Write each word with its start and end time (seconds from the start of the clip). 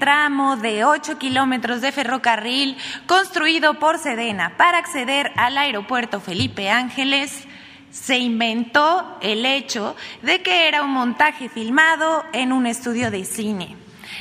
tramo 0.00 0.56
de 0.56 0.84
8 0.84 1.18
kilómetros 1.18 1.80
de 1.80 1.92
ferrocarril 1.92 2.76
construido 3.06 3.74
por 3.74 3.98
Sedena 3.98 4.56
para 4.56 4.78
acceder 4.78 5.30
al 5.36 5.56
aeropuerto 5.56 6.20
Felipe 6.20 6.70
Ángeles, 6.70 7.46
se 7.92 8.18
inventó 8.18 9.18
el 9.20 9.46
hecho 9.46 9.94
de 10.22 10.42
que 10.42 10.66
era 10.66 10.82
un 10.82 10.90
montaje 10.90 11.48
filmado 11.48 12.24
en 12.32 12.52
un 12.52 12.66
estudio 12.66 13.12
de 13.12 13.24
cine. 13.24 13.76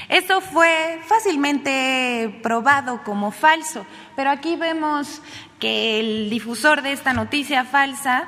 Esto 0.10 0.42
fue 0.42 1.00
fácilmente 1.08 2.40
probado 2.44 3.04
como 3.04 3.32
falso, 3.32 3.86
pero 4.16 4.32
aquí 4.32 4.56
vemos 4.56 5.22
que 5.60 6.00
el 6.00 6.30
difusor 6.30 6.82
de 6.82 6.92
esta 6.92 7.14
noticia 7.14 7.64
falsa 7.64 8.28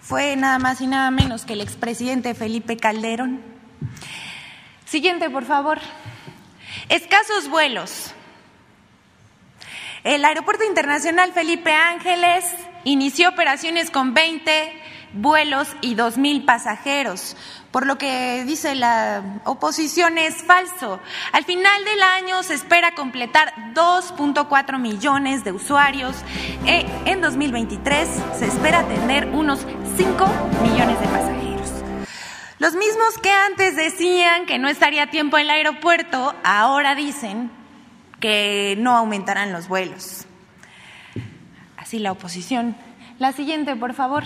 fue 0.00 0.36
nada 0.36 0.58
más 0.58 0.80
y 0.80 0.86
nada 0.86 1.10
menos 1.10 1.44
que 1.44 1.54
el 1.54 1.60
expresidente 1.60 2.34
Felipe 2.34 2.76
Calderón. 2.76 3.40
Siguiente, 4.84 5.30
por 5.30 5.44
favor. 5.44 5.80
Escasos 6.88 7.48
vuelos. 7.48 8.12
El 10.04 10.24
Aeropuerto 10.24 10.64
Internacional 10.64 11.32
Felipe 11.32 11.72
Ángeles 11.72 12.44
inició 12.84 13.28
operaciones 13.30 13.90
con 13.90 14.14
20 14.14 14.82
vuelos 15.14 15.68
y 15.80 15.96
2.000 15.96 16.44
pasajeros, 16.44 17.36
por 17.70 17.86
lo 17.86 17.98
que 17.98 18.44
dice 18.44 18.74
la 18.74 19.40
oposición 19.44 20.18
es 20.18 20.42
falso. 20.44 21.00
Al 21.32 21.44
final 21.44 21.84
del 21.84 22.02
año 22.02 22.42
se 22.42 22.54
espera 22.54 22.94
completar 22.94 23.52
2.4 23.74 24.78
millones 24.78 25.44
de 25.44 25.52
usuarios. 25.52 26.16
E 26.66 26.86
en 27.04 27.20
2023 27.20 28.08
se 28.38 28.46
espera 28.46 28.86
tener 28.86 29.26
unos 29.26 29.66
5 29.96 30.26
millones 30.62 31.00
de 31.00 31.06
pasajeros. 31.06 31.55
Los 32.58 32.74
mismos 32.74 33.18
que 33.22 33.30
antes 33.30 33.76
decían 33.76 34.46
que 34.46 34.58
no 34.58 34.68
estaría 34.68 35.10
tiempo 35.10 35.36
en 35.36 35.44
el 35.44 35.50
aeropuerto, 35.50 36.34
ahora 36.42 36.94
dicen 36.94 37.50
que 38.18 38.76
no 38.78 38.96
aumentarán 38.96 39.52
los 39.52 39.68
vuelos. 39.68 40.24
Así 41.76 41.98
la 41.98 42.12
oposición. 42.12 42.74
La 43.18 43.32
siguiente, 43.32 43.76
por 43.76 43.92
favor. 43.92 44.24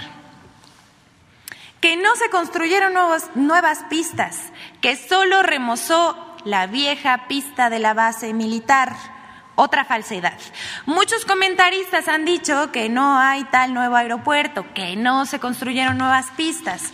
Que 1.80 1.96
no 1.96 2.14
se 2.14 2.30
construyeron 2.30 2.92
nuevas 3.34 3.84
pistas, 3.90 4.52
que 4.80 4.94
solo 4.94 5.42
remozó 5.42 6.36
la 6.44 6.68
vieja 6.68 7.26
pista 7.26 7.68
de 7.68 7.80
la 7.80 7.94
base 7.94 8.32
militar. 8.32 8.94
Otra 9.56 9.84
falsedad. 9.84 10.38
Muchos 10.86 11.24
comentaristas 11.24 12.06
han 12.06 12.24
dicho 12.24 12.70
que 12.70 12.88
no 12.88 13.18
hay 13.18 13.42
tal 13.44 13.74
nuevo 13.74 13.96
aeropuerto, 13.96 14.72
que 14.72 14.94
no 14.94 15.26
se 15.26 15.40
construyeron 15.40 15.98
nuevas 15.98 16.30
pistas. 16.36 16.92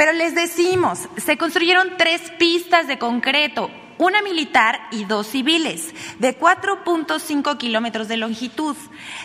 Pero 0.00 0.14
les 0.14 0.34
decimos, 0.34 1.10
se 1.18 1.36
construyeron 1.36 1.98
tres 1.98 2.22
pistas 2.38 2.86
de 2.86 2.98
concreto, 2.98 3.70
una 3.98 4.22
militar 4.22 4.80
y 4.90 5.04
dos 5.04 5.26
civiles, 5.26 5.94
de 6.18 6.40
4.5 6.40 7.58
kilómetros 7.58 8.08
de 8.08 8.16
longitud. 8.16 8.74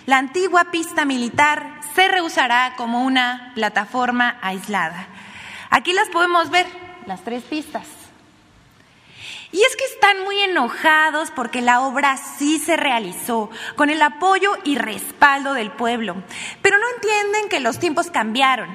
La 0.05 0.17
antigua 0.17 0.71
pista 0.71 1.05
militar 1.05 1.79
se 1.95 2.09
reusará 2.09 2.73
como 2.75 3.05
una 3.05 3.53
plataforma 3.55 4.37
aislada. 4.41 5.07
Aquí 5.69 5.93
las 5.93 6.09
podemos 6.09 6.49
ver, 6.49 6.65
las 7.05 7.23
tres 7.23 7.43
pistas. 7.43 7.87
Y 9.53 9.61
es 9.61 9.77
que 9.77 9.85
están 9.85 10.25
muy 10.25 10.37
enojados 10.41 11.31
porque 11.31 11.61
la 11.61 11.79
obra 11.83 12.17
sí 12.17 12.59
se 12.59 12.75
realizó 12.75 13.49
con 13.77 13.89
el 13.89 14.01
apoyo 14.01 14.51
y 14.65 14.75
respaldo 14.77 15.53
del 15.53 15.71
pueblo, 15.71 16.21
pero 16.61 16.77
no 16.77 16.85
entienden 16.95 17.47
que 17.47 17.61
los 17.61 17.79
tiempos 17.79 18.11
cambiaron, 18.11 18.67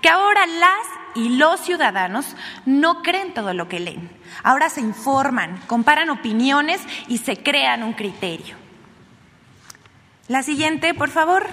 que 0.00 0.08
ahora 0.08 0.46
las 0.46 0.97
y 1.14 1.30
los 1.30 1.60
ciudadanos 1.60 2.36
no 2.66 3.02
creen 3.02 3.34
todo 3.34 3.54
lo 3.54 3.68
que 3.68 3.80
leen. 3.80 4.10
Ahora 4.42 4.68
se 4.68 4.80
informan, 4.80 5.60
comparan 5.66 6.10
opiniones 6.10 6.80
y 7.08 7.18
se 7.18 7.42
crean 7.42 7.82
un 7.82 7.92
criterio. 7.92 8.56
La 10.28 10.42
siguiente, 10.42 10.94
por 10.94 11.10
favor. 11.10 11.46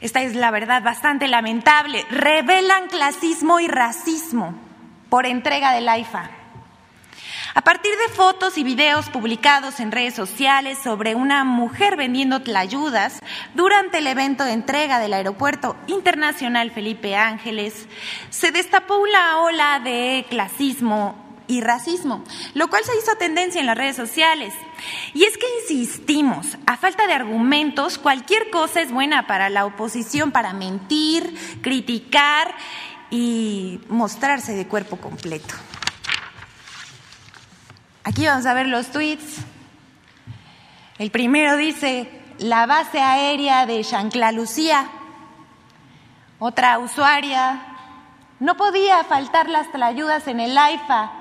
Esta 0.00 0.22
es 0.22 0.34
la 0.34 0.50
verdad 0.50 0.82
bastante 0.82 1.28
lamentable. 1.28 2.04
Revelan 2.10 2.88
clasismo 2.88 3.60
y 3.60 3.68
racismo 3.68 4.54
por 5.08 5.26
entrega 5.26 5.72
del 5.72 5.88
AIFA. 5.88 6.37
A 7.58 7.60
partir 7.60 7.90
de 7.90 8.14
fotos 8.14 8.56
y 8.56 8.62
videos 8.62 9.08
publicados 9.10 9.80
en 9.80 9.90
redes 9.90 10.14
sociales 10.14 10.78
sobre 10.78 11.16
una 11.16 11.42
mujer 11.42 11.96
vendiendo 11.96 12.40
tlayudas 12.40 13.18
durante 13.52 13.98
el 13.98 14.06
evento 14.06 14.44
de 14.44 14.52
entrega 14.52 15.00
del 15.00 15.12
Aeropuerto 15.12 15.74
Internacional 15.88 16.70
Felipe 16.70 17.16
Ángeles, 17.16 17.88
se 18.30 18.52
destapó 18.52 18.98
una 18.98 19.38
ola 19.42 19.80
de 19.80 20.24
clasismo 20.30 21.16
y 21.48 21.60
racismo, 21.60 22.22
lo 22.54 22.70
cual 22.70 22.84
se 22.84 22.96
hizo 22.96 23.16
tendencia 23.16 23.60
en 23.60 23.66
las 23.66 23.76
redes 23.76 23.96
sociales. 23.96 24.54
Y 25.12 25.24
es 25.24 25.36
que 25.36 25.46
insistimos, 25.62 26.56
a 26.64 26.76
falta 26.76 27.08
de 27.08 27.14
argumentos, 27.14 27.98
cualquier 27.98 28.50
cosa 28.50 28.82
es 28.82 28.92
buena 28.92 29.26
para 29.26 29.50
la 29.50 29.66
oposición 29.66 30.30
para 30.30 30.52
mentir, 30.52 31.34
criticar 31.60 32.54
y 33.10 33.80
mostrarse 33.88 34.52
de 34.52 34.68
cuerpo 34.68 34.98
completo. 34.98 35.56
Aquí 38.04 38.26
vamos 38.26 38.46
a 38.46 38.54
ver 38.54 38.66
los 38.66 38.90
tweets. 38.90 39.38
El 40.98 41.10
primero 41.10 41.56
dice, 41.56 42.10
la 42.38 42.66
base 42.66 43.00
aérea 43.00 43.66
de 43.66 43.84
Chancla 43.84 44.32
Lucía. 44.32 44.88
Otra 46.38 46.78
usuaria, 46.78 47.60
no 48.40 48.56
podía 48.56 49.02
faltar 49.04 49.48
las 49.48 49.66
ayudas 49.74 50.26
en 50.28 50.40
el 50.40 50.56
AIFA. 50.56 51.12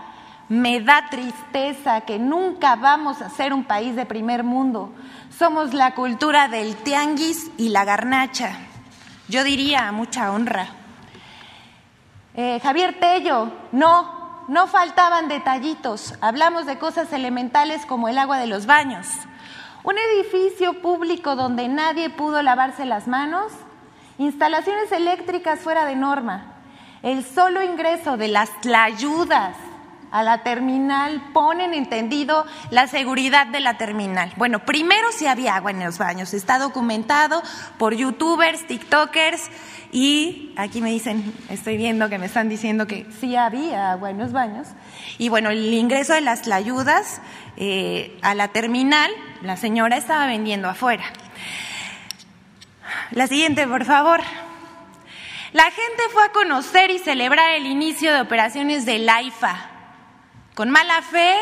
Me 0.50 0.80
da 0.80 1.10
tristeza 1.10 2.02
que 2.02 2.20
nunca 2.20 2.76
vamos 2.76 3.22
a 3.22 3.30
ser 3.30 3.54
un 3.54 3.66
país 3.66 3.96
de 3.96 4.06
primer 4.06 4.44
mundo. 4.44 4.94
Somos 5.38 5.74
la 5.74 5.94
cultura 5.94 6.48
del 6.48 6.76
tianguis 6.78 7.52
y 7.58 7.70
la 7.70 7.84
garnacha. 7.84 8.54
Yo 9.28 9.44
diría 9.44 9.92
mucha 9.92 10.32
honra. 10.32 10.68
Eh, 12.36 12.60
Javier 12.62 13.00
Tello, 13.00 13.52
no, 13.72 14.17
no 14.48 14.68
faltaban 14.68 15.28
detallitos. 15.28 16.14
Hablamos 16.22 16.66
de 16.66 16.80
cosas 16.80 17.12
elementales 17.14 17.86
como 17.86 18.08
el 18.08 18.18
agua 18.18 18.38
de 18.40 18.48
los 18.48 18.66
baños. 18.66 19.08
Un 19.84 19.96
edificio 19.98 20.82
público 20.82 21.36
donde 21.36 21.68
nadie 21.68 22.10
pudo 22.10 22.42
lavarse 22.42 22.86
las 22.86 23.08
manos. 23.08 23.52
Instalaciones 24.18 24.92
eléctricas 24.92 25.60
fuera 25.60 25.86
de 25.86 25.96
norma. 25.96 26.54
El 27.04 27.24
solo 27.24 27.64
ingreso 27.64 28.18
de 28.18 28.30
las 28.30 28.50
ayudas 28.74 29.56
a 30.12 30.24
la 30.24 30.44
terminal 30.44 31.22
ponen 31.34 31.74
entendido 31.74 32.46
la 32.72 32.88
seguridad 32.88 33.48
de 33.48 33.60
la 33.60 33.78
terminal. 33.78 34.32
Bueno, 34.38 34.60
primero 34.60 35.12
si 35.12 35.28
había 35.28 35.56
agua 35.56 35.72
en 35.72 35.84
los 35.84 35.98
baños, 35.98 36.34
está 36.34 36.60
documentado 36.60 37.42
por 37.78 37.96
youtubers, 37.96 38.66
tiktokers 38.68 39.50
y 39.92 40.54
aquí 40.58 40.82
me 40.82 40.90
dicen, 40.92 41.34
estoy 41.50 41.78
viendo 41.78 42.10
que 42.10 42.18
me 42.18 42.26
están 42.26 42.50
diciendo 42.50 42.88
que 42.88 43.06
sí 43.20 43.36
había 43.36 43.92
agua 43.92 44.10
en 44.10 44.18
los 44.18 44.32
baños. 44.32 44.68
Y 45.18 45.30
bueno, 45.30 45.50
el 45.50 45.74
ingreso 45.74 46.14
de 46.14 46.22
las 46.22 46.48
ayudas 46.48 47.22
eh, 47.56 48.18
a 48.22 48.36
la 48.36 48.50
terminal, 48.50 49.12
la 49.42 49.58
señora 49.58 49.98
estaba 49.98 50.26
vendiendo 50.28 50.70
afuera. 50.70 51.04
La 53.12 53.28
siguiente, 53.28 53.68
por 53.68 53.86
favor. 53.86 54.22
La 55.54 55.64
gente 55.64 56.04
fue 56.12 56.26
a 56.26 56.32
conocer 56.32 56.92
y 56.92 57.00
celebrar 57.00 57.54
el 57.54 57.66
inicio 57.66 58.14
de 58.14 58.22
operaciones 58.22 58.86
del 58.86 59.08
AIFA 59.08 59.77
con 60.58 60.72
mala 60.72 61.04
fe, 61.04 61.36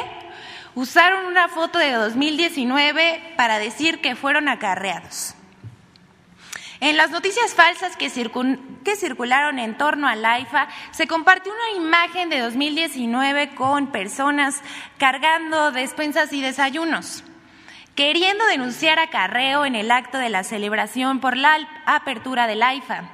usaron 0.76 1.28
una 1.28 1.48
foto 1.48 1.80
de 1.80 1.94
2019 1.94 3.36
para 3.38 3.60
decir 3.60 4.02
que 4.02 4.14
fueron 4.14 4.50
acarreados. 4.50 5.36
En 6.82 6.98
las 6.98 7.12
noticias 7.12 7.54
falsas 7.54 7.96
que, 7.96 8.10
circularon 8.10 9.58
en 9.58 9.78
torno 9.78 10.10
al 10.10 10.26
AIFA, 10.26 10.68
se 10.92 11.08
compartió 11.08 11.54
una 11.54 11.86
imagen 11.86 12.30
de 12.30 12.40
2019 12.40 13.56
con 13.56 13.88
personas 13.88 14.62
cargando 14.98 15.72
despensas 15.72 16.34
y 16.34 16.42
desayunos, 16.42 17.24
queriendo 17.96 18.46
denunciar 18.48 19.00
acarreo 19.00 19.66
en 19.66 19.78
el 19.78 19.92
acto 19.92 20.18
de 20.18 20.28
la 20.28 20.44
celebración 20.44 21.22
por 21.22 21.38
la 21.38 21.58
apertura 21.86 22.48
del 22.48 22.62
AIFA. 22.62 23.06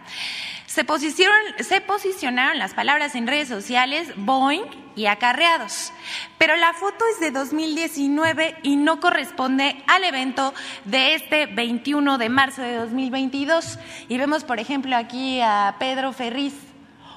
Se 0.72 0.86
posicionaron, 0.86 2.58
las 2.58 2.74
palabras 2.74 3.16
en 3.16 3.28
redes 3.28 3.50
sociales 3.50 4.14
Boeing 4.16 4.64
y 4.96 5.08
acarreados, 5.08 5.92
pero 6.38 6.56
la 6.56 6.72
foto 6.72 7.04
es 7.12 7.20
de 7.20 7.32
2019 7.32 8.56
y 8.64 8.78
no 8.78 9.02
corresponde 9.02 9.84
al 9.88 10.06
evento 10.06 10.54
de 10.86 11.16
este 11.16 11.48
21 11.48 12.18
de 12.18 12.30
marzo 12.30 12.62
de 12.62 12.76
2022. 12.76 13.80
Y 14.08 14.18
vemos, 14.18 14.46
por 14.46 14.62
ejemplo, 14.62 14.96
aquí 14.96 15.42
a 15.42 15.76
Pedro 15.78 16.14
Ferriz. 16.14 16.54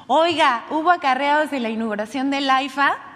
Oiga, 0.09 0.65
¿hubo 0.71 0.91
acarreados 0.91 1.53
en 1.53 1.63
la 1.63 1.71
inauguración 1.71 2.33
del 2.33 2.51
AIFA? 2.51 3.14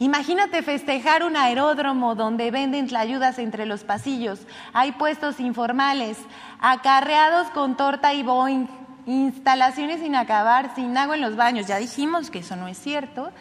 Imagínate 0.00 0.62
festejar 0.62 1.24
un 1.24 1.36
aeródromo 1.36 2.14
donde 2.14 2.52
venden 2.52 2.94
ayudas 2.94 3.38
entre 3.40 3.66
los 3.66 3.82
pasillos, 3.82 4.40
hay 4.72 4.92
puestos 4.92 5.40
informales, 5.40 6.18
acarreados 6.60 7.48
con 7.48 7.76
torta 7.76 8.14
y 8.14 8.22
boing, 8.22 8.68
instalaciones 9.06 10.00
sin 10.00 10.14
acabar, 10.14 10.72
sin 10.76 10.96
agua 10.96 11.16
en 11.16 11.22
los 11.22 11.34
baños. 11.34 11.66
Ya 11.66 11.78
dijimos 11.78 12.30
que 12.30 12.40
eso 12.40 12.54
no 12.54 12.68
es 12.68 12.78
cierto. 12.78 13.32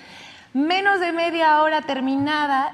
menos 0.53 0.99
de 0.99 1.11
media 1.11 1.61
hora 1.61 1.83
terminada 1.83 2.73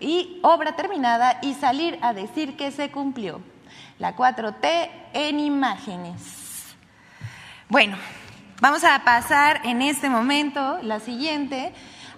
y 0.00 0.40
obra 0.42 0.74
terminada 0.74 1.38
y 1.42 1.54
salir 1.54 1.98
a 2.02 2.12
decir 2.12 2.56
que 2.56 2.72
se 2.72 2.90
cumplió. 2.90 3.40
La 3.98 4.16
4T 4.16 4.90
en 5.12 5.38
imágenes. 5.38 6.66
Bueno, 7.68 7.96
vamos 8.60 8.82
a 8.82 9.04
pasar 9.04 9.60
en 9.64 9.82
este 9.82 10.08
momento 10.08 10.80
la 10.82 10.98
siguiente. 10.98 11.72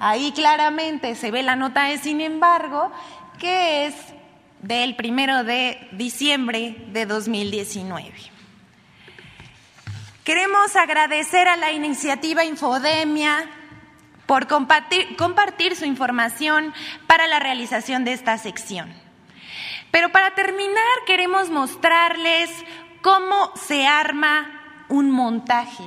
Ahí 0.04 0.32
claramente 0.32 1.14
se 1.14 1.31
ve 1.31 1.44
la 1.44 1.54
nota 1.54 1.84
de 1.84 1.96
sin 1.96 2.20
embargo, 2.20 2.90
que 3.38 3.87
es 3.87 3.94
del 4.60 4.96
primero 4.96 5.44
de 5.44 5.78
diciembre 5.93 6.75
de 6.88 7.06
2019. 7.06 8.12
Queremos 10.25 10.75
agradecer 10.75 11.46
a 11.46 11.56
la 11.56 11.70
iniciativa 11.70 12.44
Infodemia 12.44 13.49
por 14.26 14.49
compartir, 14.49 15.14
compartir, 15.14 15.76
su 15.76 15.84
información 15.84 16.75
para 17.06 17.28
la 17.28 17.38
realización 17.38 18.05
de 18.05 18.14
esta 18.14 18.37
sección. 18.38 18.93
Pero 19.93 20.10
para 20.10 20.34
terminar 20.34 20.96
queremos 21.06 21.48
mostrarles 21.48 22.50
cómo 23.02 23.52
se 23.55 23.87
arma 23.87 24.84
un 24.88 25.12
montaje. 25.12 25.84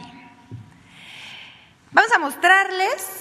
Vamos 1.91 2.13
a 2.13 2.19
mostrarles 2.19 3.14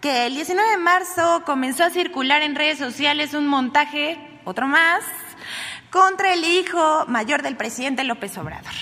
que 0.00 0.26
el 0.26 0.34
19 0.34 0.70
de 0.70 0.78
marzo 0.78 1.42
comenzó 1.44 1.84
a 1.84 1.90
circular 1.90 2.42
en 2.42 2.54
redes 2.54 2.78
sociales 2.78 3.34
un 3.34 3.46
montaje, 3.46 4.18
otro 4.44 4.66
más, 4.66 5.04
contra 5.90 6.32
el 6.32 6.44
hijo 6.44 7.04
mayor 7.06 7.42
del 7.42 7.56
presidente 7.56 8.04
López 8.04 8.36
Obrador. 8.38 8.72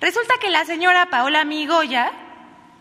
Resulta 0.00 0.34
que 0.40 0.50
la 0.50 0.64
señora 0.64 1.10
Paola 1.10 1.44
Migoya, 1.44 2.12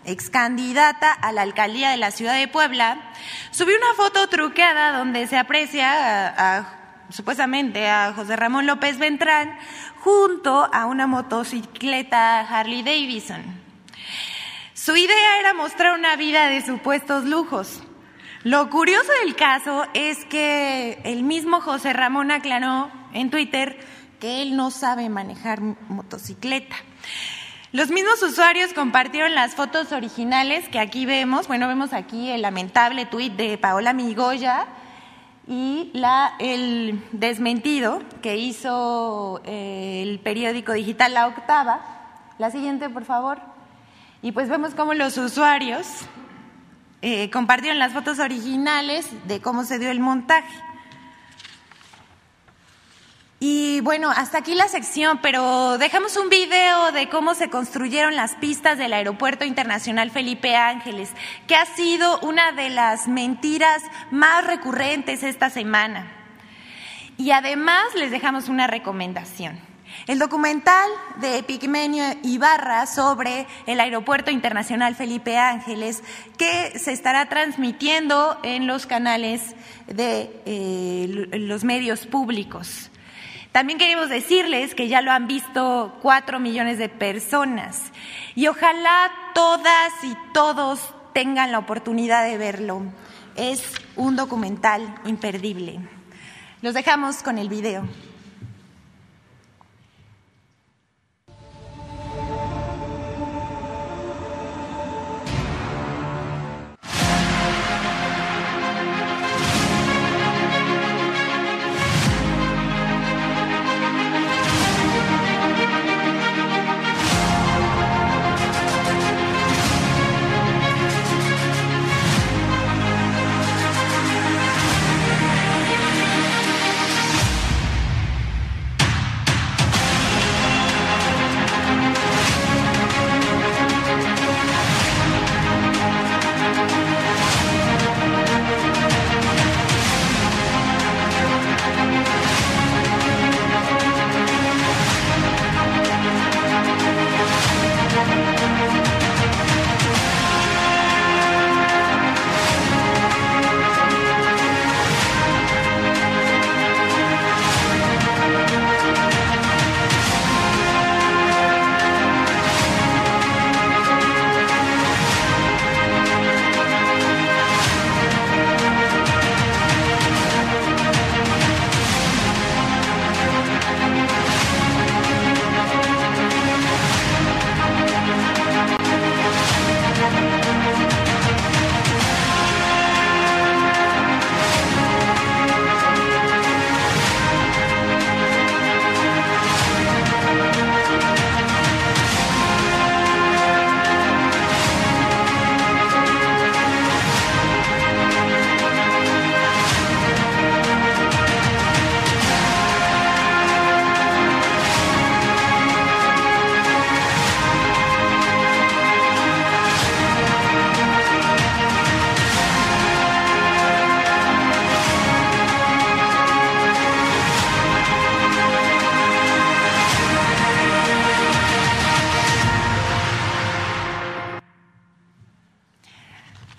ex 0.05 0.29
candidata 0.29 1.11
a 1.11 1.31
la 1.31 1.41
alcaldía 1.41 1.89
de 1.89 1.97
la 1.97 2.11
ciudad 2.11 2.37
de 2.37 2.47
Puebla, 2.47 3.11
subió 3.49 3.75
una 3.75 3.95
foto 3.95 4.27
truqueada 4.27 4.95
donde 4.95 5.25
se 5.25 5.37
aprecia 5.37 6.67
supuestamente 7.09 7.89
a 7.89 8.13
José 8.13 8.35
Ramón 8.35 8.67
López 8.67 8.99
Ventrán 8.99 9.57
junto 10.01 10.69
a 10.71 10.85
una 10.85 11.07
motocicleta 11.07 12.41
Harley 12.41 12.83
Davidson. 12.83 13.66
Su 14.87 14.95
idea 14.95 15.39
era 15.41 15.53
mostrar 15.53 15.99
una 15.99 16.15
vida 16.15 16.47
de 16.47 16.61
supuestos 16.61 17.25
lujos. 17.25 17.83
Lo 18.43 18.69
curioso 18.69 19.11
del 19.21 19.35
caso 19.35 19.85
es 19.93 20.23
que 20.23 21.01
el 21.03 21.23
mismo 21.23 21.59
José 21.59 21.91
Ramón 21.91 22.31
aclaró 22.31 22.89
en 23.11 23.29
Twitter 23.29 23.77
que 24.21 24.41
él 24.41 24.55
no 24.55 24.71
sabe 24.71 25.09
manejar 25.09 25.59
motocicleta. 25.89 26.77
Los 27.73 27.91
mismos 27.91 28.23
usuarios 28.23 28.71
compartieron 28.71 29.35
las 29.35 29.55
fotos 29.55 29.91
originales 29.91 30.69
que 30.69 30.79
aquí 30.79 31.05
vemos. 31.05 31.49
Bueno, 31.49 31.67
vemos 31.67 31.91
aquí 31.91 32.29
el 32.29 32.41
lamentable 32.41 33.05
tuit 33.05 33.33
de 33.33 33.57
Paola 33.57 33.91
Migoya 33.91 34.67
y 35.49 35.91
el 36.39 37.03
desmentido 37.11 38.01
que 38.21 38.37
hizo 38.37 39.41
eh, 39.43 40.03
el 40.03 40.21
periódico 40.21 40.71
digital 40.71 41.13
La 41.13 41.27
Octava. 41.27 41.81
La 42.37 42.51
siguiente, 42.51 42.89
por 42.89 43.03
favor. 43.03 43.56
Y 44.27 44.33
pues 44.33 44.49
vemos 44.49 44.75
cómo 44.75 44.93
los 44.93 45.17
usuarios 45.17 45.87
eh, 47.01 47.29
compartieron 47.29 47.79
las 47.79 47.93
fotos 47.93 48.19
originales 48.19 49.07
de 49.25 49.39
cómo 49.39 49.63
se 49.63 49.79
dio 49.79 49.89
el 49.89 50.01
montaje. 50.01 50.53
Y 53.39 53.79
bueno, 53.79 54.11
hasta 54.11 54.39
aquí 54.39 54.53
la 54.53 54.67
sección, 54.67 55.19
pero 55.21 55.77
dejamos 55.77 56.17
un 56.17 56.27
video 56.27 56.91
de 56.91 57.07
cómo 57.07 57.35
se 57.35 57.49
construyeron 57.49 58.17
las 58.17 58.35
pistas 58.35 58.77
del 58.77 58.91
Aeropuerto 58.91 59.45
Internacional 59.45 60.11
Felipe 60.11 60.57
Ángeles, 60.57 61.09
que 61.47 61.55
ha 61.55 61.65
sido 61.65 62.19
una 62.19 62.51
de 62.51 62.69
las 62.69 63.07
mentiras 63.07 63.81
más 64.11 64.45
recurrentes 64.45 65.23
esta 65.23 65.49
semana. 65.49 66.05
Y 67.17 67.31
además 67.31 67.95
les 67.95 68.11
dejamos 68.11 68.49
una 68.49 68.67
recomendación. 68.67 69.66
El 70.07 70.19
documental 70.19 70.89
de 71.17 71.43
Pigmenio 71.43 72.05
Ibarra 72.23 72.85
sobre 72.85 73.45
el 73.65 73.81
Aeropuerto 73.81 74.31
Internacional 74.31 74.95
Felipe 74.95 75.37
Ángeles, 75.37 76.01
que 76.37 76.79
se 76.79 76.93
estará 76.93 77.27
transmitiendo 77.27 78.39
en 78.41 78.67
los 78.67 78.85
canales 78.85 79.53
de 79.85 80.31
eh, 80.45 81.27
los 81.33 81.65
medios 81.65 82.07
públicos. 82.07 82.89
También 83.51 83.77
queremos 83.77 84.07
decirles 84.07 84.75
que 84.75 84.87
ya 84.87 85.01
lo 85.01 85.11
han 85.11 85.27
visto 85.27 85.97
cuatro 86.01 86.39
millones 86.39 86.77
de 86.77 86.87
personas 86.87 87.91
y 88.33 88.47
ojalá 88.47 89.11
todas 89.35 89.91
y 90.03 90.15
todos 90.33 90.79
tengan 91.13 91.51
la 91.51 91.59
oportunidad 91.59 92.23
de 92.23 92.37
verlo. 92.37 92.81
Es 93.35 93.61
un 93.97 94.15
documental 94.15 94.95
imperdible. 95.03 95.79
Los 96.61 96.73
dejamos 96.73 97.23
con 97.23 97.37
el 97.37 97.49
video. 97.49 97.85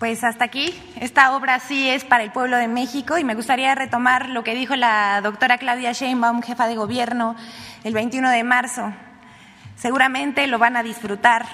pues 0.08 0.24
hasta 0.24 0.46
aquí. 0.46 0.72
Esta 1.02 1.36
obra 1.36 1.60
sí 1.60 1.86
es 1.86 2.02
para 2.02 2.24
el 2.24 2.32
pueblo 2.32 2.56
de 2.56 2.66
México 2.66 3.18
y 3.18 3.24
me 3.24 3.34
gustaría 3.34 3.74
retomar 3.74 4.30
lo 4.30 4.42
que 4.42 4.54
dijo 4.54 4.74
la 4.74 5.20
doctora 5.20 5.58
Claudia 5.58 5.92
Sheinbaum, 5.92 6.40
jefa 6.40 6.66
de 6.66 6.76
gobierno, 6.76 7.36
el 7.84 7.92
21 7.92 8.30
de 8.30 8.42
marzo. 8.42 8.90
Seguramente 9.76 10.46
lo 10.46 10.58
van 10.58 10.78
a 10.78 10.82
disfrutar 10.82 11.44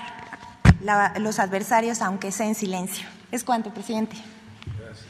los 1.18 1.40
adversarios, 1.40 2.00
aunque 2.00 2.30
sea 2.30 2.46
en 2.46 2.54
silencio. 2.54 3.04
Es 3.32 3.42
cuanto, 3.42 3.74
presidente. 3.74 4.14
Gracias. 4.78 5.04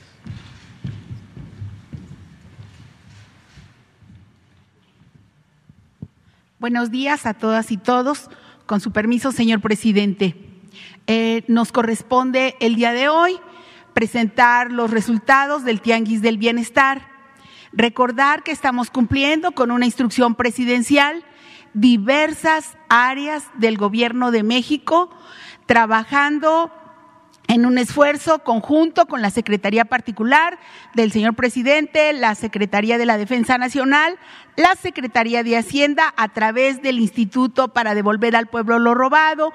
Buenos 6.58 6.90
días 6.90 7.26
a 7.26 7.34
todas 7.34 7.70
y 7.70 7.76
todos. 7.76 8.30
Con 8.64 8.80
su 8.80 8.90
permiso, 8.90 9.32
señor 9.32 9.60
presidente. 9.60 10.53
Eh, 11.06 11.44
nos 11.48 11.70
corresponde 11.70 12.56
el 12.60 12.76
día 12.76 12.92
de 12.92 13.10
hoy 13.10 13.38
presentar 13.92 14.72
los 14.72 14.90
resultados 14.90 15.62
del 15.62 15.82
Tianguis 15.82 16.22
del 16.22 16.38
Bienestar. 16.38 17.08
Recordar 17.72 18.42
que 18.42 18.52
estamos 18.52 18.90
cumpliendo 18.90 19.52
con 19.52 19.70
una 19.70 19.84
instrucción 19.84 20.34
presidencial 20.34 21.24
diversas 21.74 22.78
áreas 22.88 23.44
del 23.54 23.76
Gobierno 23.76 24.30
de 24.30 24.44
México, 24.44 25.10
trabajando 25.66 26.72
en 27.48 27.66
un 27.66 27.78
esfuerzo 27.78 28.38
conjunto 28.38 29.06
con 29.06 29.20
la 29.20 29.30
Secretaría 29.30 29.84
Particular 29.84 30.58
del 30.94 31.12
señor 31.12 31.34
presidente, 31.34 32.12
la 32.12 32.34
Secretaría 32.34 32.96
de 32.96 33.06
la 33.06 33.18
Defensa 33.18 33.58
Nacional, 33.58 34.18
la 34.56 34.74
Secretaría 34.76 35.42
de 35.42 35.58
Hacienda 35.58 36.14
a 36.16 36.32
través 36.32 36.80
del 36.80 36.98
Instituto 36.98 37.68
para 37.68 37.94
devolver 37.94 38.34
al 38.36 38.46
pueblo 38.46 38.78
lo 38.78 38.94
robado, 38.94 39.52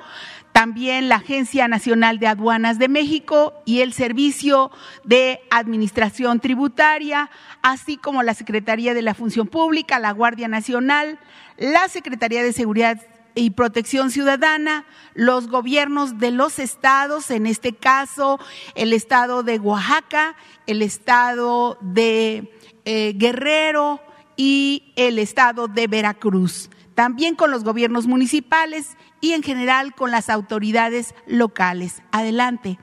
también 0.59 1.07
la 1.07 1.15
Agencia 1.15 1.69
Nacional 1.69 2.19
de 2.19 2.27
Aduanas 2.27 2.79
de 2.79 2.89
México 2.89 3.53
y 3.63 3.79
el 3.79 3.93
Servicio 3.93 4.71
de 5.05 5.39
Administración 5.51 6.41
Tributaria, 6.41 7.29
así 7.61 7.95
como 7.95 8.23
la 8.23 8.33
Secretaría 8.33 8.93
de 8.93 9.01
la 9.01 9.13
Función 9.13 9.47
Pública, 9.47 9.99
la 9.99 10.11
Guardia 10.11 10.49
Nacional, 10.49 11.17
la 11.55 11.87
Secretaría 11.87 12.43
de 12.43 12.51
Seguridad 12.51 12.99
y 13.35 13.51
Protección 13.51 14.11
Ciudadana, 14.11 14.83
los 15.13 15.47
gobiernos 15.47 16.19
de 16.19 16.31
los 16.31 16.59
estados, 16.59 17.31
en 17.31 17.45
este 17.45 17.73
caso 17.73 18.37
el 18.75 18.91
estado 18.91 19.43
de 19.43 19.59
Oaxaca, 19.59 20.35
el 20.67 20.81
estado 20.81 21.77
de 21.79 22.53
eh, 22.83 23.13
Guerrero 23.15 24.01
y 24.35 24.91
el 24.97 25.19
estado 25.19 25.69
de 25.69 25.87
Veracruz, 25.87 26.69
también 26.95 27.35
con 27.35 27.49
los 27.49 27.63
gobiernos 27.63 28.07
municipales 28.07 28.97
y 29.21 29.33
en 29.33 29.43
general 29.43 29.93
con 29.95 30.11
las 30.11 30.29
autoridades 30.29 31.13
locales. 31.27 32.01
Adelante. 32.11 32.79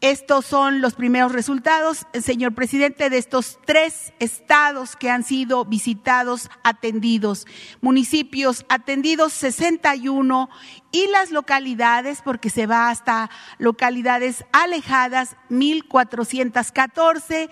Estos 0.00 0.46
son 0.46 0.80
los 0.80 0.94
primeros 0.94 1.32
resultados, 1.32 2.06
señor 2.22 2.54
presidente, 2.54 3.10
de 3.10 3.18
estos 3.18 3.58
tres 3.64 4.12
estados 4.20 4.94
que 4.94 5.10
han 5.10 5.24
sido 5.24 5.64
visitados, 5.64 6.50
atendidos. 6.62 7.48
Municipios 7.80 8.64
atendidos 8.68 9.32
61 9.32 10.50
y 10.92 11.08
las 11.08 11.32
localidades, 11.32 12.22
porque 12.22 12.48
se 12.48 12.68
va 12.68 12.90
hasta 12.90 13.28
localidades 13.58 14.44
alejadas, 14.52 15.36
1414, 15.48 17.50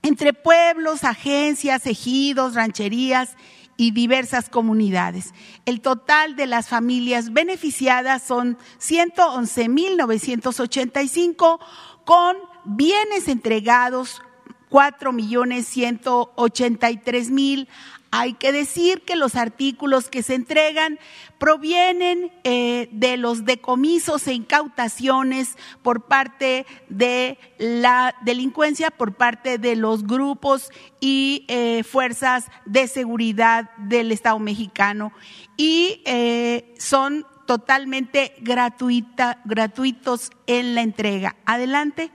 entre 0.00 0.32
pueblos, 0.32 1.04
agencias, 1.04 1.86
ejidos, 1.86 2.54
rancherías 2.54 3.36
y 3.82 3.90
diversas 3.90 4.48
comunidades. 4.48 5.34
El 5.66 5.80
total 5.80 6.36
de 6.36 6.46
las 6.46 6.68
familias 6.68 7.32
beneficiadas 7.32 8.22
son 8.22 8.56
111.985 8.80 11.58
con 12.04 12.36
bienes 12.64 13.26
entregados 13.26 14.22
4.183.000 14.70 17.66
hay 18.14 18.34
que 18.34 18.52
decir 18.52 19.00
que 19.02 19.16
los 19.16 19.36
artículos 19.36 20.10
que 20.10 20.22
se 20.22 20.34
entregan 20.34 20.98
provienen 21.38 22.30
eh, 22.44 22.90
de 22.92 23.16
los 23.16 23.46
decomisos 23.46 24.26
e 24.28 24.34
incautaciones 24.34 25.56
por 25.80 26.02
parte 26.02 26.66
de 26.90 27.38
la 27.56 28.14
delincuencia, 28.20 28.90
por 28.90 29.14
parte 29.14 29.56
de 29.56 29.76
los 29.76 30.06
grupos 30.06 30.70
y 31.00 31.46
eh, 31.48 31.84
fuerzas 31.84 32.48
de 32.66 32.86
seguridad 32.86 33.70
del 33.78 34.12
Estado 34.12 34.38
mexicano 34.38 35.12
y 35.56 36.02
eh, 36.04 36.74
son 36.78 37.26
totalmente 37.46 38.34
gratuitos 38.42 40.30
en 40.46 40.74
la 40.74 40.82
entrega. 40.82 41.36
Adelante. 41.46 42.10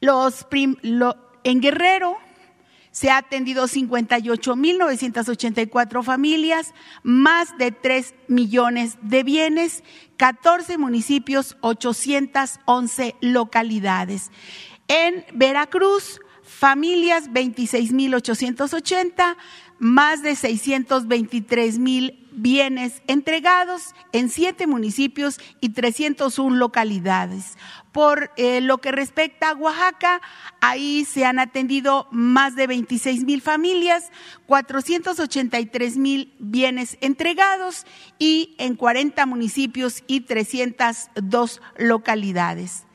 Los 0.00 0.46
en 0.52 1.60
Guerrero 1.60 2.16
se 2.96 3.10
ha 3.10 3.18
atendido 3.18 3.68
58.984 3.68 6.02
familias, 6.02 6.72
más 7.02 7.58
de 7.58 7.70
3 7.70 8.14
millones 8.26 8.96
de 9.02 9.22
bienes, 9.22 9.84
14 10.16 10.78
municipios, 10.78 11.58
811 11.60 13.16
localidades. 13.20 14.30
En 14.88 15.26
Veracruz, 15.34 16.22
familias 16.42 17.28
26.880, 17.28 19.36
más 19.78 20.22
de 20.22 20.36
623 20.36 21.78
mil 21.78 22.26
bienes 22.36 23.02
entregados 23.06 23.94
en 24.12 24.28
siete 24.28 24.66
municipios 24.66 25.40
y 25.60 25.70
301 25.70 26.54
localidades. 26.56 27.56
Por 27.92 28.30
eh, 28.36 28.60
lo 28.60 28.78
que 28.78 28.92
respecta 28.92 29.50
a 29.50 29.54
Oaxaca, 29.54 30.20
ahí 30.60 31.06
se 31.06 31.24
han 31.24 31.38
atendido 31.38 32.08
más 32.10 32.54
de 32.54 32.66
26 32.66 33.24
mil 33.24 33.40
familias, 33.40 34.12
483 34.46 35.96
mil 35.96 36.34
bienes 36.38 36.98
entregados 37.00 37.86
y 38.18 38.54
en 38.58 38.76
40 38.76 39.24
municipios 39.24 40.04
y 40.06 40.20
302 40.20 41.62
localidades 41.78 42.85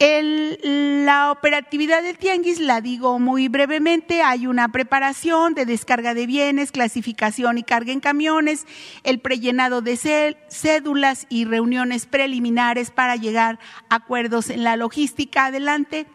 la 0.00 1.32
operatividad 1.32 2.04
del 2.04 2.18
tianguis 2.18 2.60
la 2.60 2.80
digo 2.80 3.18
muy 3.18 3.48
brevemente, 3.48 4.22
hay 4.22 4.46
una 4.46 4.68
preparación 4.68 5.54
de 5.54 5.66
descarga 5.66 6.14
de 6.14 6.26
bienes, 6.26 6.70
clasificación 6.70 7.58
y 7.58 7.64
carga 7.64 7.92
en 7.92 7.98
camiones, 7.98 8.66
el 9.02 9.18
prellenado 9.18 9.82
de 9.82 10.36
cédulas 10.48 11.26
y 11.28 11.46
reuniones 11.46 12.06
preliminares 12.06 12.92
para 12.92 13.16
llegar 13.16 13.58
a 13.88 13.96
acuerdos 13.96 14.50
en 14.50 14.62
la 14.62 14.76
logística 14.76 15.46
adelante. 15.46 16.06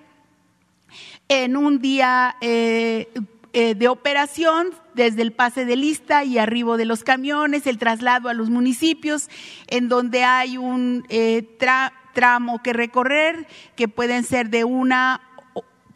En 1.28 1.58
un 1.58 1.80
día 1.80 2.38
eh, 2.40 3.10
eh, 3.52 3.75
de 3.75 3.88
operación, 3.90 4.70
desde 4.94 5.24
el 5.24 5.34
pase 5.34 5.66
de 5.66 5.75
lista 5.75 6.24
y 6.24 6.38
arribo 6.38 6.78
de 6.78 6.86
los 6.86 7.04
camiones, 7.04 7.68
el 7.68 7.80
traslado 7.80 8.30
a 8.30 8.34
los 8.34 8.50
municipios, 8.50 9.30
en 9.68 9.90
donde 9.90 10.24
hay 10.24 10.58
un 10.58 11.06
eh, 11.10 11.44
tramo 12.13 12.62
que 12.62 12.74
recorrer, 12.74 13.48
que 13.75 13.88
pueden 13.88 14.24
ser 14.24 14.50
de 14.50 14.63
una 14.63 15.22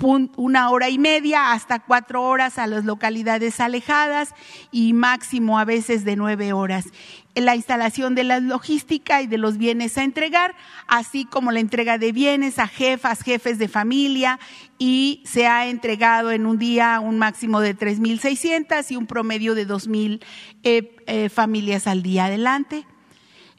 una 0.06 0.70
hora 0.70 0.90
y 0.90 1.00
media 1.00 1.52
hasta 1.52 1.80
cuatro 1.80 2.22
horas 2.24 2.60
a 2.60 2.68
las 2.68 2.86
localidades 2.86 3.60
alejadas 3.60 4.34
y 4.72 4.94
máximo 4.94 5.58
a 5.58 5.66
veces 5.66 6.06
de 6.06 6.16
nueve 6.16 6.54
horas. 6.54 6.86
La 7.34 7.56
instalación 7.56 8.16
de 8.16 8.24
la 8.24 8.40
logística 8.40 9.22
y 9.22 9.28
de 9.28 9.38
los 9.38 9.58
bienes 9.58 9.98
a 9.98 10.04
entregar, 10.04 10.56
así 10.88 11.26
como 11.26 11.52
la 11.52 11.60
entrega 11.60 11.98
de 11.98 12.12
bienes 12.12 12.60
a 12.60 12.68
jefas, 12.68 13.22
jefes 13.22 13.58
de 13.58 13.68
familia 13.68 14.40
y 14.78 15.24
se 15.26 15.48
ha 15.48 15.68
entregado 15.68 16.32
en 16.32 16.46
un 16.46 16.60
día 16.60 17.00
un 17.00 17.18
máximo 17.18 17.60
de 17.60 17.76
3.600 17.76 18.92
y 18.92 18.96
un 18.96 19.08
promedio 19.08 19.56
de 19.56 19.68
2.000 19.68 20.24
eh, 20.64 20.96
eh, 21.08 21.30
familias 21.30 21.88
al 21.88 22.04
día. 22.04 22.26
Adelante. 22.26 22.86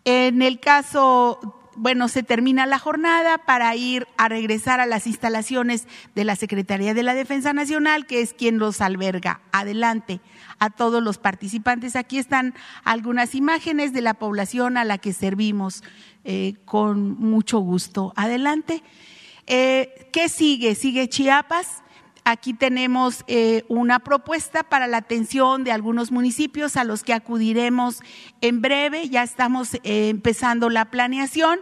En 0.05 0.43
el 0.43 0.61
caso 0.61 1.58
bueno, 1.79 2.09
se 2.09 2.23
termina 2.23 2.67
la 2.67 2.79
jornada 2.79 3.39
para 3.39 3.75
ir 3.77 4.07
a 4.17 4.29
regresar 4.29 4.81
a 4.81 4.87
las 4.87 5.07
instalaciones 5.07 5.87
de 6.15 6.25
la 6.25 6.37
Secretaría 6.37 6.93
de 6.93 7.03
la 7.03 7.15
Defensa 7.15 7.53
Nacional, 7.53 8.07
que 8.07 8.21
es 8.21 8.35
quien 8.35 8.59
los 8.59 8.81
alberga. 8.81 9.41
Adelante 9.53 10.21
a 10.59 10.71
todos 10.71 11.03
los 11.03 11.19
participantes. 11.19 11.97
Aquí 11.97 12.19
están 12.19 12.55
algunas 12.85 13.35
imágenes 13.35 13.93
de 13.93 14.01
la 14.01 14.15
población 14.15 14.77
a 14.77 14.85
la 14.85 14.99
que 14.99 15.13
servimos 15.13 15.83
eh, 16.25 16.55
con 16.65 17.19
mucho 17.21 17.61
gusto. 17.61 18.13
Adelante. 18.17 18.83
Eh, 19.47 20.09
¿Qué 20.13 20.29
sigue? 20.29 20.75
Sigue 20.75 21.09
Chiapas. 21.09 21.83
Aquí 22.31 22.53
tenemos 22.53 23.25
eh, 23.27 23.65
una 23.69 24.01
propuesta 24.01 24.63
para 24.63 24.87
la 24.87 24.99
atención 24.99 25.65
de 25.65 25.73
algunos 25.73 26.13
municipios 26.13 26.77
a 26.77 26.85
los 26.85 27.03
que 27.03 27.15
acudiremos 27.15 28.01
en 28.43 28.61
breve. 28.61 29.09
Ya 29.09 29.23
estamos 29.23 29.77
eh, 29.77 30.11
empezando 30.11 30.69
la 30.69 30.91
planeación. 30.91 31.59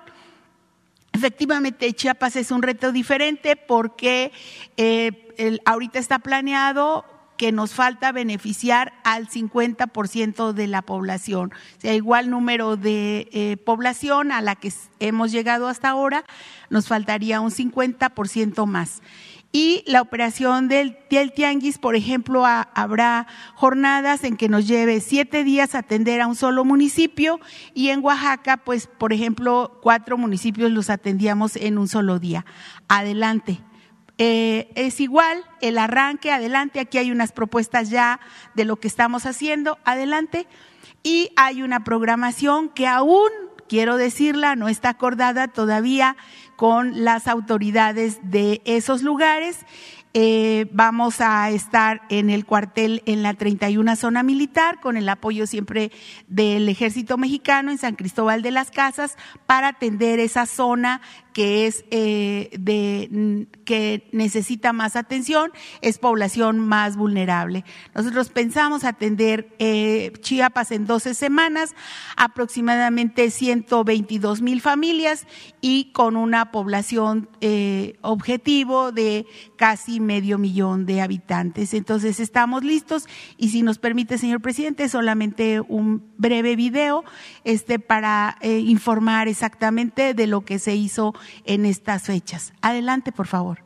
Efectivamente, 1.13 1.93
Chiapas 1.93 2.35
es 2.35 2.51
un 2.51 2.63
reto 2.63 2.91
diferente 2.91 3.55
porque 3.55 4.33
eh, 4.77 5.61
ahorita 5.67 6.01
está 6.01 6.19
planeado 6.19 7.05
que 7.37 7.53
nos 7.53 7.73
falta 7.73 8.11
beneficiar 8.11 8.93
al 9.05 9.29
50% 9.29 10.53
de 10.53 10.67
la 10.67 10.83
población. 10.83 11.53
O 11.77 11.81
sea, 11.81 11.95
igual 11.95 12.29
número 12.29 12.77
de 12.77 13.57
población 13.65 14.33
a 14.33 14.43
la 14.43 14.57
que 14.57 14.73
hemos 14.99 15.31
llegado 15.31 15.69
hasta 15.69 15.91
ahora, 15.91 16.25
nos 16.71 16.89
faltaría 16.89 17.41
un 17.41 17.53
50% 17.53 18.67
más. 18.67 19.01
Y 19.53 19.83
la 19.87 20.03
operación 20.03 20.69
del, 20.69 20.99
tianguis, 21.09 21.79
por 21.79 21.97
ejemplo, 21.97 22.45
habrá 22.45 23.27
jornadas 23.55 24.25
en 24.25 24.37
que 24.37 24.49
nos 24.49 24.67
lleve 24.67 25.01
siete 25.01 25.45
días 25.45 25.75
atender 25.75 26.21
a 26.21 26.27
un 26.27 26.37
solo 26.37 26.65
municipio 26.65 27.41
y 27.73 27.89
en 27.89 28.05
Oaxaca, 28.05 28.59
pues, 28.59 28.87
por 28.87 29.13
ejemplo, 29.13 29.79
cuatro 29.83 30.19
municipios 30.19 30.71
los 30.71 30.91
atendíamos 30.91 31.57
en 31.57 31.79
un 31.79 31.89
solo 31.89 32.19
día. 32.19 32.45
Adelante. 32.89 33.61
Eh, 34.19 34.73
es 34.77 35.01
igual 35.01 35.45
el 35.61 35.77
arranque, 35.77 36.33
adelante, 36.33 36.81
aquí 36.81 36.97
hay 36.97 37.11
unas 37.11 37.33
propuestas 37.33 37.91
ya 37.91 38.19
de 38.55 38.65
lo 38.65 38.77
que 38.77 38.89
estamos 38.89 39.27
haciendo, 39.27 39.79
adelante, 39.85 40.47
y 41.03 41.31
hay 41.37 41.63
una 41.63 41.85
programación 41.85 42.71
que 42.71 42.87
aún, 42.87 43.29
quiero 43.69 43.97
decirla, 43.97 44.57
no 44.57 44.69
está 44.69 44.89
acordada 44.89 45.49
todavía 45.49 46.17
con 46.57 47.05
las 47.05 47.29
autoridades 47.29 48.19
de 48.23 48.63
esos 48.65 49.03
lugares. 49.03 49.65
Eh, 50.19 50.67
vamos 50.73 51.21
a 51.21 51.51
estar 51.51 52.01
en 52.09 52.31
el 52.31 52.47
cuartel 52.47 53.03
en 53.05 53.23
la 53.23 53.35
31 53.35 53.97
zona 53.97 54.23
militar 54.23 54.81
con 54.81 54.97
el 54.97 55.07
apoyo 55.11 55.47
siempre 55.47 55.93
del 56.27 56.71
ejército 56.71 57.19
mexicano 57.19 57.71
en 57.71 57.77
San 57.77 57.97
Cristóbal 57.97 58.41
de 58.41 58.51
las 58.51 58.71
Casas 58.71 59.19
para 59.45 59.69
atender 59.69 60.19
esa 60.19 60.47
zona 60.47 61.03
que 61.37 61.67
es 61.67 61.85
eh, 61.91 62.49
de 62.59 63.47
que 63.67 64.09
necesita 64.11 64.73
más 64.73 64.97
atención, 64.97 65.53
es 65.83 65.99
población 65.99 66.59
más 66.59 66.97
vulnerable. 66.97 67.63
Nosotros 67.95 68.31
pensamos 68.31 68.85
atender 68.85 69.55
eh, 69.59 70.15
Chiapas 70.23 70.71
en 70.71 70.87
12 70.87 71.13
semanas, 71.13 71.75
aproximadamente 72.17 73.31
122 73.31 74.41
mil 74.41 74.63
familias 74.63 75.27
y 75.61 75.93
con 75.93 76.17
una 76.17 76.53
población 76.53 77.29
eh, 77.43 77.99
objetivo 78.01 78.91
de 78.91 79.27
casi 79.57 80.01
medio 80.01 80.39
millón 80.39 80.87
de 80.87 81.03
habitantes. 81.03 81.75
Entonces 81.75 82.19
estamos 82.19 82.65
listos 82.65 83.07
y 83.37 83.51
si 83.51 83.61
nos 83.61 83.77
permite, 83.77 84.17
señor 84.17 84.41
presidente, 84.41 84.89
solamente 84.89 85.61
un 85.61 86.03
breve 86.17 86.57
video 86.57 87.05
este, 87.45 87.79
para 87.79 88.39
informar 88.43 89.29
exactamente 89.29 90.15
de 90.15 90.27
lo 90.27 90.41
que 90.41 90.59
se 90.59 90.75
hizo 90.75 91.13
en 91.45 91.65
estas 91.67 92.05
fechas. 92.05 92.53
Adelante, 92.63 93.13
por 93.13 93.27
favor. 93.27 93.63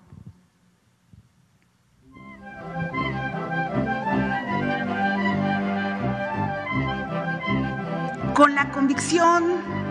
Con 8.34 8.54
la 8.54 8.70
convicción 8.70 9.44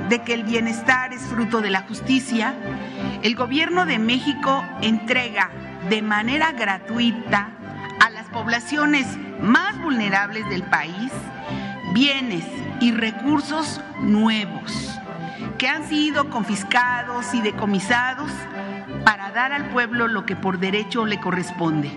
de 0.09 0.23
que 0.23 0.33
el 0.33 0.43
bienestar 0.43 1.13
es 1.13 1.21
fruto 1.21 1.61
de 1.61 1.69
la 1.69 1.81
justicia, 1.81 2.55
el 3.21 3.35
Gobierno 3.35 3.85
de 3.85 3.99
México 3.99 4.63
entrega 4.81 5.51
de 5.89 6.01
manera 6.01 6.51
gratuita 6.51 7.51
a 7.99 8.09
las 8.09 8.27
poblaciones 8.29 9.05
más 9.41 9.79
vulnerables 9.81 10.49
del 10.49 10.63
país 10.63 11.11
bienes 11.93 12.45
y 12.81 12.91
recursos 12.91 13.81
nuevos 13.99 14.98
que 15.59 15.67
han 15.67 15.87
sido 15.87 16.29
confiscados 16.29 17.33
y 17.33 17.41
decomisados 17.41 18.31
para 19.03 19.29
dar 19.31 19.51
al 19.51 19.69
pueblo 19.69 20.07
lo 20.07 20.25
que 20.25 20.37
por 20.37 20.57
derecho 20.57 21.05
le 21.05 21.19
corresponde. 21.19 21.91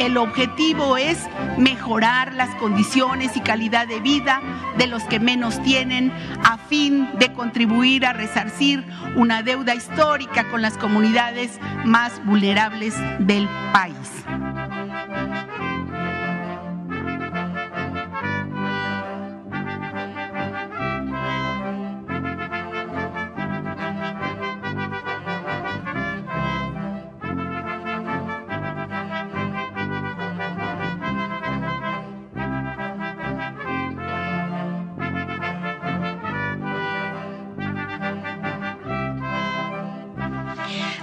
El 0.00 0.16
objetivo 0.16 0.96
es 0.96 1.28
mejorar 1.58 2.32
las 2.32 2.54
condiciones 2.54 3.36
y 3.36 3.40
calidad 3.40 3.86
de 3.86 4.00
vida 4.00 4.40
de 4.78 4.86
los 4.86 5.02
que 5.02 5.20
menos 5.20 5.62
tienen 5.62 6.10
a 6.42 6.56
fin 6.56 7.06
de 7.18 7.34
contribuir 7.34 8.06
a 8.06 8.14
resarcir 8.14 8.82
una 9.16 9.42
deuda 9.42 9.74
histórica 9.74 10.48
con 10.50 10.62
las 10.62 10.78
comunidades 10.78 11.60
más 11.84 12.24
vulnerables 12.24 12.94
del 13.18 13.46
país. 13.74 14.24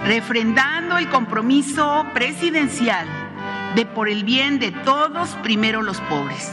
Refrendando 0.08 0.96
el 0.96 1.10
compromiso 1.10 2.06
presidencial 2.14 3.06
de 3.76 3.84
por 3.84 4.08
el 4.08 4.24
bien 4.24 4.58
de 4.58 4.72
todos, 4.72 5.28
primero 5.42 5.82
los 5.82 6.00
pobres. 6.00 6.50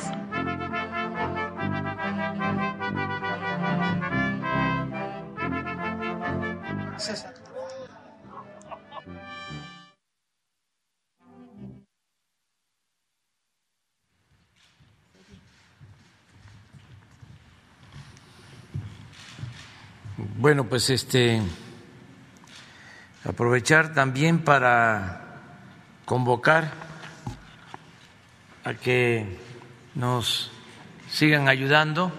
Bueno, 20.38 20.66
pues 20.66 20.90
este 20.90 21.42
aprovechar 23.28 23.94
también 23.94 24.40
para 24.40 25.22
convocar 26.06 26.72
a 28.64 28.74
que 28.74 29.40
nos 29.96 30.52
sigan 31.10 31.48
ayudando 31.50 32.12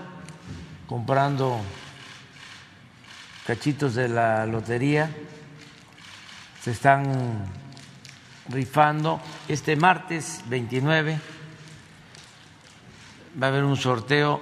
comprando 0.87 1.61
cachitos 3.47 3.95
de 3.95 4.09
la 4.09 4.47
lotería. 4.47 5.11
Se 6.62 6.71
están 6.71 7.47
rifando. 8.49 9.21
Este 9.49 9.77
martes 9.77 10.42
29 10.47 11.21
va 13.40 13.47
a 13.47 13.51
haber 13.51 13.64
un 13.64 13.77
sorteo 13.77 14.40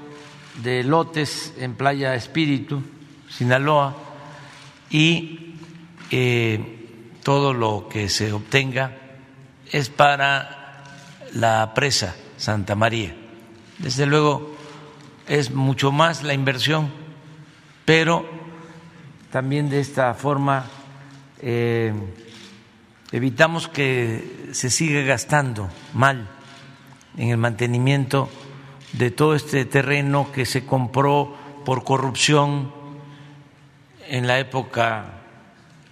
de 0.62 0.85
lotes 0.85 1.55
en 1.59 1.74
Playa 1.74 2.14
Espíritu, 2.14 2.83
Sinaloa, 3.29 3.96
y 4.90 5.43
todo 7.22 7.55
lo 7.55 7.88
que 7.88 8.09
se 8.09 8.33
obtenga 8.33 8.96
es 9.72 9.88
para 9.88 10.85
la 11.33 11.72
presa 11.74 12.14
Santa 12.37 12.74
María. 12.74 13.14
Desde 13.79 14.07
luego 14.07 14.55
es 15.27 15.50
mucho 15.50 15.90
más 15.90 16.22
la 16.22 16.35
inversión, 16.35 16.90
pero 17.85 18.24
también 19.33 19.68
de 19.68 19.81
esta 19.81 20.14
forma 20.14 20.66
eh, 21.40 21.92
evitamos 23.11 23.68
que 23.68 24.50
se 24.53 24.70
siga 24.70 25.00
gastando 25.03 25.68
mal 25.92 26.29
en 27.16 27.31
el 27.31 27.37
mantenimiento 27.37 28.29
de 28.92 29.11
todo 29.11 29.35
este 29.35 29.64
terreno 29.64 30.31
que 30.31 30.46
se 30.46 30.64
compró 30.64 31.35
por 31.64 31.83
corrupción 31.85 32.72
en 34.07 34.27
la 34.27 34.38
época 34.38 35.23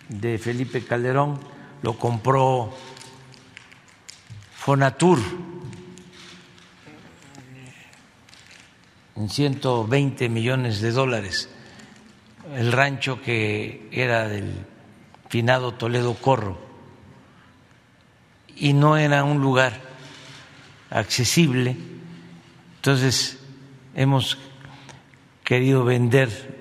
de 0.08 0.38
Felipe 0.38 0.84
Calderón, 0.84 1.40
lo 1.82 1.98
compró 1.98 2.72
Fonatur 4.54 5.18
en 9.16 9.28
120 9.28 10.28
millones 10.28 10.80
de 10.80 10.92
dólares, 10.92 11.48
el 12.54 12.72
rancho 12.72 13.20
que 13.20 13.88
era 13.92 14.28
del 14.28 14.66
finado 15.28 15.74
Toledo 15.74 16.14
Corro, 16.14 16.58
y 18.56 18.72
no 18.72 18.96
era 18.96 19.24
un 19.24 19.40
lugar 19.40 19.80
accesible, 20.90 21.76
entonces 22.76 23.38
hemos 23.94 24.38
querido 25.44 25.84
vender 25.84 26.51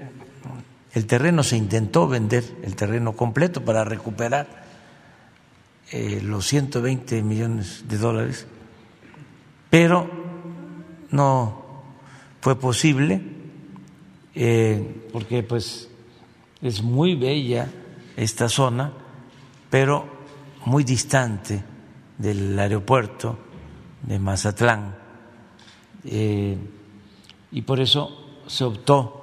el 0.94 1.06
terreno, 1.06 1.44
se 1.44 1.58
intentó 1.58 2.08
vender 2.08 2.44
el 2.64 2.76
terreno 2.76 3.14
completo 3.14 3.64
para 3.64 3.84
recuperar 3.84 4.48
eh, 5.92 6.22
los 6.24 6.46
120 6.48 7.22
millones 7.24 7.86
de 7.88 7.98
dólares, 7.98 8.48
pero 9.70 10.10
no 11.12 11.84
fue 12.42 12.58
posible 12.60 13.22
eh, 14.34 15.08
porque 15.12 15.44
pues 15.44 15.90
es 16.62 16.82
muy 16.82 17.16
bella 17.16 17.70
esta 18.16 18.48
zona, 18.48 18.94
pero 19.70 20.06
muy 20.66 20.84
distante 20.84 21.62
del 22.18 22.58
aeropuerto 22.58 23.38
de 24.04 24.20
Mazatlán 24.20 24.96
eh, 26.06 26.58
y 27.52 27.62
por 27.62 27.80
eso 27.80 28.42
se 28.48 28.64
optó 28.64 29.21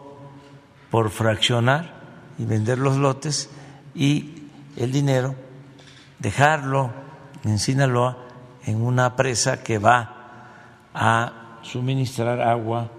por 0.90 1.10
fraccionar 1.10 1.94
y 2.38 2.44
vender 2.44 2.78
los 2.78 2.96
lotes 2.96 3.50
y 3.94 4.44
el 4.76 4.92
dinero 4.92 5.34
dejarlo 6.18 6.92
en 7.44 7.58
Sinaloa 7.58 8.26
en 8.64 8.82
una 8.82 9.16
presa 9.16 9.62
que 9.62 9.78
va 9.78 10.90
a 10.94 11.58
suministrar 11.62 12.40
agua 12.40 12.90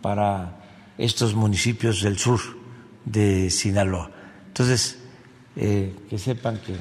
para 0.00 0.58
estos 0.98 1.34
municipios 1.34 2.02
del 2.02 2.18
sur 2.18 2.40
de 3.04 3.50
Sinaloa. 3.50 4.10
Entonces, 4.48 4.98
eh, 5.56 5.94
que 6.08 6.18
sepan 6.18 6.58
que 6.58 6.76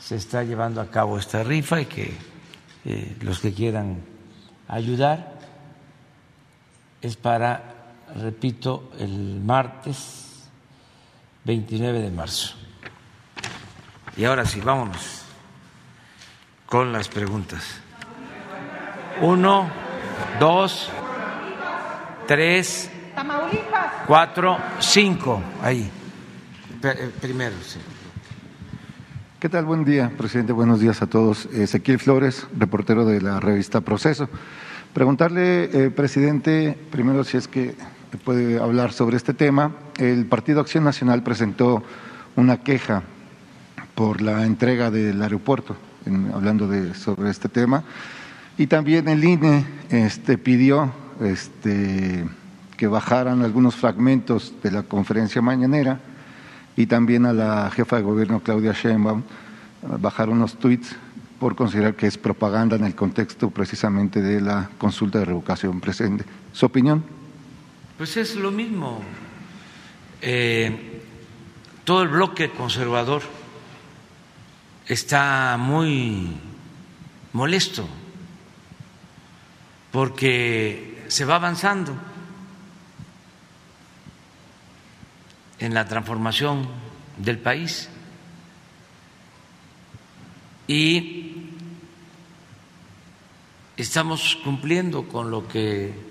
se 0.00 0.16
está 0.16 0.42
llevando 0.42 0.80
a 0.80 0.90
cabo 0.90 1.18
esta 1.18 1.42
rifa 1.44 1.80
y 1.80 1.86
que 1.86 2.12
eh, 2.84 3.16
los 3.20 3.40
que 3.40 3.52
quieran 3.52 3.98
ayudar 4.66 5.38
es 7.02 7.16
para, 7.16 7.77
repito, 8.16 8.90
el 8.98 9.40
martes 9.40 10.48
29 11.44 12.00
de 12.00 12.10
marzo. 12.10 12.54
Y 14.16 14.24
ahora 14.24 14.44
sí, 14.44 14.60
vámonos 14.60 15.22
con 16.66 16.92
las 16.92 17.08
preguntas. 17.08 17.80
Uno, 19.20 19.68
dos, 20.38 20.90
tres, 22.26 22.90
cuatro, 24.06 24.58
cinco. 24.78 25.42
Ahí. 25.62 25.90
Eh, 26.82 27.10
primero, 27.20 27.56
sí. 27.62 27.78
¿Qué 29.40 29.48
tal? 29.48 29.64
Buen 29.64 29.84
día, 29.84 30.10
presidente. 30.16 30.52
Buenos 30.52 30.80
días 30.80 31.00
a 31.00 31.06
todos. 31.06 31.46
Ezequiel 31.46 31.98
Flores, 31.98 32.46
reportero 32.56 33.04
de 33.04 33.20
la 33.20 33.40
revista 33.40 33.80
Proceso. 33.80 34.28
Preguntarle, 34.92 35.64
eh, 35.64 35.90
presidente, 35.90 36.76
primero 36.90 37.22
si 37.22 37.36
es 37.36 37.46
que 37.46 37.76
puede 38.16 38.58
hablar 38.58 38.92
sobre 38.92 39.16
este 39.18 39.34
tema. 39.34 39.72
El 39.98 40.24
Partido 40.24 40.60
Acción 40.60 40.84
Nacional 40.84 41.22
presentó 41.22 41.82
una 42.36 42.58
queja 42.58 43.02
por 43.94 44.22
la 44.22 44.46
entrega 44.46 44.90
del 44.90 45.20
aeropuerto, 45.20 45.76
hablando 46.32 46.68
de, 46.68 46.94
sobre 46.94 47.30
este 47.30 47.48
tema. 47.48 47.82
Y 48.56 48.68
también 48.68 49.08
el 49.08 49.22
INE 49.22 49.66
este, 49.90 50.38
pidió 50.38 50.92
este, 51.20 52.26
que 52.76 52.86
bajaran 52.86 53.42
algunos 53.42 53.74
fragmentos 53.74 54.54
de 54.62 54.70
la 54.70 54.84
conferencia 54.84 55.42
mañanera 55.42 56.00
y 56.76 56.86
también 56.86 57.26
a 57.26 57.32
la 57.32 57.70
jefa 57.70 57.96
de 57.96 58.02
gobierno 58.02 58.40
Claudia 58.40 58.72
Sheinbaum 58.72 59.22
bajar 60.00 60.28
unos 60.28 60.56
tweets 60.56 60.96
por 61.38 61.54
considerar 61.54 61.94
que 61.94 62.06
es 62.06 62.18
propaganda 62.18 62.76
en 62.76 62.84
el 62.84 62.94
contexto 62.94 63.50
precisamente 63.50 64.20
de 64.20 64.40
la 64.40 64.70
consulta 64.78 65.20
de 65.20 65.26
revocación 65.26 65.80
presente. 65.80 66.24
¿Su 66.52 66.66
opinión? 66.66 67.17
Pues 67.98 68.16
es 68.16 68.36
lo 68.36 68.52
mismo. 68.52 69.02
Eh, 70.22 71.02
todo 71.82 72.02
el 72.02 72.08
bloque 72.08 72.48
conservador 72.50 73.22
está 74.86 75.56
muy 75.58 76.30
molesto 77.32 77.88
porque 79.90 81.06
se 81.08 81.24
va 81.24 81.34
avanzando 81.34 81.92
en 85.58 85.74
la 85.74 85.84
transformación 85.88 86.68
del 87.16 87.40
país. 87.40 87.88
Y 90.68 91.48
estamos 93.76 94.38
cumpliendo 94.44 95.08
con 95.08 95.32
lo 95.32 95.48
que 95.48 96.07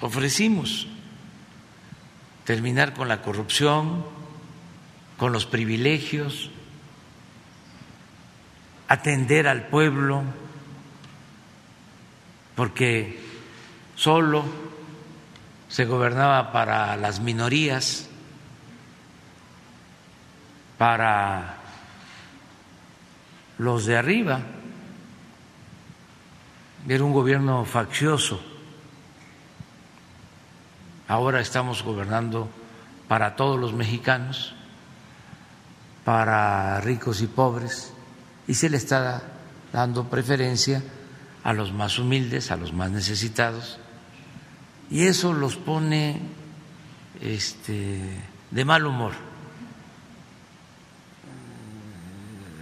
ofrecimos, 0.00 0.86
terminar 2.44 2.94
con 2.94 3.08
la 3.08 3.22
corrupción, 3.22 4.04
con 5.16 5.32
los 5.32 5.46
privilegios, 5.46 6.50
atender 8.88 9.48
al 9.48 9.68
pueblo, 9.68 10.22
porque 12.54 13.20
solo 13.94 14.44
se 15.68 15.84
gobernaba 15.84 16.52
para 16.52 16.96
las 16.96 17.20
minorías, 17.20 18.08
para 20.78 21.56
los 23.58 23.86
de 23.86 23.96
arriba. 23.96 24.40
Era 26.88 27.02
un 27.02 27.12
gobierno 27.12 27.64
faccioso. 27.64 28.55
Ahora 31.08 31.40
estamos 31.40 31.82
gobernando 31.82 32.48
para 33.08 33.36
todos 33.36 33.58
los 33.58 33.72
mexicanos, 33.72 34.54
para 36.04 36.80
ricos 36.80 37.22
y 37.22 37.26
pobres, 37.26 37.92
y 38.46 38.54
se 38.54 38.70
le 38.70 38.76
está 38.76 39.22
dando 39.72 40.04
preferencia 40.04 40.82
a 41.44 41.52
los 41.52 41.72
más 41.72 41.98
humildes, 41.98 42.50
a 42.50 42.56
los 42.56 42.72
más 42.72 42.90
necesitados 42.90 43.78
y 44.90 45.06
eso 45.06 45.32
los 45.32 45.56
pone 45.56 46.20
este, 47.20 48.00
de 48.50 48.64
mal 48.64 48.86
humor. 48.86 49.12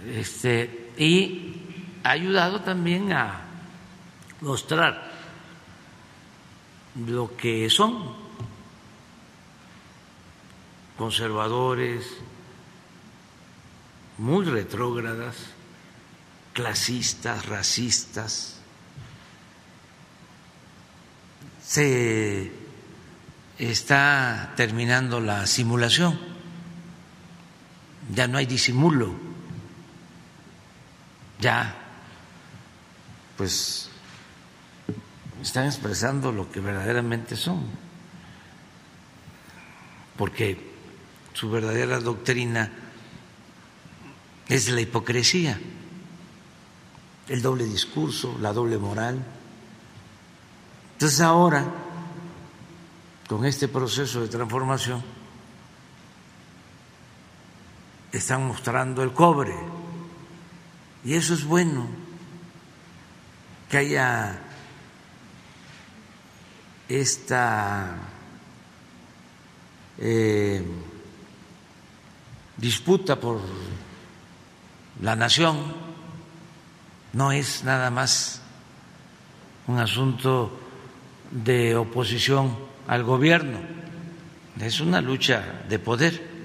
Este, 0.07 0.91
y 0.97 1.61
ha 2.03 2.11
ayudado 2.11 2.61
también 2.61 3.11
a 3.13 3.41
mostrar 4.41 5.11
lo 7.05 7.35
que 7.35 7.69
son 7.69 8.24
conservadores, 10.97 12.05
muy 14.17 14.45
retrógradas, 14.45 15.35
clasistas, 16.53 17.45
racistas, 17.45 18.59
se 21.61 22.51
está 23.57 24.53
terminando 24.55 25.19
la 25.19 25.45
simulación, 25.47 26.17
ya 28.13 28.27
no 28.27 28.37
hay 28.37 28.45
disimulo, 28.45 29.15
ya 31.39 31.75
pues 33.35 33.89
están 35.41 35.65
expresando 35.65 36.31
lo 36.31 36.49
que 36.51 36.61
verdaderamente 36.61 37.35
son, 37.35 37.65
porque 40.15 40.74
su 41.35 41.51
verdadera 41.51 41.99
doctrina 41.99 42.71
es 44.47 44.69
la 44.69 44.81
hipocresía, 44.81 45.59
el 47.29 47.41
doble 47.43 47.65
discurso, 47.65 48.35
la 48.41 48.51
doble 48.51 48.79
moral 48.79 49.23
entonces 50.95 51.19
ahora, 51.19 51.65
con 53.27 53.45
este 53.45 53.67
proceso 53.67 54.21
de 54.21 54.29
transformación, 54.29 55.03
están 58.13 58.47
mostrando 58.47 59.03
el 59.03 59.11
cobre. 59.11 59.53
Y 61.03 61.15
eso 61.15 61.33
es 61.33 61.43
bueno, 61.43 61.85
que 63.69 63.77
haya 63.77 64.39
esta 66.87 67.97
eh, 69.97 70.65
disputa 72.57 73.19
por 73.19 73.41
la 75.01 75.15
nación, 75.15 75.57
no 77.13 77.31
es 77.31 77.63
nada 77.63 77.89
más 77.89 78.41
un 79.67 79.79
asunto 79.79 80.59
de 81.31 81.75
oposición 81.75 82.55
al 82.87 83.03
gobierno, 83.03 83.59
es 84.59 84.79
una 84.79 85.01
lucha 85.01 85.63
de 85.67 85.79
poder, 85.79 86.35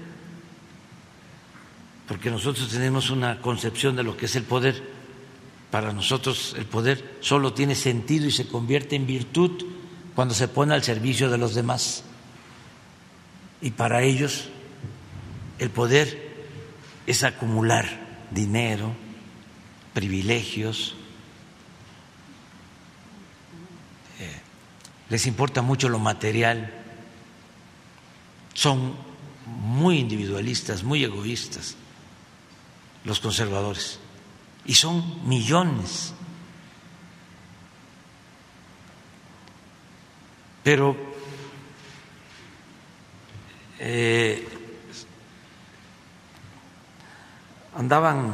porque 2.07 2.29
nosotros 2.29 2.67
tenemos 2.67 3.09
una 3.09 3.39
concepción 3.39 3.95
de 3.95 4.03
lo 4.03 4.17
que 4.17 4.25
es 4.25 4.35
el 4.35 4.43
poder. 4.43 5.01
Para 5.71 5.93
nosotros 5.93 6.53
el 6.57 6.65
poder 6.65 7.17
solo 7.21 7.53
tiene 7.53 7.75
sentido 7.75 8.27
y 8.27 8.31
se 8.31 8.49
convierte 8.49 8.97
en 8.97 9.07
virtud 9.07 9.63
cuando 10.13 10.33
se 10.33 10.49
pone 10.49 10.73
al 10.73 10.83
servicio 10.83 11.29
de 11.29 11.37
los 11.37 11.55
demás. 11.55 12.03
Y 13.61 13.71
para 13.71 14.01
ellos 14.01 14.49
el 15.61 15.69
poder 15.69 16.33
es 17.05 17.23
acumular 17.23 17.85
dinero, 18.31 18.95
privilegios, 19.93 20.95
les 25.07 25.27
importa 25.27 25.61
mucho 25.61 25.87
lo 25.87 25.99
material, 25.99 26.73
son 28.55 28.95
muy 29.45 29.99
individualistas, 29.99 30.81
muy 30.83 31.03
egoístas 31.03 31.75
los 33.03 33.19
conservadores, 33.19 33.99
y 34.65 34.73
son 34.73 35.27
millones. 35.29 36.15
Pero 40.63 40.97
eh, 43.77 44.60
andaban 47.75 48.33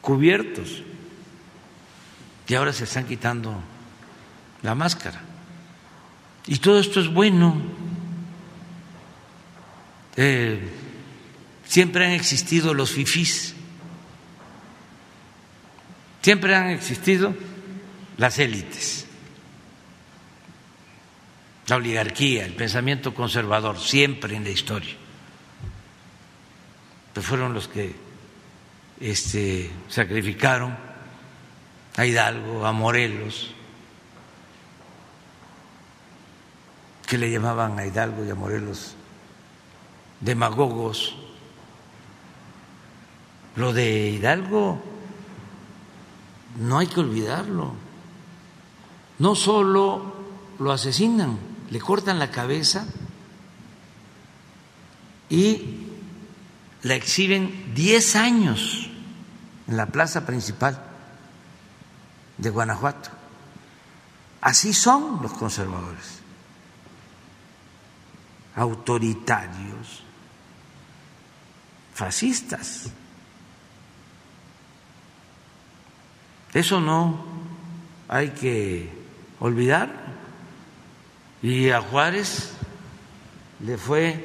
cubiertos 0.00 0.82
y 2.52 2.54
ahora 2.54 2.74
se 2.74 2.84
están 2.84 3.06
quitando 3.06 3.54
la 4.60 4.74
máscara. 4.74 5.22
Y 6.46 6.58
todo 6.58 6.80
esto 6.80 7.00
es 7.00 7.08
bueno. 7.08 7.62
Eh, 10.16 10.60
siempre 11.64 12.04
han 12.04 12.12
existido 12.12 12.74
los 12.74 12.90
fifís, 12.90 13.54
siempre 16.20 16.54
han 16.54 16.68
existido 16.68 17.34
las 18.18 18.38
élites, 18.38 19.06
la 21.68 21.76
oligarquía, 21.76 22.44
el 22.44 22.52
pensamiento 22.52 23.14
conservador, 23.14 23.80
siempre 23.80 24.36
en 24.36 24.44
la 24.44 24.50
historia. 24.50 25.01
Pues 27.12 27.26
fueron 27.26 27.52
los 27.52 27.68
que 27.68 27.94
este, 29.00 29.70
sacrificaron 29.88 30.76
a 31.96 32.06
Hidalgo, 32.06 32.66
a 32.66 32.72
Morelos, 32.72 33.52
que 37.06 37.18
le 37.18 37.30
llamaban 37.30 37.78
a 37.78 37.84
Hidalgo 37.84 38.24
y 38.24 38.30
a 38.30 38.34
Morelos 38.34 38.94
demagogos. 40.20 41.14
Lo 43.56 43.72
de 43.72 44.10
Hidalgo 44.10 44.80
no 46.60 46.78
hay 46.78 46.86
que 46.86 47.00
olvidarlo. 47.00 47.74
No 49.18 49.34
solo 49.34 50.14
lo 50.58 50.72
asesinan, 50.72 51.38
le 51.70 51.80
cortan 51.80 52.18
la 52.18 52.30
cabeza 52.30 52.86
y 55.28 55.81
la 56.82 56.94
exhiben 56.94 57.74
10 57.74 58.16
años 58.16 58.90
en 59.68 59.76
la 59.76 59.86
plaza 59.86 60.26
principal 60.26 60.82
de 62.38 62.50
Guanajuato. 62.50 63.10
Así 64.40 64.72
son 64.72 65.22
los 65.22 65.32
conservadores, 65.32 66.18
autoritarios, 68.56 70.02
fascistas. 71.94 72.90
Eso 76.52 76.80
no 76.80 77.24
hay 78.08 78.30
que 78.30 78.90
olvidar. 79.38 79.90
Y 81.40 81.70
a 81.70 81.80
Juárez 81.80 82.52
le 83.60 83.78
fue 83.78 84.24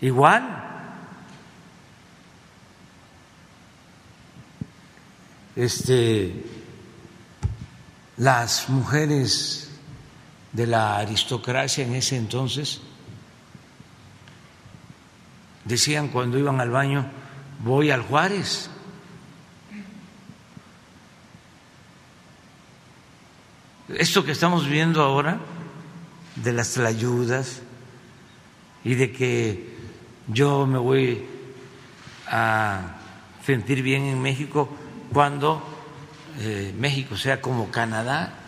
igual. 0.00 0.55
Este 5.56 6.44
las 8.18 8.68
mujeres 8.68 9.70
de 10.52 10.66
la 10.66 10.98
aristocracia 10.98 11.84
en 11.84 11.94
ese 11.94 12.16
entonces 12.16 12.80
decían 15.64 16.08
cuando 16.08 16.38
iban 16.38 16.60
al 16.60 16.70
baño, 16.70 17.06
voy 17.64 17.90
al 17.90 18.02
Juárez. 18.02 18.70
Esto 23.88 24.24
que 24.24 24.32
estamos 24.32 24.68
viendo 24.68 25.02
ahora 25.02 25.38
de 26.36 26.52
las 26.52 26.76
ayudas 26.78 27.62
y 28.84 28.94
de 28.94 29.12
que 29.12 29.76
yo 30.28 30.66
me 30.66 30.78
voy 30.78 31.24
a 32.26 32.96
sentir 33.44 33.82
bien 33.82 34.04
en 34.04 34.20
México 34.20 34.68
cuando 35.12 35.62
eh, 36.38 36.74
México 36.76 37.16
sea 37.16 37.40
como 37.40 37.70
Canadá. 37.70 38.40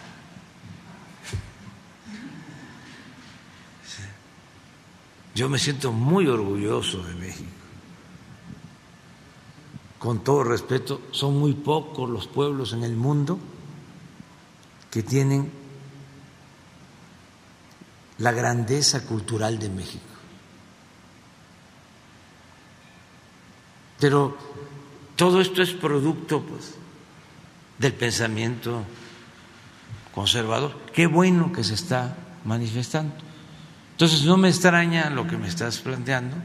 Yo 5.35 5.49
me 5.49 5.59
siento 5.59 5.93
muy 5.93 6.27
orgulloso 6.27 7.03
de 7.05 7.15
México. 7.15 7.51
Con 9.99 10.23
todo 10.23 10.45
respeto, 10.45 11.03
son 11.11 11.39
muy 11.39 11.55
pocos 11.55 12.09
los 12.09 12.27
pueblos 12.27 12.73
en 12.73 12.85
el 12.85 12.97
mundo 12.97 13.39
que 14.91 15.03
tienen 15.03 15.51
la 18.19 18.33
grandeza 18.33 19.07
cultural 19.07 19.59
de 19.59 19.69
México. 19.71 20.05
Pero 23.99 24.37
todo 25.19 25.41
esto 25.41 25.63
es 25.63 25.73
producto 25.73 26.41
pues, 26.43 26.77
del 27.77 27.93
pensamiento 27.93 28.85
conservador. 30.15 30.79
Qué 30.95 31.09
bueno 31.09 31.51
que 31.53 31.65
se 31.65 31.75
está 31.75 32.17
manifestando. 32.45 33.17
Entonces 33.91 34.23
no 34.23 34.37
me 34.37 34.49
extraña 34.49 35.11
lo 35.11 35.27
que 35.27 35.37
me 35.37 35.49
estás 35.49 35.79
planteando, 35.79 36.37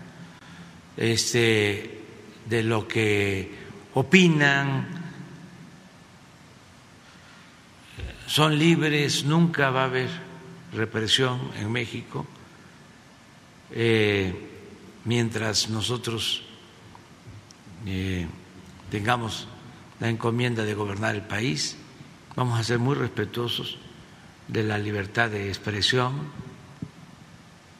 este, 0.98 2.02
de 2.50 2.64
lo 2.64 2.88
que 2.88 3.54
opinan, 3.94 4.88
son 8.26 8.58
libres, 8.58 9.24
nunca 9.24 9.70
va 9.70 9.84
a 9.84 9.86
haber 9.86 10.10
represión 10.74 11.52
en 11.60 11.72
México, 11.72 12.26
eh, 13.70 14.34
mientras 15.06 15.70
nosotros 15.70 16.42
eh, 17.86 18.26
tengamos 18.94 19.48
la 20.00 20.08
encomienda 20.08 20.64
de 20.64 20.76
gobernar 20.76 21.16
el 21.16 21.24
país, 21.24 21.78
vamos 22.36 22.60
a 22.60 22.64
ser 22.64 22.78
muy 22.78 22.94
respetuosos 22.94 23.80
de 24.48 24.62
la 24.62 24.78
libertad 24.78 25.32
de 25.32 25.48
expresión, 25.48 26.14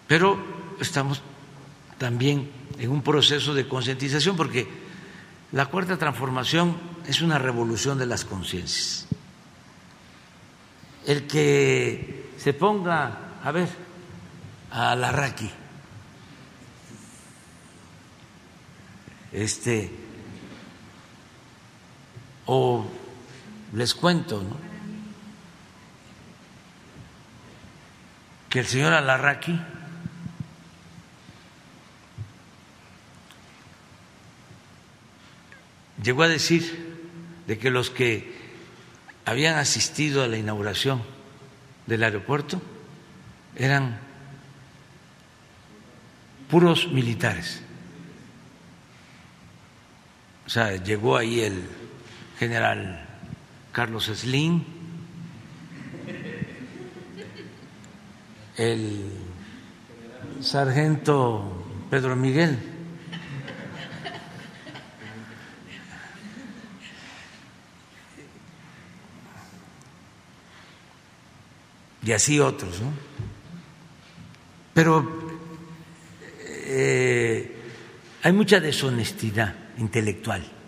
pero 0.08 0.44
estamos 0.80 1.22
también 2.00 2.50
en 2.80 2.90
un 2.90 3.04
proceso 3.04 3.54
de 3.54 3.68
concientización 3.68 4.36
porque 4.36 4.68
la 5.52 5.68
cuarta 5.68 6.00
transformación 6.00 6.78
es 7.06 7.22
una 7.22 7.38
revolución 7.38 8.00
de 8.00 8.08
las 8.08 8.26
conciencias. 8.26 9.06
El 11.06 11.28
que 11.28 12.32
se 12.40 12.54
ponga, 12.54 13.38
a 13.44 13.52
ver, 13.52 13.70
a 14.72 14.96
la 14.96 15.12
Raki, 15.12 15.52
este, 19.32 20.03
o 22.46 22.86
les 23.74 23.94
cuento 23.94 24.44
que 28.50 28.60
el 28.60 28.68
señor 28.68 28.94
Alarraqui 28.94 29.60
llegó 36.04 36.24
a 36.24 36.28
decir 36.28 36.96
de 37.48 37.58
que 37.58 37.72
los 37.72 37.90
que 37.90 38.32
habían 39.26 39.58
asistido 39.58 40.24
a 40.24 40.28
la 40.28 40.38
inauguración 40.38 41.02
del 41.88 42.04
aeropuerto 42.04 42.62
eran 43.56 44.00
puros 46.50 46.88
militares. 46.90 47.62
O 50.46 50.50
sea, 50.50 50.76
llegó 50.76 51.18
ahí 51.18 51.40
el 51.40 51.64
general 52.44 53.00
Carlos 53.72 54.12
Slim, 54.14 54.66
el 58.58 59.12
sargento 60.42 61.66
Pedro 61.90 62.18
Miguel. 62.18 62.58
Y 72.06 72.12
así 72.12 72.42
otros, 72.42 72.82
¿no? 72.82 72.92
Pero 74.74 75.40
eh, 76.42 77.56
hay 78.22 78.34
mucha 78.34 78.60
deshonestidad 78.60 79.56
intelectual. 79.78 80.63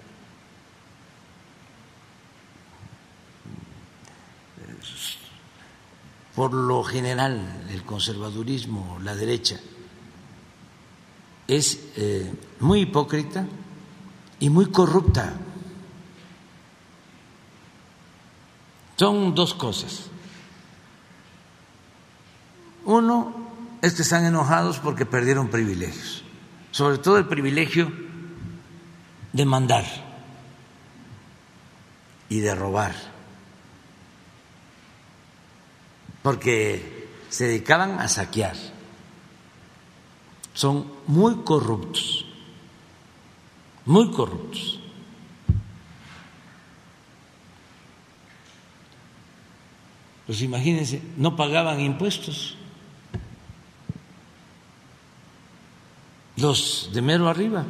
Por 6.36 6.54
lo 6.54 6.84
general 6.84 7.66
el 7.70 7.84
conservadurismo, 7.84 9.00
la 9.02 9.16
derecha, 9.16 9.60
es 11.48 11.80
eh, 11.96 12.32
muy 12.60 12.82
hipócrita 12.82 13.46
y 14.40 14.50
muy 14.50 14.68
corrupta. 14.68 15.34
Son 18.98 19.34
dos 19.36 19.54
cosas. 19.54 20.08
Uno 22.86 23.46
es 23.82 23.94
que 23.94 24.02
están 24.02 24.26
enojados 24.26 24.80
porque 24.80 25.06
perdieron 25.06 25.50
privilegios, 25.50 26.24
sobre 26.72 26.98
todo 26.98 27.18
el 27.18 27.28
privilegio 27.28 27.92
de 29.34 29.46
mandar 29.46 29.86
y 32.30 32.40
de 32.40 32.56
robar, 32.56 32.96
porque 36.26 37.08
se 37.30 37.46
dedicaban 37.46 38.00
a 38.00 38.08
saquear. 38.08 38.56
Son 40.56 40.92
muy 41.06 41.44
corruptos, 41.44 42.26
muy 43.86 44.10
corruptos. 44.10 44.80
Pues 50.26 50.42
imagínense, 50.42 51.00
no 51.16 51.36
pagaban 51.36 51.80
impuestos. 51.80 52.58
Los 56.38 56.90
de 56.92 57.04
mero 57.04 57.30
arriba. 57.30 57.68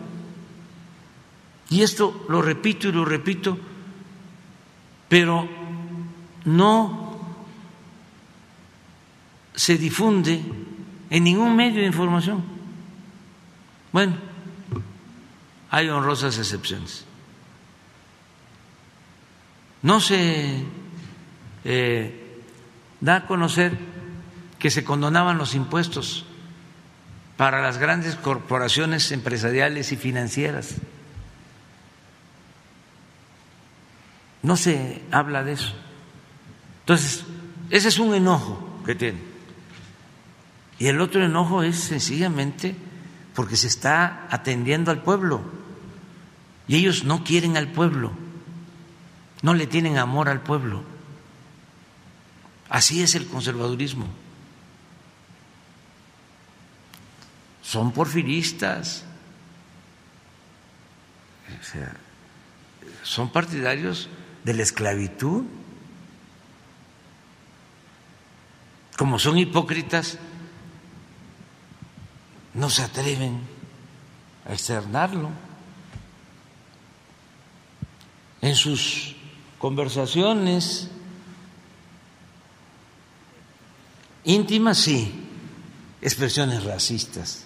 Y 1.69 1.81
esto 1.81 2.25
lo 2.29 2.41
repito 2.41 2.87
y 2.87 2.93
lo 2.93 3.03
repito, 3.03 3.57
pero 5.09 5.45
no 6.45 7.04
se 9.55 9.77
difunde 9.77 10.41
en 11.09 11.23
ningún 11.23 11.55
medio 11.55 11.81
de 11.81 11.87
información. 11.87 12.43
Bueno, 13.91 14.15
hay 15.69 15.89
honrosas 15.89 16.37
excepciones. 16.37 17.05
No 19.81 19.99
se 19.99 20.63
eh, 21.63 22.41
da 22.99 23.15
a 23.17 23.27
conocer 23.27 23.77
que 24.57 24.71
se 24.71 24.83
condonaban 24.83 25.37
los 25.37 25.53
impuestos 25.53 26.25
para 27.37 27.61
las 27.61 27.77
grandes 27.77 28.15
corporaciones 28.15 29.11
empresariales 29.11 29.91
y 29.91 29.97
financieras. 29.97 30.75
No 34.41 34.57
se 34.57 35.01
habla 35.11 35.43
de 35.43 35.53
eso. 35.53 35.73
Entonces, 36.81 37.25
ese 37.69 37.87
es 37.89 37.99
un 37.99 38.13
enojo 38.13 38.81
que 38.85 38.95
tiene. 38.95 39.34
Y 40.77 40.87
el 40.87 40.99
otro 40.99 41.23
enojo 41.23 41.63
es 41.63 41.79
sencillamente 41.79 42.75
porque 43.33 43.55
se 43.55 43.67
está 43.67 44.27
atendiendo 44.29 44.91
al 44.91 45.01
pueblo. 45.01 45.41
Y 46.67 46.77
ellos 46.77 47.03
no 47.03 47.23
quieren 47.23 47.57
al 47.57 47.67
pueblo, 47.67 48.11
no 49.41 49.53
le 49.53 49.67
tienen 49.67 49.97
amor 49.97 50.29
al 50.29 50.41
pueblo. 50.41 50.83
Así 52.69 53.03
es 53.03 53.15
el 53.15 53.27
conservadurismo. 53.27 54.07
Son 57.61 57.91
porfiristas, 57.91 59.05
son 63.03 63.31
partidarios 63.31 64.09
de 64.43 64.53
la 64.53 64.63
esclavitud. 64.63 65.43
Como 68.97 69.19
son 69.19 69.37
hipócritas, 69.37 70.17
no 72.55 72.69
se 72.69 72.83
atreven 72.83 73.41
a 74.47 74.53
externarlo. 74.53 75.29
En 78.41 78.55
sus 78.55 79.15
conversaciones 79.59 80.89
íntimas, 84.23 84.77
sí, 84.77 85.11
expresiones 86.01 86.63
racistas. 86.63 87.45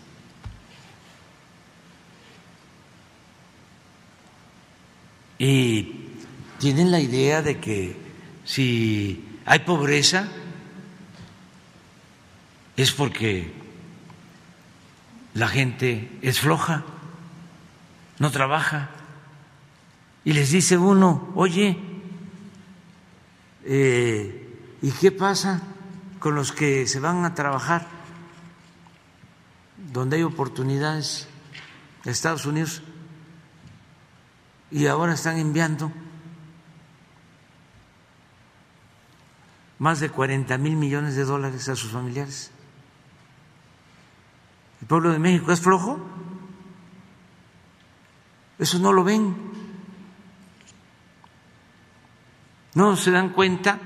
Y 5.38 5.96
tienen 6.60 6.92
la 6.92 7.00
idea 7.00 7.42
de 7.42 7.60
que 7.60 7.96
si 8.44 9.26
hay 9.46 9.60
pobreza 9.60 10.28
es 12.76 12.92
porque 12.92 13.59
la 15.34 15.48
gente 15.48 16.18
es 16.22 16.40
floja, 16.40 16.84
no 18.20 18.32
trabaja. 18.32 18.90
Y 20.24 20.34
les 20.34 20.52
dice 20.52 20.78
uno, 20.78 21.32
oye, 21.36 21.78
eh, 23.66 24.78
¿y 24.82 24.92
qué 24.92 25.12
pasa 25.12 25.62
con 26.20 26.36
los 26.36 26.52
que 26.52 26.88
se 26.88 27.00
van 27.00 27.26
a 27.26 27.34
trabajar 27.34 27.88
donde 29.94 30.18
hay 30.18 30.24
oportunidades 30.24 31.28
Estados 32.06 32.46
Unidos 32.46 32.82
y 34.72 34.88
ahora 34.88 35.14
están 35.14 35.38
enviando 35.38 35.92
más 39.80 40.00
de 40.00 40.10
40 40.10 40.58
mil 40.58 40.76
millones 40.76 41.16
de 41.16 41.24
dólares 41.24 41.70
a 41.70 41.76
sus 41.76 41.92
familiares. 41.92 42.52
¿El 44.82 44.88
pueblo 44.88 45.12
de 45.12 45.20
México 45.20 45.52
es 45.52 45.60
flojo? 45.60 46.00
Eso 48.58 48.80
no 48.80 48.94
lo 48.94 49.04
ven. 49.04 49.36
No 52.76 52.96
se 52.96 53.12
dan 53.12 53.30
cuenta 53.30 53.80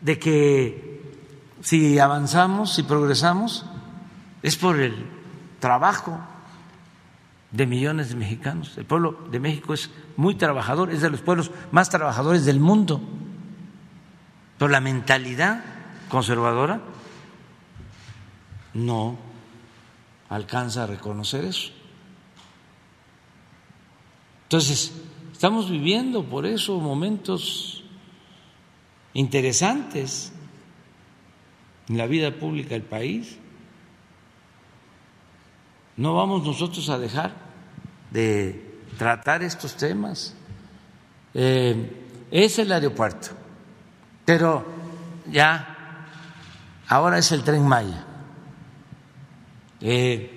de 0.00 0.18
que 0.18 1.14
si 1.60 1.98
avanzamos, 1.98 2.74
si 2.74 2.82
progresamos, 2.82 3.66
es 4.42 4.56
por 4.56 4.78
el 4.78 5.06
trabajo 5.58 6.20
de 7.50 7.66
millones 7.66 8.10
de 8.10 8.16
mexicanos. 8.16 8.78
El 8.78 8.86
pueblo 8.86 9.26
de 9.30 9.40
México 9.40 9.74
es 9.74 9.90
muy 10.16 10.36
trabajador, 10.36 10.90
es 10.90 11.00
de 11.00 11.10
los 11.10 11.20
pueblos 11.20 11.50
más 11.72 11.90
trabajadores 11.90 12.44
del 12.44 12.60
mundo. 12.60 13.00
Pero 14.58 14.70
la 14.70 14.80
mentalidad 14.80 15.64
conservadora 16.08 16.80
no 18.74 19.29
alcanza 20.30 20.84
a 20.84 20.86
reconocer 20.86 21.44
eso. 21.44 21.70
Entonces, 24.44 24.92
estamos 25.32 25.70
viviendo 25.70 26.24
por 26.24 26.46
eso 26.46 26.80
momentos 26.80 27.84
interesantes 29.12 30.32
en 31.88 31.98
la 31.98 32.06
vida 32.06 32.32
pública 32.32 32.70
del 32.70 32.82
país. 32.82 33.38
No 35.98 36.14
vamos 36.14 36.46
nosotros 36.46 36.88
a 36.88 36.98
dejar 36.98 37.34
de 38.10 38.78
tratar 38.96 39.42
estos 39.42 39.76
temas. 39.76 40.34
Eh, 41.34 42.06
es 42.30 42.58
el 42.58 42.72
aeropuerto 42.72 43.40
pero 44.30 44.64
ya, 45.26 46.06
ahora 46.86 47.18
es 47.18 47.32
el 47.32 47.42
tren 47.42 47.66
Maya. 47.66 48.04
Eh, 49.80 50.30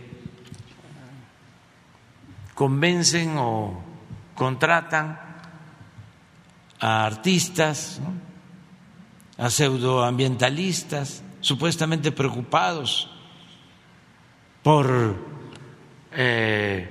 convencen 2.54 3.36
o 3.38 3.84
contratan 4.36 5.20
a 6.80 7.06
artistas, 7.06 8.00
a 9.38 9.50
pseudoambientalistas, 9.50 11.24
supuestamente 11.42 12.12
preocupados 12.12 13.10
por 14.62 15.16
eh, 16.12 16.88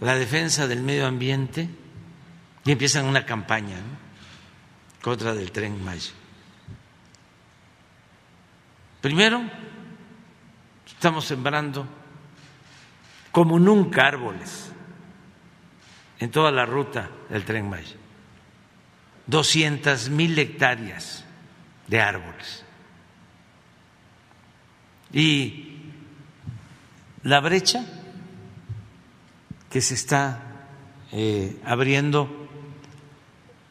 la 0.00 0.14
defensa 0.14 0.66
del 0.66 0.82
medio 0.82 1.06
ambiente 1.06 1.68
y 2.64 2.72
empiezan 2.72 3.06
una 3.06 3.26
campaña 3.26 3.76
contra 5.02 5.34
del 5.34 5.50
tren 5.50 5.82
Maya. 5.82 6.12
Primero, 9.00 9.42
estamos 11.00 11.24
sembrando 11.24 11.86
como 13.32 13.58
nunca 13.58 14.06
árboles 14.06 14.70
en 16.18 16.30
toda 16.30 16.52
la 16.52 16.66
ruta 16.66 17.08
del 17.30 17.42
tren 17.46 17.70
Maya. 17.70 17.96
200 19.26 20.10
mil 20.10 20.38
hectáreas 20.38 21.24
de 21.86 22.02
árboles. 22.02 22.66
Y 25.10 25.78
la 27.22 27.40
brecha 27.40 27.82
que 29.70 29.80
se 29.80 29.94
está 29.94 30.42
eh, 31.12 31.58
abriendo 31.64 32.28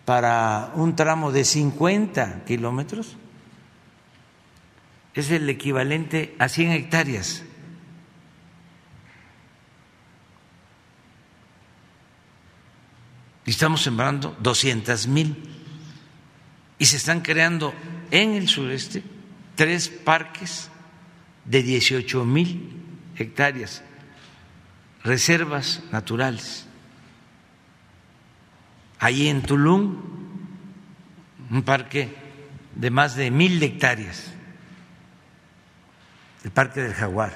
para 0.04 0.72
un 0.74 0.96
tramo 0.96 1.32
de 1.32 1.46
50 1.46 2.46
kilómetros 2.46 3.18
es 5.20 5.32
el 5.32 5.50
equivalente 5.50 6.36
a 6.40 6.50
100 6.50 6.72
hectáreas. 6.72 7.44
Y 13.46 13.52
estamos 13.52 13.82
sembrando 13.82 14.38
200 14.42 15.08
mil. 15.08 15.36
Y 16.78 16.86
se 16.86 16.98
están 16.98 17.22
creando 17.22 17.74
en 18.12 18.34
el 18.34 18.48
sureste 18.48 19.04
tres 19.56 19.90
parques 19.90 20.70
de 21.46 21.64
18 21.64 22.26
mil 22.26 22.72
hectáreas, 23.18 23.84
reservas 25.04 25.84
naturales. 25.92 26.68
Ahí 29.00 29.28
en 29.28 29.42
Tulum, 29.42 29.98
un 31.50 31.64
parque 31.64 32.14
de 32.76 32.92
más 32.92 33.16
de 33.16 33.32
mil 33.32 33.62
hectáreas, 33.62 34.32
el 36.44 36.52
Parque 36.52 36.82
del 36.82 36.94
Jaguar. 36.94 37.34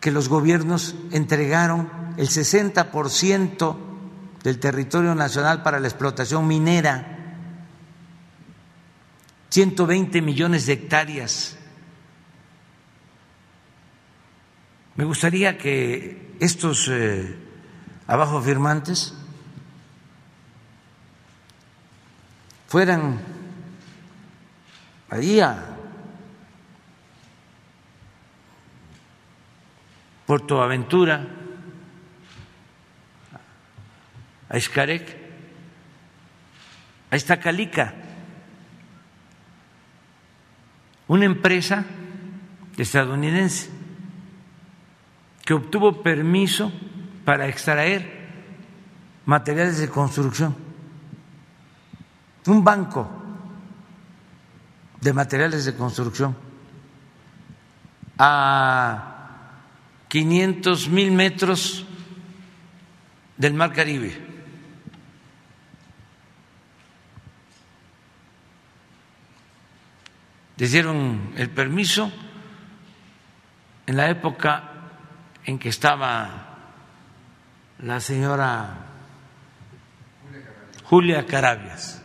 que 0.00 0.10
los 0.10 0.28
gobiernos 0.28 0.96
entregaron 1.12 1.88
el 2.16 2.28
60% 2.28 3.76
del 4.42 4.58
territorio 4.58 5.14
nacional 5.14 5.62
para 5.62 5.78
la 5.78 5.86
explotación 5.86 6.44
minera, 6.48 7.36
120 9.48 10.22
millones 10.22 10.66
de 10.66 10.72
hectáreas. 10.72 11.56
Me 14.96 15.04
gustaría 15.04 15.56
que 15.56 16.34
estos 16.40 16.88
eh, 16.90 17.38
abajo 18.08 18.42
firmantes 18.42 19.14
fueran 22.66 23.20
ahí 25.10 25.38
a 25.38 25.73
Puerto 30.26 30.62
Aventura, 30.62 31.26
a 34.48 34.56
Escarec, 34.56 35.16
a 37.10 37.16
Estacalica, 37.16 37.94
una 41.08 41.26
empresa 41.26 41.84
estadounidense 42.76 43.70
que 45.44 45.54
obtuvo 45.54 46.02
permiso 46.02 46.72
para 47.24 47.46
extraer 47.46 48.24
materiales 49.26 49.78
de 49.78 49.88
construcción, 49.88 50.56
un 52.46 52.64
banco 52.64 53.10
de 55.00 55.12
materiales 55.12 55.66
de 55.66 55.74
construcción. 55.74 56.34
A 58.16 59.13
500 60.14 60.88
mil 60.90 61.10
metros 61.10 61.84
del 63.36 63.52
Mar 63.52 63.72
Caribe. 63.72 64.16
Le 70.56 70.68
dieron 70.68 71.32
el 71.36 71.50
permiso 71.50 72.12
en 73.88 73.96
la 73.96 74.08
época 74.08 74.70
en 75.46 75.58
que 75.58 75.70
estaba 75.70 76.58
la 77.80 77.98
señora 77.98 78.86
Julia 80.84 81.26
Carabias, 81.26 82.04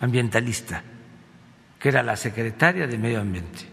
ambientalista, 0.00 0.82
que 1.78 1.88
era 1.88 2.02
la 2.02 2.16
secretaria 2.16 2.88
de 2.88 2.98
Medio 2.98 3.20
Ambiente 3.20 3.71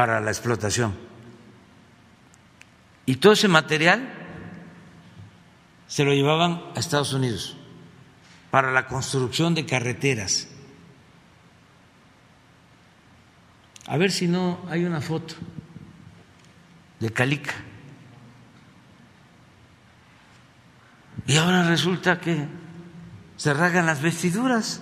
para 0.00 0.18
la 0.18 0.30
explotación. 0.30 0.96
Y 3.04 3.16
todo 3.16 3.34
ese 3.34 3.48
material 3.48 4.08
se 5.88 6.04
lo 6.04 6.14
llevaban 6.14 6.62
a 6.74 6.80
Estados 6.80 7.12
Unidos 7.12 7.54
para 8.50 8.72
la 8.72 8.86
construcción 8.86 9.54
de 9.54 9.66
carreteras 9.66 10.48
A 13.86 13.98
ver 13.98 14.10
si 14.10 14.26
no 14.26 14.64
hay 14.70 14.86
una 14.86 15.02
foto 15.02 15.34
de 16.98 17.12
Calica. 17.12 17.52
Y 21.26 21.36
ahora 21.36 21.68
resulta 21.68 22.18
que 22.20 22.46
se 23.36 23.52
rasgan 23.52 23.84
las 23.84 24.00
vestiduras. 24.00 24.80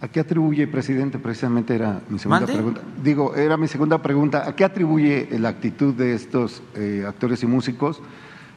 ¿A 0.00 0.06
qué 0.08 0.20
atribuye, 0.20 0.68
presidente? 0.68 1.18
Precisamente 1.18 1.74
era 1.74 2.00
mi 2.08 2.18
segunda 2.18 2.46
pregunta. 2.46 2.80
Digo, 3.02 3.34
era 3.34 3.56
mi 3.56 3.66
segunda 3.66 3.98
pregunta. 4.00 4.44
¿A 4.46 4.54
qué 4.54 4.64
atribuye 4.64 5.28
la 5.38 5.48
actitud 5.48 5.92
de 5.92 6.14
estos 6.14 6.62
eh, 6.76 7.04
actores 7.06 7.42
y 7.42 7.46
músicos 7.46 8.00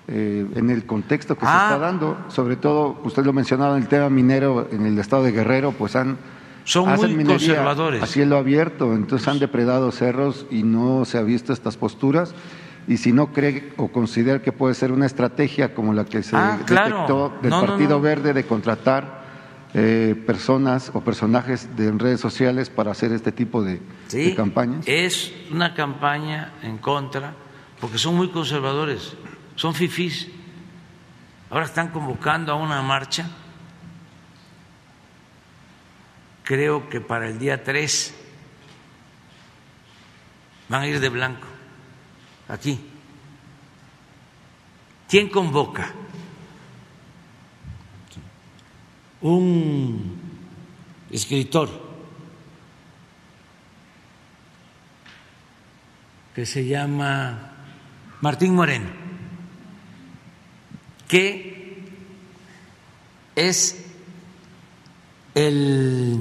eh, 0.08 0.46
en 0.54 0.70
el 0.70 0.86
contexto 0.86 1.36
que 1.36 1.46
se 1.46 1.52
está 1.52 1.76
ah. 1.76 1.80
dando? 1.80 2.18
Sobre 2.28 2.58
todo, 2.58 3.00
usted 3.04 3.26
lo 3.26 3.34
mencionaba 3.34 3.76
en 3.76 3.82
el 3.82 3.88
tema 3.88 4.10
minero 4.10 4.68
en 4.72 4.86
el 4.86 5.00
estado 5.00 5.24
de 5.24 5.32
Guerrero, 5.32 5.72
pues 5.72 5.96
han 5.96 6.18
son 6.64 6.88
muy 7.16 7.26
conservadores. 7.26 8.04
A 8.04 8.06
cielo 8.06 8.38
abierto, 8.38 8.94
entonces 8.94 9.28
han 9.28 9.40
depredado 9.40 9.92
cerros 9.92 10.46
y 10.52 10.62
no 10.62 11.06
se 11.06 11.18
ha 11.18 11.24
visto 11.24 11.54
estas 11.54 11.76
posturas. 11.76 12.36
Y 12.88 12.98
si 12.98 13.12
no 13.12 13.32
cree 13.32 13.74
o 13.78 13.88
considera 13.88 14.42
que 14.42 14.52
puede 14.52 14.76
ser 14.76 14.92
una 14.92 15.06
estrategia 15.08 15.74
como 15.74 15.94
la 15.94 16.06
que 16.06 16.22
se 16.24 16.36
ah, 16.36 16.58
detectó 16.60 17.34
del 17.42 17.52
Partido 17.52 18.00
Verde 18.00 18.34
de 18.34 18.44
contratar 18.44 19.21
eh, 19.74 20.22
personas 20.26 20.92
o 20.94 21.02
personajes 21.02 21.76
de 21.76 21.92
redes 21.92 22.20
sociales 22.20 22.70
para 22.70 22.92
hacer 22.92 23.12
este 23.12 23.32
tipo 23.32 23.64
de, 23.64 23.82
de 24.12 24.36
campañas. 24.36 24.86
Es 24.88 25.32
una 25.52 25.74
campaña 25.74 26.54
en 26.64 26.78
contra, 26.78 27.34
porque 27.80 27.98
son 27.98 28.16
muy 28.16 28.30
conservadores, 28.30 29.14
son 29.56 29.74
fifís. 29.74 30.28
Ahora 31.50 31.66
están 31.66 31.90
convocando 31.90 32.52
a 32.52 32.56
una 32.56 32.82
marcha 32.82 33.30
creo 36.52 36.90
que 36.90 37.00
para 37.00 37.30
el 37.30 37.40
día 37.40 37.64
3 37.64 38.14
van 40.68 40.82
a 40.82 40.88
ir 40.88 41.00
de 41.00 41.08
blanco, 41.08 41.48
aquí. 42.50 42.78
¿Quién 45.08 45.30
convoca? 45.30 45.94
Un 49.22 50.20
escritor 51.12 51.70
que 56.34 56.46
se 56.46 56.66
llama 56.66 57.54
Martín 58.22 58.56
Moreno, 58.56 58.90
que 61.08 61.84
es 63.36 63.86
el 65.36 66.18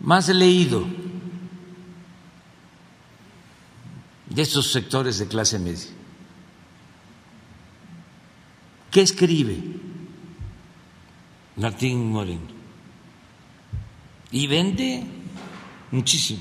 más 0.00 0.28
leído 0.28 0.86
de 4.28 4.42
estos 4.42 4.72
sectores 4.72 5.18
de 5.18 5.28
clase 5.28 5.58
media. 5.58 5.88
¿Qué 8.90 9.02
escribe 9.02 9.89
Martín 11.56 12.10
Moreno? 12.10 12.48
Y 14.30 14.46
vende 14.46 15.04
muchísimo. 15.90 16.40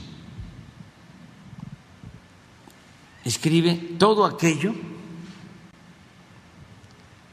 Escribe 3.23 3.95
todo 3.97 4.25
aquello 4.25 4.73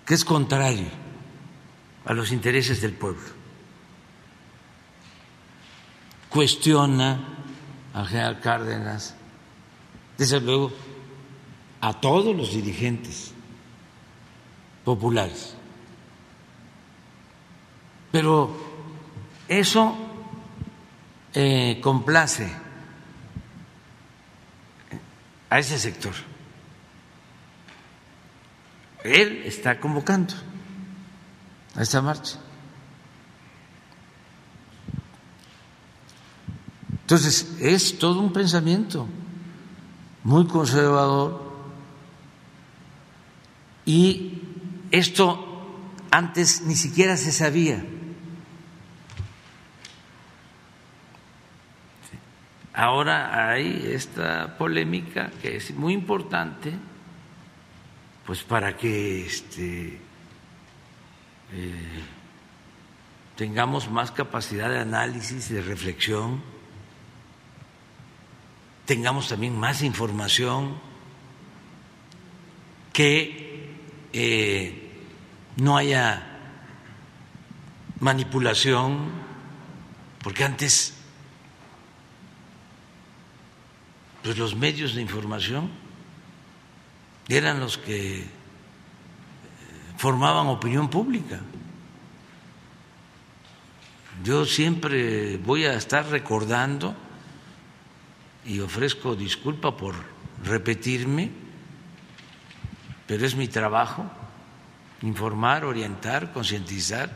que 0.04 0.14
es 0.14 0.24
contrario 0.24 0.86
a 2.04 2.14
los 2.14 2.32
intereses 2.32 2.80
del 2.80 2.92
pueblo. 2.92 3.36
Cuestiona 6.30 7.18
al 7.92 8.06
general 8.06 8.40
Cárdenas, 8.40 9.16
desde 10.16 10.40
luego 10.40 10.72
a 11.80 12.00
todos 12.00 12.36
los 12.36 12.52
dirigentes 12.52 13.32
populares. 14.84 15.55
Pero 18.12 18.56
eso 19.48 19.96
eh, 21.34 21.80
complace 21.82 22.50
a 25.50 25.58
ese 25.58 25.78
sector. 25.78 26.14
Él 29.04 29.42
está 29.44 29.78
convocando 29.78 30.34
a 31.74 31.82
esta 31.82 32.02
marcha. 32.02 32.38
Entonces, 37.02 37.56
es 37.60 37.98
todo 37.98 38.18
un 38.18 38.32
pensamiento 38.32 39.06
muy 40.24 40.48
conservador 40.48 41.46
y 43.84 44.42
esto 44.90 45.46
antes 46.10 46.62
ni 46.62 46.74
siquiera 46.74 47.16
se 47.16 47.30
sabía. 47.30 47.84
Ahora 52.78 53.48
hay 53.48 53.88
esta 53.90 54.58
polémica 54.58 55.30
que 55.40 55.56
es 55.56 55.74
muy 55.74 55.94
importante, 55.94 56.74
pues 58.26 58.42
para 58.42 58.76
que 58.76 59.24
este, 59.24 59.98
eh, 61.54 62.02
tengamos 63.34 63.90
más 63.90 64.10
capacidad 64.10 64.68
de 64.68 64.80
análisis, 64.80 65.48
de 65.48 65.62
reflexión, 65.62 66.42
tengamos 68.84 69.30
también 69.30 69.58
más 69.58 69.80
información, 69.80 70.76
que 72.92 73.70
eh, 74.12 74.92
no 75.56 75.78
haya 75.78 76.26
manipulación, 78.00 79.12
porque 80.22 80.44
antes 80.44 80.95
pues 84.26 84.38
los 84.38 84.56
medios 84.56 84.96
de 84.96 85.02
información 85.02 85.70
eran 87.28 87.60
los 87.60 87.78
que 87.78 88.22
eh, 88.22 88.26
formaban 89.96 90.48
opinión 90.48 90.90
pública. 90.90 91.38
Yo 94.24 94.44
siempre 94.44 95.36
voy 95.36 95.66
a 95.66 95.74
estar 95.74 96.08
recordando 96.08 96.96
y 98.44 98.58
ofrezco 98.58 99.14
disculpa 99.14 99.76
por 99.76 99.94
repetirme, 100.42 101.30
pero 103.06 103.24
es 103.24 103.36
mi 103.36 103.46
trabajo 103.46 104.10
informar, 105.02 105.64
orientar, 105.64 106.32
concientizar. 106.32 107.12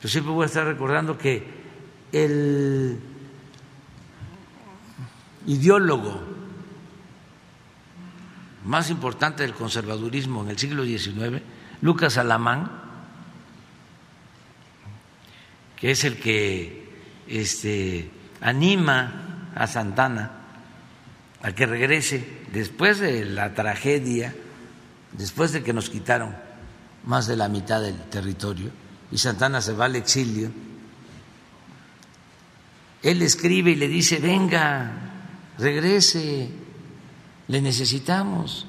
Yo 0.00 0.08
siempre 0.08 0.32
voy 0.32 0.44
a 0.44 0.46
estar 0.46 0.64
recordando 0.64 1.18
que 1.18 1.42
el 2.12 3.00
ideólogo 5.46 6.20
más 8.64 8.90
importante 8.90 9.42
del 9.42 9.54
conservadurismo 9.54 10.42
en 10.42 10.50
el 10.50 10.58
siglo 10.58 10.84
XIX, 10.84 11.42
Lucas 11.80 12.18
Alamán, 12.18 12.70
que 15.76 15.92
es 15.92 16.04
el 16.04 16.18
que 16.18 16.88
este, 17.28 18.10
anima 18.40 19.50
a 19.54 19.66
Santana 19.66 20.32
a 21.40 21.52
que 21.52 21.66
regrese 21.66 22.26
después 22.52 22.98
de 22.98 23.24
la 23.24 23.54
tragedia, 23.54 24.34
después 25.12 25.52
de 25.52 25.62
que 25.62 25.72
nos 25.72 25.88
quitaron 25.88 26.34
más 27.04 27.26
de 27.26 27.36
la 27.36 27.48
mitad 27.48 27.80
del 27.80 27.96
territorio 28.10 28.70
y 29.10 29.18
Santana 29.18 29.60
se 29.60 29.72
va 29.72 29.86
al 29.86 29.96
exilio. 29.96 30.50
Él 33.02 33.22
escribe 33.22 33.70
y 33.70 33.76
le 33.76 33.88
dice, 33.88 34.18
venga, 34.18 35.07
regrese, 35.58 36.50
le 37.48 37.60
necesitamos. 37.60 38.66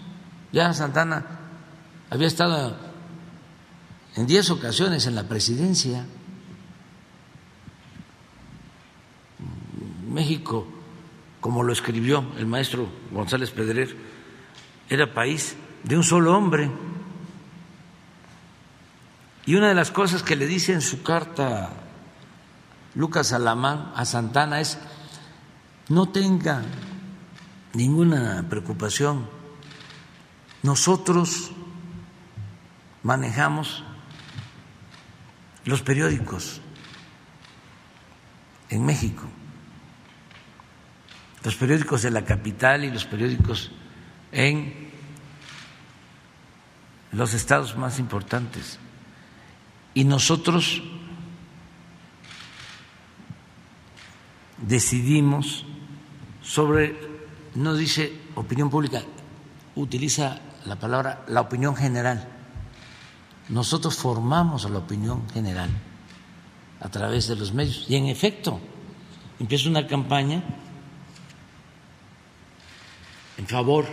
Ya 0.52 0.74
Santana 0.74 1.26
había 2.10 2.28
estado 2.28 2.76
en 4.16 4.26
diez 4.26 4.50
ocasiones 4.50 5.06
en 5.06 5.16
la 5.16 5.24
presidencia. 5.24 6.06
México, 10.10 10.68
como 11.40 11.64
lo 11.64 11.72
escribió 11.72 12.26
el 12.38 12.48
maestro 12.48 12.90
González 13.12 13.52
Pedrer, 13.52 13.96
era 14.90 15.14
país 15.14 15.56
de 15.84 15.96
un 15.96 16.04
solo 16.04 16.36
hombre. 16.36 16.72
Y 19.46 19.56
una 19.56 19.70
de 19.70 19.76
las 19.76 19.92
cosas 19.92 20.24
que 20.24 20.36
le 20.36 20.48
dice 20.48 20.74
en 20.74 20.82
su 20.82 21.04
carta 21.04 21.70
Lucas 22.96 23.34
Alamán 23.34 23.92
a 23.96 24.04
Santana 24.06 24.60
es 24.60 24.80
no 25.90 26.10
tenga 26.10 26.64
ninguna 27.74 28.46
preocupación. 28.48 29.28
Nosotros 30.62 31.52
manejamos 33.04 33.84
los 35.66 35.82
periódicos 35.82 36.62
en 38.70 38.86
México, 38.86 39.24
los 41.44 41.56
periódicos 41.56 42.04
de 42.04 42.12
la 42.12 42.24
capital 42.24 42.84
y 42.84 42.92
los 42.92 43.06
periódicos 43.06 43.72
en 44.32 44.90
los 47.12 47.34
estados 47.34 47.76
más 47.76 47.98
importantes. 47.98 48.78
Y 49.96 50.04
nosotros 50.04 50.84
decidimos 54.58 55.66
sobre, 56.50 56.97
no 57.54 57.76
dice 57.76 58.12
opinión 58.34 58.72
pública, 58.72 59.04
utiliza 59.76 60.41
la 60.66 60.78
palabra 60.78 61.24
la 61.28 61.41
opinión 61.41 61.76
general. 61.76 62.28
Nosotros 63.50 63.95
formamos 63.95 64.66
a 64.66 64.70
la 64.70 64.80
opinión 64.80 65.30
general 65.30 65.70
a 66.80 66.89
través 66.89 67.28
de 67.28 67.36
los 67.36 67.54
medios. 67.54 67.86
Y 67.88 67.97
en 67.97 68.08
efecto, 68.08 68.60
empieza 69.39 69.70
una 69.70 69.86
campaña 69.86 70.43
en 73.38 73.45
favor 73.45 73.86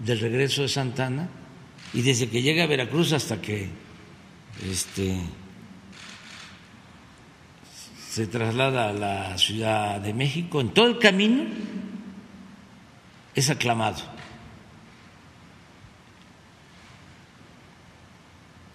del 0.00 0.18
regreso 0.18 0.62
de 0.62 0.68
Santana 0.68 1.28
y 1.94 2.02
desde 2.02 2.28
que 2.28 2.42
llega 2.42 2.64
a 2.64 2.66
Veracruz 2.66 3.12
hasta 3.12 3.40
que 3.40 3.70
este, 4.68 5.20
se 8.16 8.26
traslada 8.26 8.88
a 8.88 8.92
la 8.94 9.36
Ciudad 9.36 10.00
de 10.00 10.14
México, 10.14 10.62
en 10.62 10.72
todo 10.72 10.86
el 10.86 10.98
camino 10.98 11.44
es 13.34 13.50
aclamado. 13.50 13.98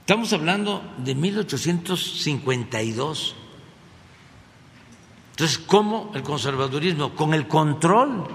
Estamos 0.01 0.31
hablando 0.31 0.83
de 0.99 1.15
1852. 1.15 3.35
Entonces, 5.31 5.57
¿cómo 5.57 6.11
el 6.13 6.21
conservadurismo, 6.21 7.15
con 7.15 7.33
el 7.33 7.47
control 7.47 8.27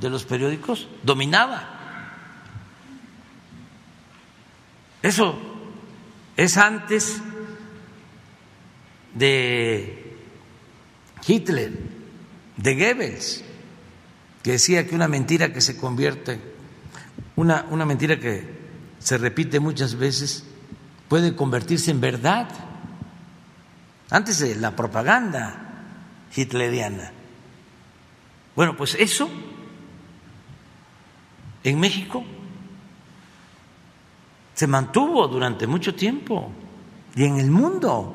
de 0.00 0.08
los 0.08 0.24
periódicos, 0.24 0.88
dominaba? 1.02 1.62
Eso 5.02 5.38
es 6.38 6.56
antes 6.56 7.20
de 9.12 10.04
Hitler, 11.26 11.72
de 12.56 12.74
Goebbels, 12.74 13.44
que 14.42 14.52
decía 14.52 14.86
que 14.86 14.94
una 14.94 15.08
mentira 15.08 15.52
que 15.52 15.60
se 15.60 15.76
convierte, 15.76 16.40
una, 17.34 17.66
una 17.70 17.84
mentira 17.84 18.18
que 18.18 18.56
se 18.98 19.18
repite 19.18 19.60
muchas 19.60 19.96
veces, 19.96 20.44
puede 21.08 21.34
convertirse 21.34 21.90
en 21.90 22.00
verdad. 22.00 22.48
Antes 24.10 24.38
de 24.38 24.54
la 24.54 24.76
propaganda 24.76 25.66
hitleriana. 26.34 27.10
Bueno, 28.54 28.76
pues 28.76 28.94
eso 28.94 29.28
en 31.64 31.80
México 31.80 32.24
se 34.54 34.66
mantuvo 34.66 35.26
durante 35.28 35.66
mucho 35.66 35.94
tiempo 35.94 36.50
y 37.14 37.24
en 37.24 37.38
el 37.38 37.50
mundo. 37.50 38.14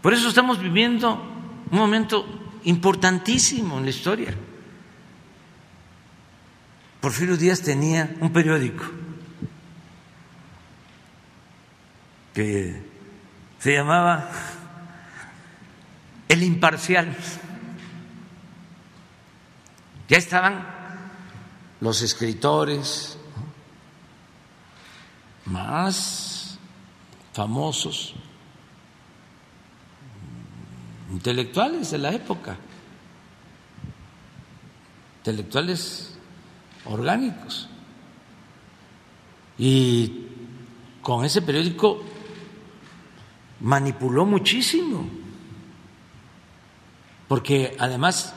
Por 0.00 0.14
eso 0.14 0.28
estamos 0.28 0.60
viviendo 0.60 1.33
un 1.70 1.78
momento 1.78 2.26
importantísimo 2.64 3.78
en 3.78 3.84
la 3.84 3.90
historia. 3.90 4.34
Porfirio 7.00 7.36
Díaz 7.36 7.60
tenía 7.60 8.16
un 8.20 8.32
periódico 8.32 8.84
que 12.32 12.82
se 13.58 13.72
llamaba 13.72 14.30
El 16.28 16.42
Imparcial. 16.42 17.16
Ya 20.08 20.18
estaban 20.18 20.66
los 21.80 22.02
escritores 22.02 23.18
más 25.46 26.58
famosos, 27.32 28.14
intelectuales 31.14 31.92
de 31.92 31.98
la 31.98 32.12
época, 32.12 32.56
intelectuales 35.18 36.18
orgánicos. 36.86 37.68
Y 39.56 40.26
con 41.02 41.24
ese 41.24 41.40
periódico 41.40 42.02
manipuló 43.60 44.26
muchísimo, 44.26 45.08
porque 47.28 47.76
además 47.78 48.34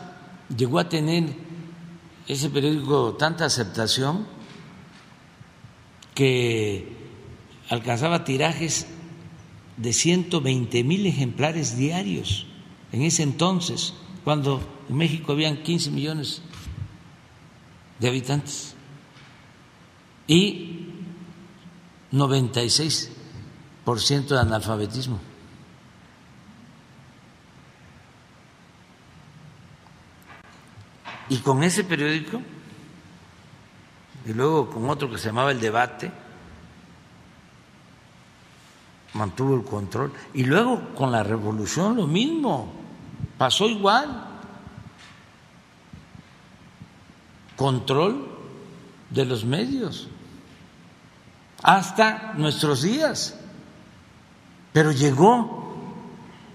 llegó 0.55 0.77
a 0.77 0.87
tener 0.87 1.33
ese 2.27 2.49
periódico 2.51 3.15
tanta 3.15 3.45
aceptación 3.45 4.27
que 6.13 6.95
alcanzaba 7.69 8.23
tirajes 8.23 8.85
de 9.77 9.93
120 9.93 10.83
mil 10.83 11.07
ejemplares 11.07 11.75
diarios 11.75 12.45
en 12.91 13.01
ese 13.01 13.23
entonces, 13.23 13.93
cuando 14.23 14.61
en 14.89 14.95
México 14.95 15.31
habían 15.31 15.63
15 15.63 15.91
millones 15.91 16.41
de 17.99 18.07
habitantes 18.07 18.75
y 20.27 20.89
96 22.11 23.11
por 23.83 23.99
ciento 23.99 24.35
de 24.35 24.41
analfabetismo. 24.41 25.19
Y 31.29 31.37
con 31.37 31.63
ese 31.63 31.83
periódico, 31.83 32.41
y 34.25 34.33
luego 34.33 34.69
con 34.69 34.89
otro 34.89 35.09
que 35.09 35.17
se 35.17 35.27
llamaba 35.27 35.51
El 35.51 35.59
Debate, 35.59 36.11
mantuvo 39.13 39.55
el 39.55 39.63
control. 39.63 40.13
Y 40.33 40.43
luego 40.43 40.93
con 40.95 41.11
la 41.11 41.23
revolución 41.23 41.95
lo 41.95 42.07
mismo, 42.07 42.71
pasó 43.37 43.67
igual. 43.67 44.25
Control 47.55 48.27
de 49.09 49.25
los 49.25 49.43
medios 49.43 50.07
hasta 51.63 52.33
nuestros 52.35 52.83
días. 52.83 53.39
Pero 54.73 54.91
llegó 54.91 55.75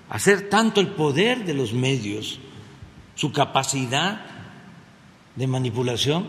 a 0.09 0.19
ser 0.19 0.49
tanto 0.49 0.81
el 0.81 0.89
poder 0.89 1.45
de 1.45 1.55
los 1.55 1.73
medios, 1.73 2.39
su 3.15 3.33
capacidad 3.33 4.25
de 5.35 5.47
manipulación, 5.47 6.29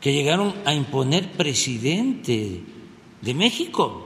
que 0.00 0.12
llegaron 0.12 0.54
a 0.64 0.74
imponer 0.74 1.32
presidente 1.32 2.62
de 3.22 3.34
México 3.34 4.05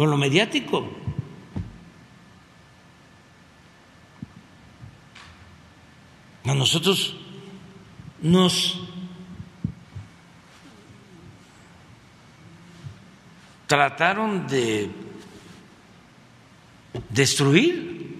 con 0.00 0.08
lo 0.10 0.16
mediático. 0.16 0.88
A 6.46 6.54
nosotros 6.54 7.16
nos 8.22 8.80
trataron 13.66 14.46
de 14.46 14.88
destruir. 17.10 18.16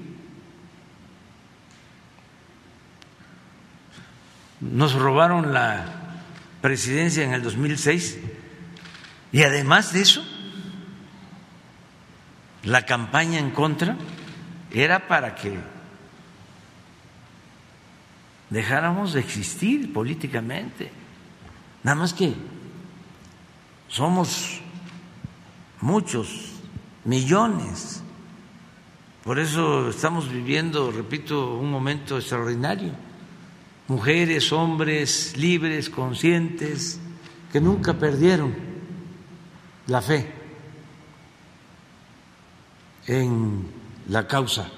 Nos 4.61 4.93
robaron 4.93 5.55
la 5.55 5.87
presidencia 6.61 7.25
en 7.25 7.33
el 7.33 7.43
2006 7.43 8.19
y 9.33 9.45
además 9.45 9.95
de 9.95 10.03
eso, 10.03 10.23
la 12.65 12.85
campaña 12.85 13.39
en 13.39 13.51
contra 13.51 13.97
era 14.71 15.09
para 15.09 15.35
que 15.35 15.59
dejáramos 18.51 19.13
de 19.13 19.21
existir 19.21 19.93
políticamente. 19.93 20.91
Nada 21.83 21.95
más 21.95 22.13
que 22.13 22.35
somos 23.89 24.61
muchos, 25.81 26.53
millones. 27.05 28.03
Por 29.25 29.39
eso 29.39 29.89
estamos 29.89 30.31
viviendo, 30.31 30.91
repito, 30.91 31.55
un 31.55 31.71
momento 31.71 32.19
extraordinario. 32.19 32.93
Mujeres, 33.89 34.53
hombres 34.53 35.37
libres, 35.37 35.91
conscientes, 35.91 37.01
que 37.53 37.61
nunca 37.61 37.95
perdieron 37.95 38.55
la 39.87 40.01
fe 40.01 40.40
en 43.07 43.67
la 44.09 44.27
causa 44.27 44.71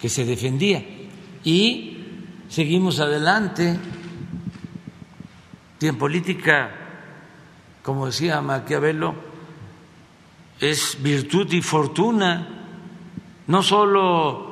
que 0.00 0.08
se 0.08 0.24
defendía. 0.24 0.84
Y 1.44 1.98
seguimos 2.48 3.00
adelante. 3.00 3.78
Y 5.80 5.86
en 5.86 5.96
política, 5.96 6.70
como 7.82 8.06
decía 8.06 8.40
Maquiavelo, 8.40 9.14
es 10.60 10.98
virtud 11.00 11.52
y 11.52 11.62
fortuna, 11.62 12.48
no 13.46 13.62
solo 13.62 14.48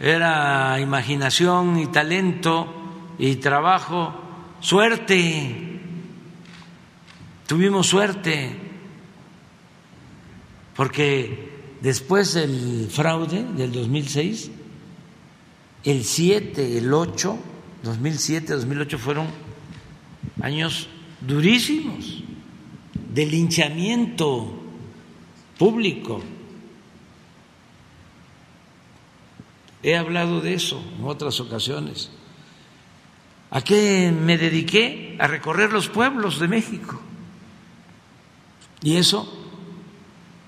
era 0.00 0.80
imaginación 0.80 1.78
y 1.78 1.86
talento 1.86 2.66
y 3.18 3.36
trabajo, 3.36 4.12
suerte, 4.58 5.80
tuvimos 7.46 7.86
suerte, 7.86 8.56
porque 10.74 11.53
después 11.84 12.32
del 12.32 12.88
fraude 12.90 13.44
del 13.44 13.70
2006, 13.70 14.50
el 15.84 16.02
7, 16.02 16.78
el 16.78 16.92
8, 16.92 17.38
2007, 17.82 18.54
2008 18.54 18.98
fueron 18.98 19.26
años 20.40 20.88
durísimos 21.20 22.22
de 23.12 23.26
linchamiento 23.26 24.62
público. 25.58 26.22
He 29.82 29.94
hablado 29.94 30.40
de 30.40 30.54
eso 30.54 30.82
en 30.98 31.04
otras 31.04 31.38
ocasiones. 31.38 32.10
¿A 33.50 33.60
qué 33.60 34.10
me 34.10 34.38
dediqué? 34.38 35.18
A 35.20 35.26
recorrer 35.26 35.70
los 35.70 35.90
pueblos 35.90 36.40
de 36.40 36.48
México. 36.48 36.98
Y 38.82 38.96
eso 38.96 39.30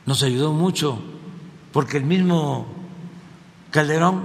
nos 0.07 0.23
ayudó 0.23 0.55
mucho, 0.55 1.03
porque 1.77 1.99
el 1.99 2.07
mismo 2.07 2.67
Calderón, 3.71 4.23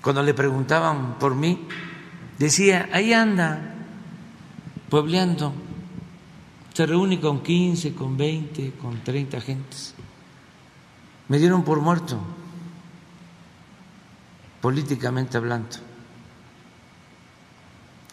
cuando 0.00 0.22
le 0.22 0.32
preguntaban 0.32 1.18
por 1.18 1.34
mí, 1.34 1.66
decía, 2.38 2.88
ahí 2.92 3.12
anda, 3.12 3.74
puebleando 4.88 5.52
se 6.72 6.86
reúne 6.86 7.18
con 7.18 7.42
15, 7.42 7.92
con 7.92 8.16
20, 8.16 8.74
con 8.74 9.02
30 9.02 9.40
gentes. 9.40 9.94
Me 11.26 11.40
dieron 11.40 11.64
por 11.64 11.80
muerto, 11.80 12.20
políticamente 14.60 15.38
hablando. 15.38 15.76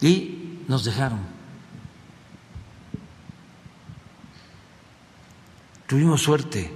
Y 0.00 0.64
nos 0.66 0.84
dejaron. 0.84 1.20
Tuvimos 5.86 6.20
suerte 6.20 6.75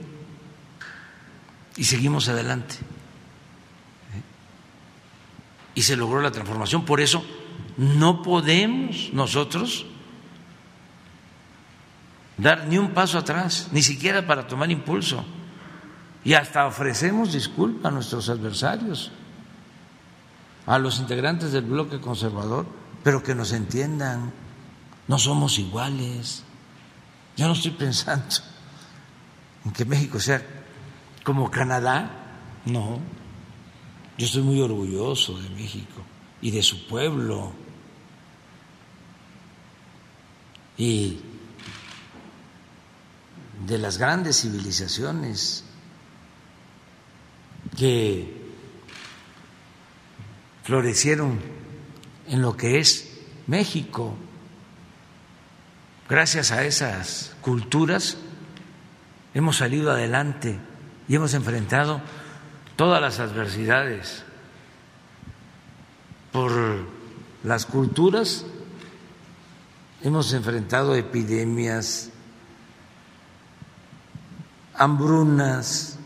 y 1.80 1.84
seguimos 1.84 2.28
adelante. 2.28 2.74
Y 5.74 5.80
se 5.80 5.96
logró 5.96 6.20
la 6.20 6.30
transformación. 6.30 6.84
Por 6.84 7.00
eso 7.00 7.24
no 7.78 8.20
podemos 8.20 9.08
nosotros 9.14 9.86
dar 12.36 12.66
ni 12.66 12.76
un 12.76 12.90
paso 12.90 13.16
atrás, 13.16 13.70
ni 13.72 13.80
siquiera 13.80 14.26
para 14.26 14.46
tomar 14.46 14.70
impulso. 14.70 15.24
Y 16.22 16.34
hasta 16.34 16.66
ofrecemos 16.66 17.32
disculpas 17.32 17.90
a 17.90 17.94
nuestros 17.94 18.28
adversarios, 18.28 19.10
a 20.66 20.78
los 20.78 21.00
integrantes 21.00 21.50
del 21.50 21.64
bloque 21.64 21.98
conservador, 21.98 22.66
pero 23.02 23.22
que 23.22 23.34
nos 23.34 23.54
entiendan. 23.54 24.34
No 25.08 25.18
somos 25.18 25.58
iguales. 25.58 26.42
Yo 27.38 27.46
no 27.46 27.54
estoy 27.54 27.70
pensando 27.70 28.36
en 29.64 29.70
que 29.70 29.86
México 29.86 30.20
sea 30.20 30.59
como 31.30 31.48
Canadá, 31.48 32.10
no. 32.64 32.98
Yo 34.18 34.26
estoy 34.26 34.42
muy 34.42 34.60
orgulloso 34.60 35.38
de 35.38 35.48
México 35.50 36.02
y 36.42 36.50
de 36.50 36.60
su 36.60 36.88
pueblo. 36.88 37.52
Y 40.76 41.20
de 43.64 43.78
las 43.78 43.96
grandes 43.96 44.40
civilizaciones 44.40 45.62
que 47.78 48.42
florecieron 50.64 51.38
en 52.26 52.42
lo 52.42 52.56
que 52.56 52.80
es 52.80 53.20
México. 53.46 54.16
Gracias 56.08 56.50
a 56.50 56.64
esas 56.64 57.36
culturas 57.40 58.16
hemos 59.32 59.58
salido 59.58 59.92
adelante 59.92 60.58
y 61.10 61.16
hemos 61.16 61.34
enfrentado 61.34 62.00
todas 62.76 63.02
las 63.02 63.18
adversidades. 63.18 64.22
Por 66.30 66.52
las 67.42 67.66
culturas 67.66 68.46
hemos 70.02 70.32
enfrentado 70.32 70.94
epidemias, 70.94 72.10
hambrunas, 74.76 75.98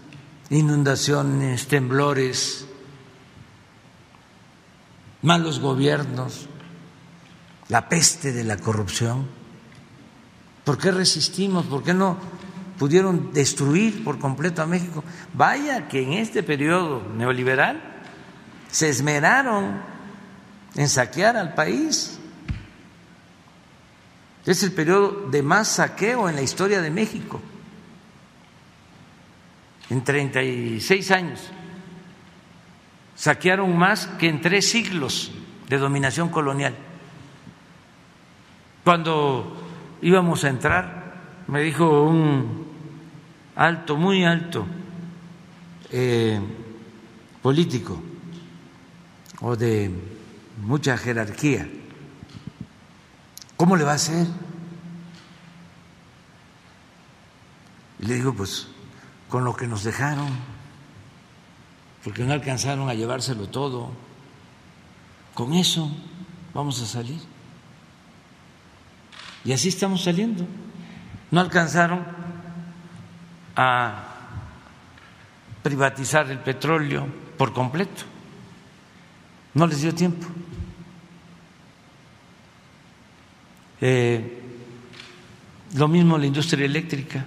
inundaciones, 0.49 1.69
temblores, 1.69 2.65
malos 5.21 5.61
gobiernos, 5.61 6.49
la 7.69 7.91
peste 7.91 8.33
de 8.33 8.45
la 8.45 8.57
corrupción. 8.57 9.29
¿Por 10.65 10.79
qué 10.79 10.93
resistimos? 10.93 11.67
¿Por 11.67 11.83
qué 11.83 11.93
no 11.93 12.17
pudieron 12.79 13.33
destruir 13.33 14.05
por 14.05 14.19
completo 14.19 14.63
a 14.63 14.67
México? 14.67 15.05
Vaya 15.33 15.89
que 15.89 16.03
en 16.03 16.15
este 16.15 16.43
periodo 16.43 17.03
neoliberal 17.17 17.81
se 18.71 18.89
esmeraron 18.89 19.81
en 20.75 20.89
saquear 20.89 21.37
al 21.37 21.55
país. 21.55 22.19
Es 24.45 24.63
el 24.63 24.73
periodo 24.73 25.29
de 25.31 25.43
más 25.43 25.69
saqueo 25.69 26.29
en 26.29 26.37
la 26.37 26.43
historia 26.43 26.81
de 26.83 26.91
México 26.91 27.41
en 29.91 30.03
36 30.03 31.11
años. 31.11 31.51
Saquearon 33.15 33.77
más 33.77 34.07
que 34.19 34.29
en 34.29 34.41
tres 34.41 34.69
siglos 34.69 35.31
de 35.69 35.79
dominación 35.79 36.29
colonial. 36.29 36.75
Cuando 38.83 39.57
íbamos 40.03 40.45
a 40.45 40.49
entrar, 40.49 41.15
me 41.47 41.61
dijo 41.61 42.03
un 42.03 42.64
alto, 43.57 43.97
muy 43.97 44.25
alto, 44.25 44.67
eh, 45.91 46.41
político 47.43 48.03
o 49.41 49.57
de 49.57 49.91
mucha 50.63 50.97
jerarquía, 50.97 51.69
¿cómo 53.57 53.77
le 53.77 53.85
va 53.85 53.93
a 53.93 53.97
hacer? 53.97 54.27
Y 58.01 58.07
le 58.07 58.15
digo, 58.15 58.35
pues 58.35 58.69
con 59.29 59.45
lo 59.45 59.55
que 59.57 59.67
nos 59.67 59.85
dejaron, 59.85 60.29
porque 62.03 62.23
no 62.25 62.33
alcanzaron 62.33 62.89
a 62.89 62.95
llevárselo 62.95 63.49
todo. 63.49 63.91
Con 65.35 65.55
eso 65.55 65.91
vamos 66.53 66.81
a 66.83 66.87
salir. 66.87 67.21
Y 69.45 69.53
así 69.53 69.69
estamos 69.69 70.05
saliendo. 70.05 70.47
No 71.31 71.41
alcanzaron 71.41 72.07
a 73.57 74.05
privatizar 75.63 76.31
el 76.31 76.39
petróleo 76.39 77.07
por 77.39 77.53
completo. 77.53 78.03
No 79.55 79.67
les 79.67 79.81
dio 79.81 79.95
tiempo. 79.95 80.27
Eh, 83.81 84.43
lo 85.75 85.89
mismo 85.89 86.17
la 86.17 86.27
industria 86.27 86.65
eléctrica 86.65 87.25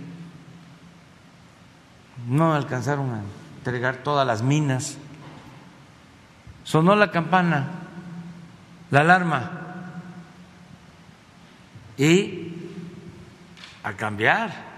no 2.28 2.54
alcanzaron 2.54 3.12
a 3.12 3.22
entregar 3.58 3.98
todas 3.98 4.26
las 4.26 4.42
minas. 4.42 4.98
Sonó 6.64 6.96
la 6.96 7.12
campana, 7.12 7.68
la 8.92 9.02
alarma, 9.02 9.52
y 11.98 12.54
a 13.84 13.94
cambiar 13.94 14.77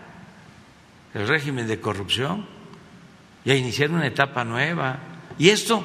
el 1.14 1.28
régimen 1.28 1.68
de 1.68 1.80
corrupción 1.80 2.46
y 3.46 3.52
a 3.52 3.56
iniciar 3.56 3.92
una 3.92 4.08
etapa 4.08 4.44
nueva. 4.44 5.00
Y 5.38 5.50
esto 5.50 5.84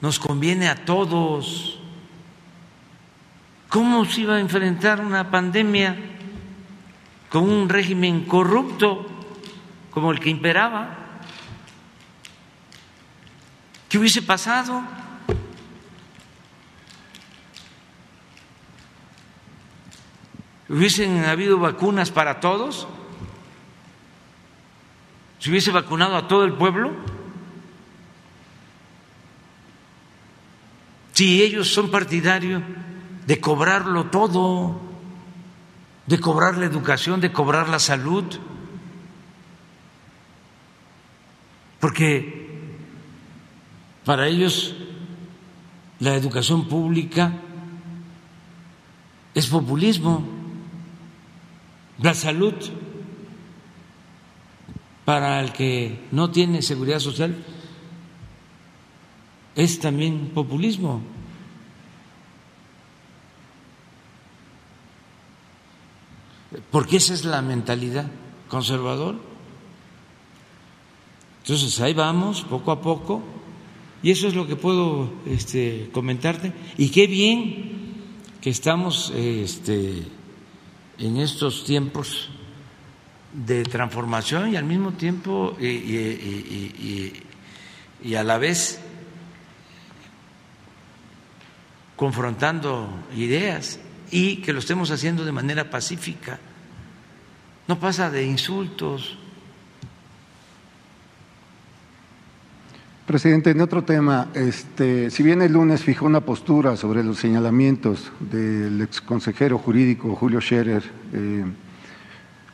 nos 0.00 0.18
conviene 0.18 0.68
a 0.68 0.84
todos. 0.84 1.78
¿Cómo 3.68 4.04
se 4.04 4.22
iba 4.22 4.36
a 4.36 4.40
enfrentar 4.40 5.00
una 5.00 5.30
pandemia 5.30 5.96
con 7.28 7.48
un 7.48 7.68
régimen 7.68 8.24
corrupto? 8.24 9.16
como 9.96 10.12
el 10.12 10.20
que 10.20 10.28
imperaba. 10.28 10.94
¿Qué 13.88 13.96
hubiese 13.96 14.20
pasado? 14.20 14.82
¿Hubiesen 20.68 21.24
habido 21.24 21.58
vacunas 21.58 22.10
para 22.10 22.40
todos? 22.40 22.86
¿Se 25.46 25.50
hubiese 25.52 25.70
vacunado 25.70 26.16
a 26.16 26.26
todo 26.26 26.44
el 26.44 26.54
pueblo? 26.54 26.90
Si 31.12 31.40
ellos 31.40 31.72
son 31.72 31.88
partidarios 31.88 32.64
de 33.28 33.40
cobrarlo 33.40 34.06
todo, 34.06 34.80
de 36.08 36.18
cobrar 36.18 36.58
la 36.58 36.66
educación, 36.66 37.20
de 37.20 37.30
cobrar 37.30 37.68
la 37.68 37.78
salud, 37.78 38.24
porque 41.78 42.74
para 44.04 44.26
ellos 44.26 44.74
la 46.00 46.16
educación 46.16 46.66
pública 46.66 47.34
es 49.32 49.46
populismo, 49.46 50.26
la 52.00 52.14
salud 52.14 52.52
para 55.06 55.40
el 55.40 55.52
que 55.52 56.00
no 56.10 56.32
tiene 56.32 56.62
seguridad 56.62 56.98
social 56.98 57.32
es 59.54 59.78
también 59.78 60.32
populismo. 60.34 61.00
Porque 66.72 66.96
esa 66.96 67.14
es 67.14 67.24
la 67.24 67.40
mentalidad 67.40 68.10
conservadora. 68.48 69.18
Entonces 71.42 71.80
ahí 71.80 71.94
vamos, 71.94 72.42
poco 72.42 72.72
a 72.72 72.80
poco, 72.80 73.22
y 74.02 74.10
eso 74.10 74.26
es 74.26 74.34
lo 74.34 74.48
que 74.48 74.56
puedo 74.56 75.12
este, 75.24 75.88
comentarte. 75.92 76.52
Y 76.78 76.88
qué 76.88 77.06
bien 77.06 77.94
que 78.40 78.50
estamos 78.50 79.12
este, 79.14 80.02
en 80.98 81.16
estos 81.18 81.62
tiempos 81.62 82.28
de 83.32 83.64
transformación 83.64 84.52
y 84.52 84.56
al 84.56 84.64
mismo 84.64 84.92
tiempo 84.92 85.56
y, 85.60 87.12
y 88.02 88.14
a 88.14 88.24
la 88.24 88.38
vez 88.38 88.80
confrontando 91.96 92.88
ideas 93.14 93.80
y 94.10 94.36
que 94.42 94.52
lo 94.52 94.60
estemos 94.60 94.90
haciendo 94.90 95.24
de 95.24 95.32
manera 95.32 95.70
pacífica. 95.70 96.38
No 97.68 97.80
pasa 97.80 98.10
de 98.10 98.24
insultos, 98.24 99.18
Presidente, 103.06 103.50
en 103.50 103.60
otro 103.60 103.84
tema, 103.84 104.30
este, 104.34 105.10
si 105.10 105.22
bien 105.22 105.40
el 105.40 105.52
lunes 105.52 105.84
fijó 105.84 106.06
una 106.06 106.22
postura 106.22 106.76
sobre 106.76 107.04
los 107.04 107.18
señalamientos 107.18 108.10
del 108.18 108.82
exconsejero 108.82 109.58
jurídico 109.58 110.16
Julio 110.16 110.40
Scherer, 110.40 110.82
eh, 111.12 111.44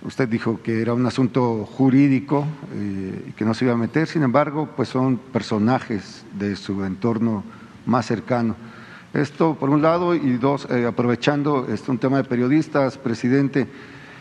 usted 0.05 0.29
dijo 0.29 0.61
que 0.63 0.83
era 0.83 0.95
un 0.95 1.07
asunto 1.07 1.65
jurídico 1.65 2.47
eh, 2.75 3.27
y 3.29 3.33
que 3.33 3.45
no 3.45 3.55
se 3.55 3.65
iba 3.65 3.75
a 3.75 3.77
meter, 3.77 4.07
sin 4.07 4.23
embargo, 4.23 4.69
pues 4.77 4.89
son 4.89 5.17
personajes 5.17 6.25
de 6.39 6.57
su 6.57 6.85
entorno 6.85 7.45
más 7.87 8.07
cercano. 8.07 8.57
Esto 9.15 9.55
por 9.55 9.69
un 9.69 9.83
lado 9.83 10.15
y 10.15 10.39
dos, 10.39 10.67
eh, 10.71 10.87
aprovechando 10.87 11.67
este, 11.71 11.91
un 11.91 11.99
tema 11.99 12.17
de 12.17 12.25
periodistas, 12.25 12.97
presidente, 12.97 13.69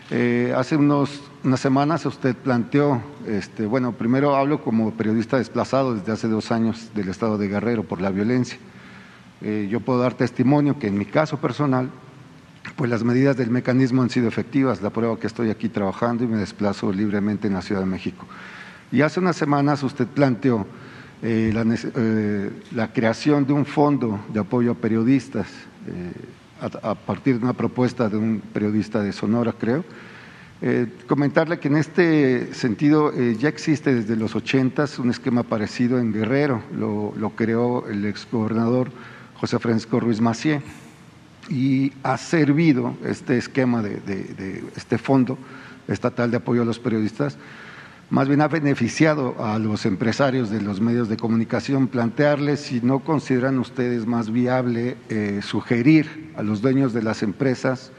eh, 0.09 0.53
hace 0.57 0.75
unos, 0.75 1.21
unas 1.45 1.61
semanas 1.61 2.05
usted 2.05 2.35
planteó, 2.35 3.01
este, 3.25 3.65
bueno, 3.65 3.93
primero 3.93 4.35
hablo 4.35 4.61
como 4.61 4.91
periodista 4.91 5.37
desplazado 5.37 5.95
desde 5.95 6.11
hace 6.11 6.27
dos 6.27 6.51
años 6.51 6.89
del 6.93 7.07
estado 7.07 7.37
de 7.37 7.47
Guerrero 7.47 7.83
por 7.83 8.01
la 8.01 8.09
violencia. 8.09 8.57
Eh, 9.41 9.69
yo 9.71 9.79
puedo 9.79 9.99
dar 9.99 10.13
testimonio 10.13 10.77
que 10.77 10.87
en 10.87 10.97
mi 10.97 11.05
caso 11.05 11.37
personal, 11.37 11.89
pues 12.75 12.89
las 12.89 13.03
medidas 13.03 13.37
del 13.37 13.49
mecanismo 13.49 14.01
han 14.01 14.09
sido 14.09 14.27
efectivas, 14.27 14.81
la 14.81 14.89
prueba 14.89 15.19
que 15.19 15.27
estoy 15.27 15.49
aquí 15.49 15.69
trabajando 15.69 16.23
y 16.23 16.27
me 16.27 16.37
desplazo 16.37 16.91
libremente 16.91 17.47
en 17.47 17.53
la 17.53 17.61
Ciudad 17.61 17.81
de 17.81 17.87
México. 17.87 18.25
Y 18.91 19.01
hace 19.01 19.19
unas 19.19 19.35
semanas 19.35 19.83
usted 19.83 20.07
planteó 20.07 20.65
eh, 21.23 21.53
la, 22.73 22.93
creación 22.93 23.45
de 23.45 23.53
un 23.53 23.65
fondo 23.65 24.19
de 24.33 24.39
apoyo 24.39 24.71
a 24.71 24.75
periodistas 24.75 25.47
a, 26.61 26.95
partir 26.95 27.37
de 27.39 27.43
una 27.43 27.53
propuesta 27.53 28.09
de 28.09 28.17
un 28.17 28.41
periodista 28.53 29.01
de 29.01 29.11
Sonora, 29.11 29.53
creo. 29.53 29.83
Eh, 30.63 30.87
comentarle 31.07 31.59
que 31.59 31.69
en 31.69 31.77
este 31.77 32.53
sentido 32.53 33.11
eh, 33.13 33.35
ya 33.39 33.49
existe 33.49 33.95
desde 33.95 34.15
los 34.15 34.35
ochentas 34.35 34.99
un 34.99 35.09
esquema 35.09 35.41
parecido 35.41 35.97
en 35.97 36.13
Guerrero, 36.13 36.61
lo, 36.77 37.31
creó 37.35 37.87
el 37.87 38.05
exgobernador 38.05 38.91
José 39.35 39.57
Francisco 39.57 39.99
Ruiz 39.99 40.21
Macié 40.21 40.61
y 41.51 41.91
ha 42.03 42.17
servido 42.17 42.95
este 43.05 43.37
esquema 43.37 43.83
de 43.83 44.63
este 44.75 44.97
fondo 44.97 45.37
estatal 45.87 46.31
de 46.31 46.37
apoyo 46.37 46.61
a 46.61 46.65
los 46.65 46.79
periodistas. 46.79 47.37
Más 48.09 48.27
bien 48.27 48.41
ha 48.41 48.47
beneficiado 48.47 49.35
a 49.39 49.57
los 49.57 49.85
empresarios 49.85 50.49
de 50.49 50.61
los 50.61 50.81
medios 50.81 51.07
de 51.07 51.15
comunicación 51.15 51.87
plantearles 51.87 52.59
si 52.59 52.81
no 52.81 52.99
consideran 52.99 53.57
ustedes 53.57 54.05
más 54.05 54.31
viable 54.31 54.97
eh, 55.09 55.39
sugerir 55.41 56.31
a 56.35 56.43
los 56.43 56.61
dueños 56.61 56.91
de 56.91 57.03
las 57.03 57.23
empresas 57.23 57.91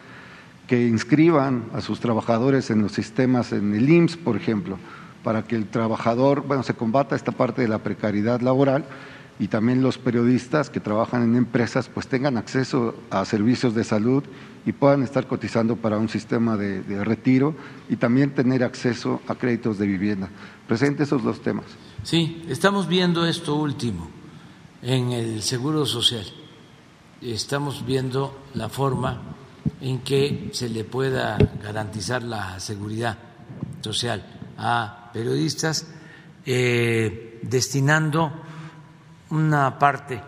que 0.66 0.86
inscriban 0.86 1.64
a 1.74 1.80
sus 1.80 2.00
trabajadores 2.00 2.70
en 2.70 2.82
los 2.82 2.92
sistemas, 2.92 3.52
en 3.52 3.74
el 3.74 3.88
IMSS, 3.88 4.16
por 4.18 4.36
ejemplo, 4.36 4.78
para 5.24 5.44
que 5.44 5.56
el 5.56 5.66
trabajador, 5.66 6.46
bueno, 6.46 6.62
se 6.62 6.74
combata 6.74 7.16
esta 7.16 7.32
parte 7.32 7.62
de 7.62 7.68
la 7.68 7.78
precariedad 7.78 8.40
laboral 8.42 8.84
y 9.42 9.48
también 9.48 9.82
los 9.82 9.98
periodistas 9.98 10.70
que 10.70 10.78
trabajan 10.78 11.24
en 11.24 11.34
empresas 11.34 11.90
pues 11.92 12.06
tengan 12.06 12.36
acceso 12.36 12.94
a 13.10 13.24
servicios 13.24 13.74
de 13.74 13.82
salud 13.82 14.22
y 14.64 14.70
puedan 14.70 15.02
estar 15.02 15.26
cotizando 15.26 15.74
para 15.74 15.98
un 15.98 16.08
sistema 16.08 16.56
de, 16.56 17.04
retiro 17.04 17.52
y 17.88 17.96
también 17.96 18.36
tener 18.36 18.62
acceso 18.62 19.20
a 19.26 19.34
créditos 19.34 19.78
de 19.78 19.88
vivienda. 19.88 20.28
Presente 20.68 21.02
esos 21.02 21.24
dos 21.24 21.42
temas. 21.42 21.64
Sí, 22.04 22.44
estamos 22.48 22.86
viendo 22.86 23.26
esto 23.26 23.56
último 23.56 24.08
en 24.80 25.10
el 25.10 25.42
Seguro 25.42 25.86
Social. 25.86 26.24
Estamos 27.20 27.84
viendo 27.84 28.44
la 28.54 28.68
forma 28.68 29.22
en 29.80 30.02
que 30.02 30.50
se 30.52 30.68
le 30.68 30.84
pueda 30.84 31.36
garantizar 31.60 32.22
la 32.22 32.60
seguridad 32.60 33.18
social 33.80 34.24
a 34.56 35.10
periodistas, 35.12 35.88
eh, 36.46 37.40
destinando 37.42 38.41
una 39.32 39.78
parte 39.78 40.20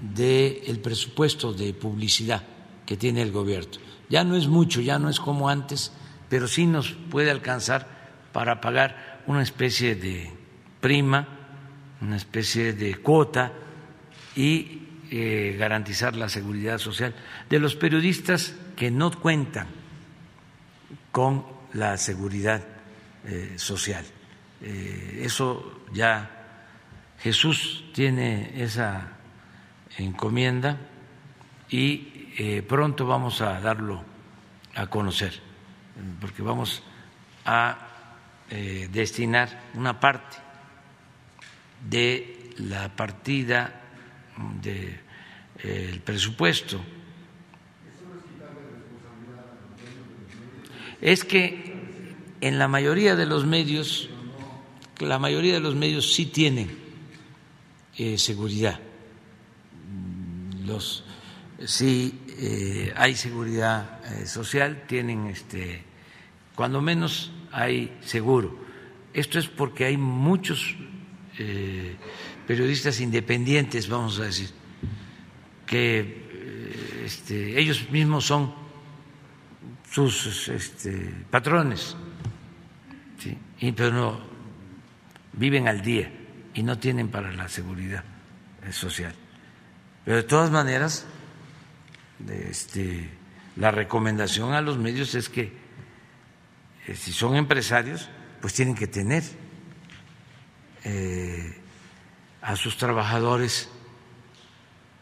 del 0.00 0.80
presupuesto 0.80 1.52
de 1.52 1.72
publicidad 1.72 2.42
que 2.84 2.96
tiene 2.96 3.22
el 3.22 3.30
gobierno. 3.30 3.70
Ya 4.10 4.24
no 4.24 4.34
es 4.34 4.48
mucho, 4.48 4.80
ya 4.80 4.98
no 4.98 5.08
es 5.08 5.20
como 5.20 5.48
antes, 5.48 5.92
pero 6.28 6.48
sí 6.48 6.66
nos 6.66 6.90
puede 7.10 7.30
alcanzar 7.30 7.86
para 8.32 8.60
pagar 8.60 9.22
una 9.28 9.42
especie 9.42 9.94
de 9.94 10.32
prima, 10.80 11.28
una 12.00 12.16
especie 12.16 12.72
de 12.72 12.96
cuota 12.96 13.52
y 14.34 14.82
eh, 15.10 15.56
garantizar 15.56 16.16
la 16.16 16.28
seguridad 16.28 16.78
social 16.78 17.14
de 17.48 17.58
los 17.60 17.76
periodistas 17.76 18.52
que 18.74 18.90
no 18.90 19.12
cuentan 19.12 19.68
con 21.12 21.46
la 21.72 21.96
seguridad 21.98 22.64
eh, 23.24 23.54
social. 23.56 24.04
Eh, 24.60 25.20
eso 25.22 25.82
ya 25.92 26.37
Jesús 27.20 27.84
tiene 27.92 28.62
esa 28.62 29.18
encomienda 29.96 30.78
y 31.68 32.28
eh, 32.38 32.62
pronto 32.62 33.06
vamos 33.06 33.40
a 33.40 33.60
darlo 33.60 34.04
a 34.74 34.86
conocer, 34.86 35.40
porque 36.20 36.42
vamos 36.42 36.82
a 37.44 37.88
eh, 38.50 38.88
destinar 38.92 39.62
una 39.74 39.98
parte 39.98 40.36
de 41.88 42.52
la 42.58 42.94
partida 42.94 43.82
del 44.62 45.00
eh, 45.64 46.00
presupuesto. 46.04 46.80
Es 51.00 51.24
que 51.24 52.14
en 52.40 52.58
la 52.58 52.68
mayoría 52.68 53.16
de 53.16 53.26
los 53.26 53.44
medios, 53.44 54.08
la 55.00 55.18
mayoría 55.18 55.54
de 55.54 55.60
los 55.60 55.74
medios 55.74 56.14
sí 56.14 56.26
tienen 56.26 56.87
seguridad. 58.16 58.78
Los 60.64 61.04
sí 61.66 62.20
eh, 62.40 62.92
hay 62.96 63.14
seguridad 63.14 64.00
eh, 64.12 64.26
social, 64.26 64.84
tienen 64.86 65.26
este, 65.26 65.82
cuando 66.54 66.80
menos 66.80 67.32
hay 67.50 67.96
seguro. 68.00 68.66
Esto 69.12 69.38
es 69.38 69.48
porque 69.48 69.86
hay 69.86 69.96
muchos 69.96 70.76
eh, 71.38 71.96
periodistas 72.46 73.00
independientes, 73.00 73.88
vamos 73.88 74.20
a 74.20 74.24
decir, 74.24 74.50
que 75.66 76.28
este, 77.04 77.58
ellos 77.58 77.90
mismos 77.90 78.26
son 78.26 78.54
sus 79.90 80.48
este, 80.48 81.12
patrones, 81.30 81.96
y, 83.60 83.72
pero 83.72 83.92
no 83.92 84.20
viven 85.32 85.66
al 85.66 85.82
día 85.82 86.17
y 86.58 86.64
no 86.64 86.76
tienen 86.76 87.08
para 87.08 87.30
la 87.30 87.48
seguridad 87.48 88.02
social. 88.72 89.14
Pero 90.04 90.16
de 90.16 90.22
todas 90.24 90.50
maneras, 90.50 91.06
este, 92.28 93.08
la 93.54 93.70
recomendación 93.70 94.52
a 94.54 94.60
los 94.60 94.76
medios 94.76 95.14
es 95.14 95.28
que 95.28 95.52
eh, 96.84 96.96
si 96.96 97.12
son 97.12 97.36
empresarios, 97.36 98.08
pues 98.40 98.54
tienen 98.54 98.74
que 98.74 98.88
tener 98.88 99.22
eh, 100.82 101.60
a 102.42 102.56
sus 102.56 102.76
trabajadores 102.76 103.68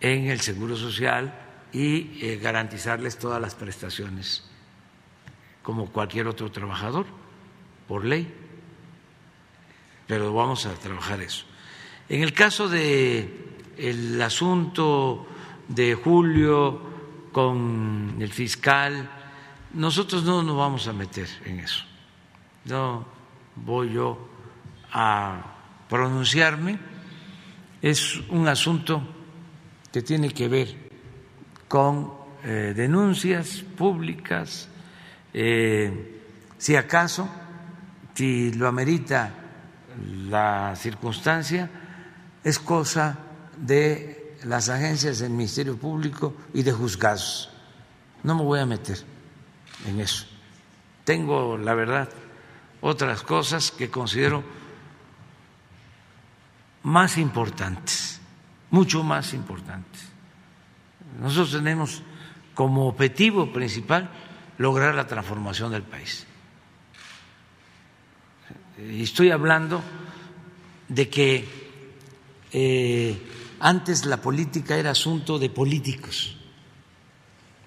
en 0.01 0.27
el 0.27 0.43
Seguro 0.43 0.77
Social 0.77 1.33
y 1.73 2.23
eh, 2.23 2.37
garantizarles 2.37 3.17
todas 3.17 3.41
las 3.41 3.55
prestaciones 3.55 4.45
como 5.63 5.91
cualquier 5.91 6.27
otro 6.27 6.53
trabajador, 6.53 7.07
por 7.89 8.05
ley. 8.05 8.31
Pero 10.07 10.35
vamos 10.35 10.67
a 10.67 10.75
trabajar 10.75 11.23
eso. 11.23 11.46
En 12.09 12.23
el 12.23 12.33
caso 12.33 12.69
de 12.69 13.47
el 13.77 14.21
asunto 14.23 15.27
de 15.69 15.95
Julio 15.95 16.81
con 17.33 18.17
el 18.19 18.33
fiscal. 18.33 19.11
Nosotros 19.75 20.25
no 20.25 20.43
nos 20.43 20.57
vamos 20.57 20.89
a 20.89 20.93
meter 20.93 21.29
en 21.45 21.61
eso. 21.61 21.85
No 22.65 23.07
voy 23.57 23.93
yo 23.93 24.29
a 24.93 25.55
pronunciarme. 25.89 26.79
Es 27.83 28.19
un 28.31 28.49
asunto 28.49 29.03
que 29.93 30.03
tiene 30.03 30.31
que 30.31 30.49
ver 30.49 30.91
con 31.69 32.13
eh, 32.43 32.73
denuncias 32.75 33.63
públicas, 33.77 34.69
eh, 35.35 36.23
si 36.57 36.77
acaso, 36.77 37.29
si 38.15 38.53
lo 38.55 38.67
amerita 38.67 39.35
la 40.31 40.75
circunstancia, 40.77 41.69
es 42.47 42.61
cosa 42.61 43.19
de 43.57 44.37
las 44.45 44.69
agencias 44.69 45.19
del 45.19 45.31
Ministerio 45.31 45.77
Público 45.77 46.33
y 46.55 46.63
de 46.63 46.71
juzgados. 46.71 47.51
No 48.23 48.37
me 48.37 48.45
voy 48.45 48.61
a 48.61 48.67
meter 48.67 48.99
en 49.85 49.99
eso. 49.99 50.27
Tengo, 51.03 51.59
la 51.59 51.75
verdad, 51.75 52.09
otras 52.83 53.25
cosas 53.25 53.73
que 53.73 53.91
considero 53.91 54.45
más 56.85 57.19
importantes, 57.19 58.21
mucho 58.71 59.03
más 59.03 59.35
importantes. 59.35 60.03
Nosotros 61.21 61.51
tenemos 61.51 62.01
como 62.55 62.87
objetivo 62.87 63.53
principal 63.53 64.09
lograr 64.59 64.95
la 64.95 65.09
transformación 65.09 65.73
del 65.73 65.83
país. 65.83 66.25
Y 68.79 69.03
estoy 69.03 69.33
hablando 69.33 69.83
de 70.87 71.09
que 71.09 71.66
eh, 72.53 73.19
antes 73.61 74.05
la 74.07 74.21
política 74.21 74.77
era 74.77 74.91
asunto 74.91 75.39
de 75.39 75.51
políticos. 75.51 76.37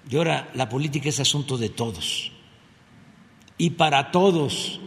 Y 0.08 0.16
ahora 0.16 0.50
la 0.54 0.68
política 0.68 1.08
es 1.08 1.20
asunto 1.20 1.58
de 1.58 1.68
todos. 1.68 2.32
Y 3.58 3.70
para 3.70 4.10
todos. 4.10 4.80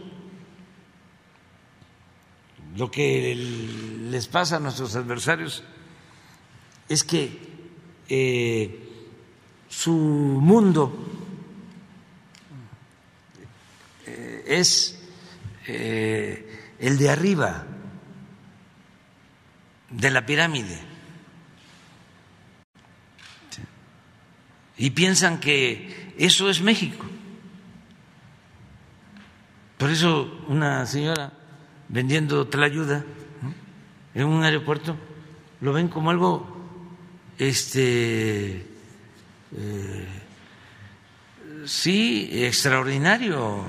Lo 2.76 2.90
que 2.90 3.36
les 4.10 4.26
pasa 4.26 4.56
a 4.56 4.60
nuestros 4.60 4.96
adversarios 4.96 5.62
es 6.88 7.04
que 7.04 7.38
eh, 8.08 8.88
su 9.68 9.92
mundo 9.92 10.92
eh, 14.06 14.44
es 14.46 15.00
el 15.66 16.98
de 16.98 17.08
arriba 17.08 17.73
de 19.94 20.10
la 20.10 20.26
pirámide. 20.26 20.78
Y 24.76 24.90
piensan 24.90 25.38
que 25.38 26.12
eso 26.18 26.50
es 26.50 26.60
México. 26.60 27.06
Por 29.78 29.90
eso 29.90 30.44
una 30.48 30.86
señora 30.86 31.32
vendiendo 31.88 32.48
tlayuda 32.48 33.04
en 34.14 34.26
un 34.26 34.42
aeropuerto 34.42 34.96
lo 35.60 35.72
ven 35.72 35.88
como 35.88 36.10
algo 36.10 36.46
este 37.38 38.66
eh, 39.56 40.08
sí 41.66 42.30
extraordinario 42.32 43.64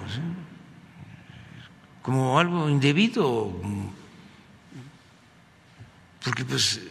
como 2.02 2.40
algo 2.40 2.70
indebido 2.70 3.52
porque 6.26 6.44
pues 6.44 6.82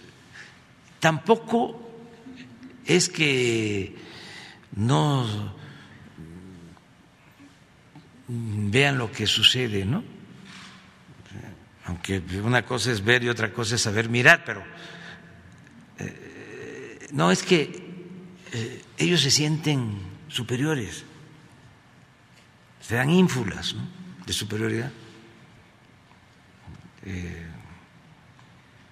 tampoco 1.00 1.82
es 2.86 3.08
que 3.08 3.96
no 4.76 5.54
vean 8.28 8.96
lo 8.96 9.10
que 9.10 9.26
sucede, 9.26 9.84
¿no? 9.84 10.04
Aunque 11.86 12.22
una 12.42 12.64
cosa 12.64 12.92
es 12.92 13.04
ver 13.04 13.24
y 13.24 13.28
otra 13.28 13.52
cosa 13.52 13.74
es 13.74 13.82
saber 13.82 14.08
mirar, 14.08 14.44
pero 14.46 14.62
eh, 15.98 17.08
no 17.10 17.32
es 17.32 17.42
que 17.42 17.64
eh, 18.52 18.82
ellos 18.96 19.20
se 19.20 19.32
sienten 19.32 19.98
superiores, 20.28 21.04
se 22.80 22.94
dan 22.94 23.10
ínfulas 23.10 23.74
de 24.24 24.32
superioridad. 24.32 24.92
Eh, 27.04 27.53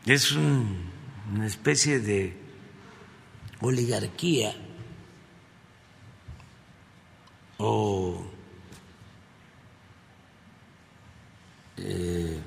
es 0.07 0.33
una 0.33 1.47
especie 1.47 2.01
de 2.01 2.37
oligarquía 3.61 4.55
o 7.59 8.25
eh, 11.77 12.41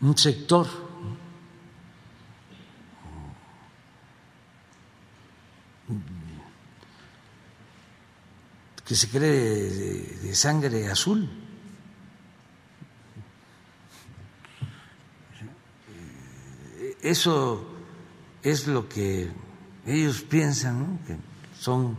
un 0.00 0.18
sector 0.18 0.66
que 8.84 8.96
se 8.96 9.08
cree 9.08 9.30
de, 9.30 10.34
sangre 10.34 10.90
azul. 10.90 11.28
Eso 17.02 17.66
es 18.42 18.66
lo 18.66 18.88
que 18.88 19.30
ellos 19.86 20.22
piensan, 20.22 20.98
que 21.06 21.16
son 21.58 21.96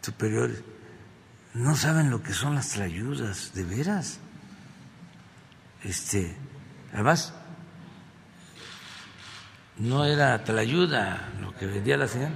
superiores. 0.00 0.62
No 1.54 1.76
saben 1.76 2.10
lo 2.10 2.22
que 2.22 2.32
son 2.32 2.54
las 2.54 2.70
trayudas, 2.70 3.52
de 3.54 3.64
veras. 3.64 4.18
Este, 5.84 6.34
además, 6.92 7.32
no 9.78 10.04
era 10.04 10.42
tlayuda 10.44 11.32
lo 11.40 11.54
que 11.54 11.66
vendía 11.66 11.96
la 11.96 12.08
señora. 12.08 12.32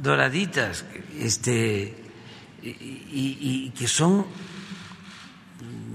Doraditas, 0.00 0.84
este, 1.18 2.02
y, 2.62 3.70
que 3.70 3.86
son 3.86 4.26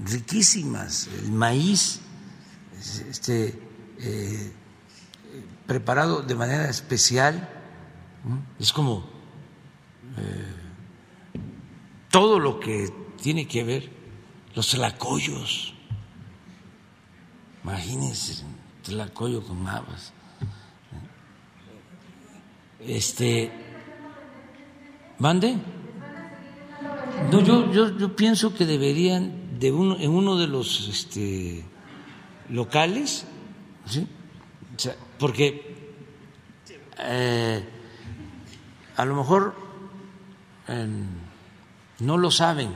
riquísimas. 0.04 1.08
El 1.22 1.32
maíz, 1.32 2.00
este, 2.78 3.58
eh, 3.98 4.52
preparado 5.66 6.22
de 6.22 6.34
manera 6.34 6.68
especial, 6.68 7.48
es 8.58 8.72
como 8.72 9.04
eh, 10.16 10.54
todo 12.10 12.38
lo 12.38 12.58
que 12.60 12.92
tiene 13.20 13.46
que 13.46 13.64
ver 13.64 13.90
los 14.54 14.68
tlacoyos. 14.68 15.74
Imagínense, 17.64 18.44
tlacoyo 18.82 19.42
con 19.42 19.66
habas. 19.68 20.12
Este, 22.80 23.52
¿mande? 25.18 25.56
No, 27.30 27.40
yo, 27.42 27.70
yo, 27.72 27.98
yo 27.98 28.16
pienso 28.16 28.54
que 28.54 28.64
deberían 28.64 29.58
de 29.58 29.72
uno, 29.72 29.96
en 29.98 30.10
uno 30.10 30.36
de 30.36 30.46
los 30.46 30.88
este, 30.88 31.64
locales, 32.50 33.24
¿sí? 33.86 34.06
porque 35.18 35.92
eh, 36.98 37.68
a 38.96 39.04
lo 39.04 39.16
mejor 39.16 39.54
eh, 40.68 40.88
no 42.00 42.16
lo 42.16 42.30
saben 42.30 42.72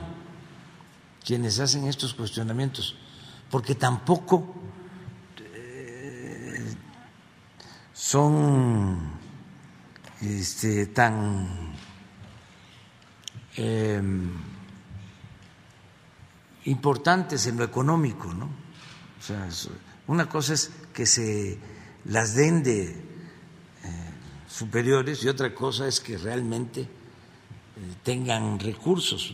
quienes 1.23 1.59
hacen 1.59 1.85
estos 1.87 2.13
cuestionamientos, 2.13 2.95
porque 3.49 3.75
tampoco 3.75 4.53
eh, 5.53 6.75
son 7.93 9.11
este, 10.21 10.87
tan 10.87 11.73
em, 13.55 14.31
importantes 16.65 17.47
en 17.47 17.57
lo 17.57 17.63
económico, 17.63 18.33
¿no? 18.33 18.62
Una 20.07 20.27
cosa 20.27 20.53
es 20.53 20.71
que 20.93 21.05
se 21.05 21.57
las 22.05 22.35
den 22.35 22.63
de 22.63 22.89
eh, 22.89 22.95
superiores 24.47 25.23
y 25.23 25.29
otra 25.29 25.53
cosa 25.55 25.87
es 25.87 25.99
que 25.99 26.17
realmente 26.17 26.81
eh, 26.81 26.87
tengan 28.03 28.59
recursos. 28.59 29.33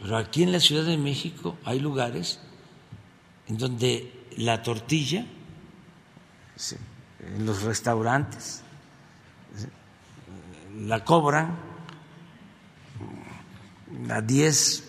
Pero 0.00 0.16
aquí 0.18 0.42
en 0.42 0.52
la 0.52 0.60
Ciudad 0.60 0.84
de 0.84 0.98
México 0.98 1.56
hay 1.64 1.80
lugares 1.80 2.38
en 3.48 3.56
donde 3.56 4.26
la 4.36 4.62
tortilla, 4.62 5.24
en 7.20 7.46
los 7.46 7.62
restaurantes, 7.62 8.62
la 10.78 11.02
cobran 11.04 11.56
a 14.10 14.20
10, 14.20 14.84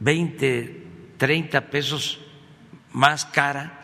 20, 0.00 0.86
30 1.18 1.70
pesos 1.70 2.20
más 2.96 3.26
cara 3.26 3.78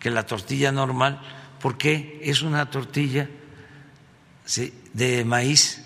que 0.00 0.10
la 0.10 0.26
tortilla 0.26 0.72
normal, 0.72 1.20
porque 1.60 2.18
es 2.20 2.42
una 2.42 2.68
tortilla 2.68 3.30
de 4.92 5.24
maíz 5.24 5.84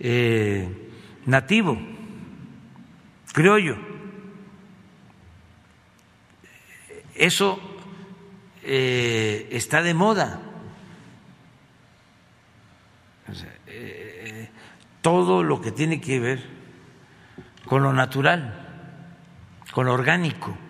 eh, 0.00 0.90
nativo 1.26 1.78
criollo. 3.32 3.78
Eso 7.14 7.60
eh, 8.64 9.48
está 9.52 9.80
de 9.80 9.94
moda. 9.94 10.42
Eh, 13.68 14.50
todo 15.02 15.44
lo 15.44 15.60
que 15.60 15.70
tiene 15.70 16.00
que 16.00 16.18
ver 16.18 16.44
con 17.64 17.84
lo 17.84 17.92
natural, 17.92 18.66
con 19.70 19.86
lo 19.86 19.92
orgánico. 19.92 20.67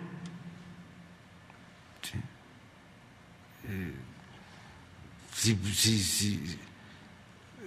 Si, 5.39 5.55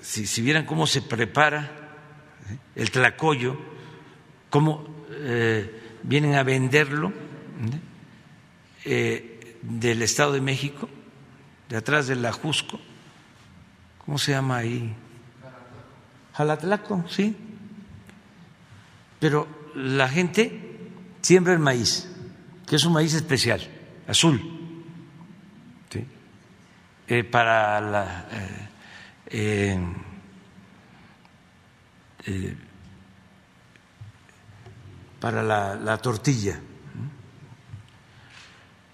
si, 0.02 0.26
si, 0.26 0.42
vieran 0.42 0.66
cómo 0.66 0.86
se 0.86 1.00
prepara 1.00 1.70
el 2.74 2.90
tlacoyo, 2.90 3.56
cómo 4.50 4.84
eh, 5.10 5.96
vienen 6.02 6.34
a 6.34 6.42
venderlo 6.42 7.12
eh, 8.84 9.56
del 9.62 10.02
Estado 10.02 10.32
de 10.32 10.42
México, 10.42 10.88
de 11.70 11.78
atrás 11.78 12.08
del 12.08 12.24
Ajusco, 12.26 12.78
¿cómo 14.04 14.18
se 14.18 14.32
llama 14.32 14.58
ahí? 14.58 14.94
Jalatlaco, 16.34 17.04
sí. 17.08 17.34
Pero 19.18 19.48
la 19.74 20.08
gente 20.08 20.90
siembra 21.22 21.54
el 21.54 21.58
maíz, 21.58 22.10
que 22.66 22.76
es 22.76 22.84
un 22.84 22.92
maíz 22.92 23.14
especial, 23.14 23.62
azul. 24.06 24.61
Eh, 27.12 27.24
para 27.24 27.78
la 27.78 28.26
para 35.20 35.42
la, 35.42 35.98
tortilla. 35.98 36.58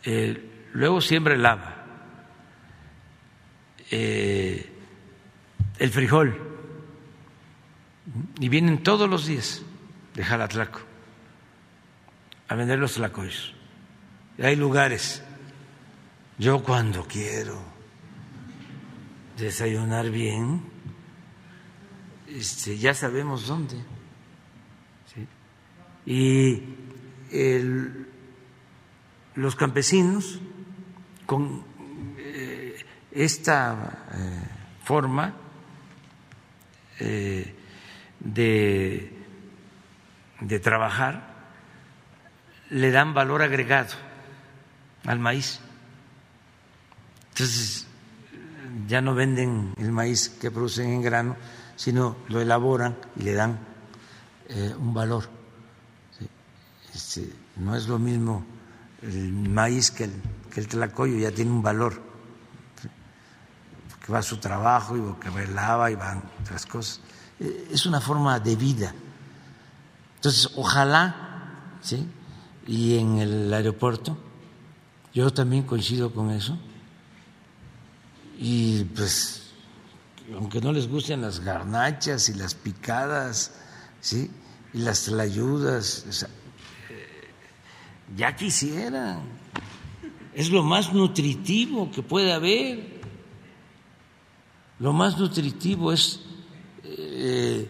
Eh, 0.02 0.66
luego 0.72 1.00
siembra 1.00 1.34
el 1.34 1.46
eh, 3.92 4.72
el 5.78 5.90
frijol, 5.92 6.36
y 8.40 8.48
vienen 8.48 8.82
todos 8.82 9.08
los 9.08 9.26
días 9.26 9.62
de 10.14 10.24
Jalatlaco 10.24 10.80
a 12.48 12.54
vender 12.56 12.80
los 12.80 12.94
tlacoyos. 12.94 13.54
hay 14.42 14.56
lugares, 14.56 15.22
yo 16.36 16.64
cuando 16.64 17.04
quiero, 17.06 17.67
desayunar 19.38 20.10
bien, 20.10 20.62
este, 22.28 22.76
ya 22.78 22.94
sabemos 22.94 23.46
dónde. 23.46 23.76
Y 26.06 26.62
los 29.34 29.54
campesinos, 29.56 30.40
con 31.26 31.62
eh, 32.16 32.76
esta 33.12 34.06
eh, 34.14 34.42
forma 34.82 35.34
eh, 36.98 37.54
de, 38.20 39.12
de 40.40 40.60
trabajar, 40.60 41.34
le 42.70 42.90
dan 42.90 43.12
valor 43.12 43.42
agregado 43.42 43.94
al 45.04 45.18
maíz. 45.18 45.60
Entonces, 47.30 47.87
ya 48.86 49.00
no 49.00 49.14
venden 49.14 49.74
el 49.78 49.92
maíz 49.92 50.28
que 50.28 50.50
producen 50.50 50.90
en 50.90 51.02
grano, 51.02 51.36
sino 51.76 52.16
lo 52.28 52.40
elaboran 52.40 52.96
y 53.16 53.22
le 53.22 53.34
dan 53.34 53.58
eh, 54.48 54.74
un 54.78 54.94
valor. 54.94 55.28
Este, 56.94 57.32
no 57.56 57.76
es 57.76 57.86
lo 57.86 57.98
mismo 57.98 58.44
el 59.02 59.32
maíz 59.32 59.90
que 59.90 60.04
el, 60.04 60.12
que 60.52 60.60
el 60.60 60.68
tlacoyo, 60.68 61.16
ya 61.18 61.30
tiene 61.30 61.50
un 61.50 61.62
valor, 61.62 62.02
que 64.04 64.12
va 64.12 64.18
a 64.18 64.22
su 64.22 64.38
trabajo 64.38 64.96
y 64.96 65.00
que 65.22 65.46
lava 65.48 65.90
y 65.90 65.94
van 65.94 66.22
otras 66.40 66.66
cosas. 66.66 67.00
Eh, 67.38 67.68
es 67.70 67.86
una 67.86 68.00
forma 68.00 68.40
de 68.40 68.56
vida. 68.56 68.94
Entonces, 70.16 70.50
ojalá, 70.56 71.78
¿sí? 71.80 72.08
Y 72.66 72.98
en 72.98 73.18
el 73.18 73.54
aeropuerto, 73.54 74.18
yo 75.14 75.32
también 75.32 75.62
coincido 75.62 76.12
con 76.12 76.30
eso, 76.30 76.58
y 78.38 78.84
pues, 78.84 79.50
aunque 80.32 80.60
no 80.60 80.72
les 80.72 80.88
gusten 80.88 81.20
las 81.22 81.40
garnachas 81.40 82.28
y 82.28 82.34
las 82.34 82.54
picadas, 82.54 83.52
¿sí? 84.00 84.30
Y 84.72 84.78
las 84.78 85.04
tlayudas, 85.04 86.22
eh, 86.88 87.30
ya 88.16 88.36
quisieran. 88.36 89.22
Es 90.32 90.50
lo 90.50 90.62
más 90.62 90.92
nutritivo 90.92 91.90
que 91.90 92.02
puede 92.02 92.32
haber. 92.32 93.00
Lo 94.78 94.92
más 94.92 95.18
nutritivo 95.18 95.92
es 95.92 96.20
eh, 96.84 97.68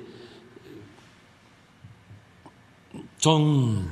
son 3.16 3.88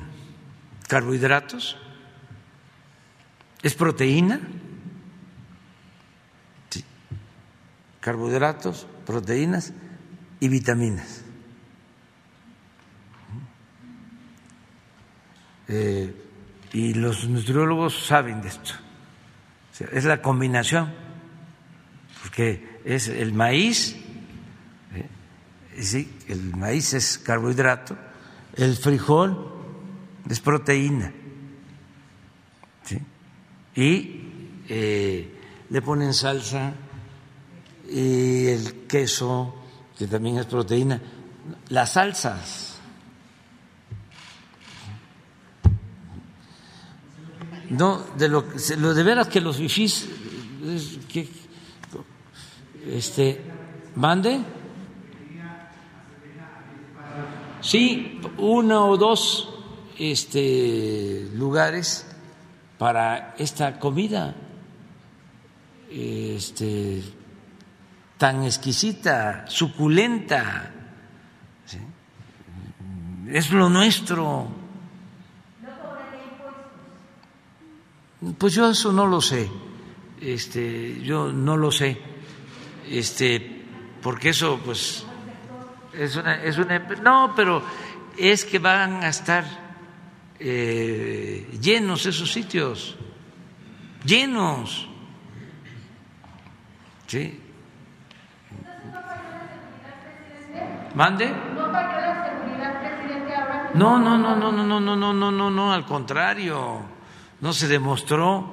carbohidratos, 0.87 1.75
es 3.63 3.73
proteína 3.73 4.39
carbohidratos, 8.07 8.87
proteínas 9.05 9.73
y 10.39 10.47
vitaminas. 10.47 11.25
Eh, 15.67 16.15
y 16.71 16.93
los 16.93 17.27
nutriólogos 17.27 18.07
saben 18.07 18.41
de 18.41 18.47
esto. 18.47 18.75
es 19.91 20.05
la 20.05 20.21
combinación, 20.21 20.93
porque 22.21 22.79
es 22.85 23.09
el 23.09 23.33
maíz, 23.33 23.97
eh, 24.95 25.81
sí, 25.81 26.09
el 26.29 26.55
maíz 26.55 26.93
es 26.93 27.17
carbohidrato, 27.17 27.97
el 28.55 28.77
frijol 28.77 29.51
es 30.29 30.39
proteína, 30.39 31.11
y 33.75 34.21
eh, 34.69 35.29
le 35.69 35.81
ponen 35.81 36.13
salsa 36.13 36.86
y 37.89 38.47
el 38.47 38.85
queso, 38.87 39.53
que 39.97 40.07
también 40.07 40.37
es 40.37 40.45
proteína, 40.45 41.01
las 41.69 41.93
salsas. 41.93 42.75
No, 47.69 48.01
de 48.17 48.29
lo, 48.29 48.45
lo 48.77 48.93
de 48.93 49.03
veras 49.03 49.27
que 49.27 49.41
los 49.41 49.57
fifís, 49.57 50.07
que, 51.11 51.27
este, 52.87 53.41
mande. 53.95 54.39
Sí, 57.59 58.21
uno 58.37 58.87
o 58.87 58.97
dos 58.97 59.49
este, 59.97 61.27
lugares 61.33 62.05
para 62.77 63.35
esta 63.37 63.79
comida. 63.79 64.35
Este, 65.91 67.03
tan 68.17 68.43
exquisita, 68.43 69.45
suculenta. 69.47 70.73
Es 73.29 73.51
lo 73.51 73.69
nuestro. 73.69 74.47
Pues 78.37 78.53
yo 78.53 78.69
eso 78.69 78.91
no 78.91 79.05
lo 79.05 79.21
sé. 79.21 79.49
Este, 80.21 81.01
yo 81.01 81.31
no 81.31 81.57
lo 81.57 81.71
sé. 81.71 81.97
Este, 82.89 83.65
porque 84.01 84.29
eso 84.29 84.59
pues 84.63 85.05
es 85.93 86.15
una, 86.15 86.41
es 86.41 86.57
una 86.57 86.79
no, 86.79 87.33
pero 87.35 87.61
es 88.17 88.45
que 88.45 88.59
van 88.59 89.03
a 89.03 89.09
estar 89.09 89.45
eh, 90.39 91.57
llenos 91.61 92.05
esos 92.05 92.31
sitios, 92.31 92.95
llenos. 94.05 94.87
¿Sí? 97.07 97.39
¿Mande? 100.97 101.31
No, 103.75 103.99
no, 103.99 104.17
no, 104.17 104.35
no, 104.35 104.51
no, 104.51 104.63
no, 104.63 104.79
no, 104.79 104.95
no, 104.95 105.13
no, 105.13 105.31
no, 105.31 105.51
no, 105.51 105.71
al 105.71 105.85
contrario, 105.85 106.81
no 107.39 107.53
se 107.53 107.67
demostró 107.67 108.51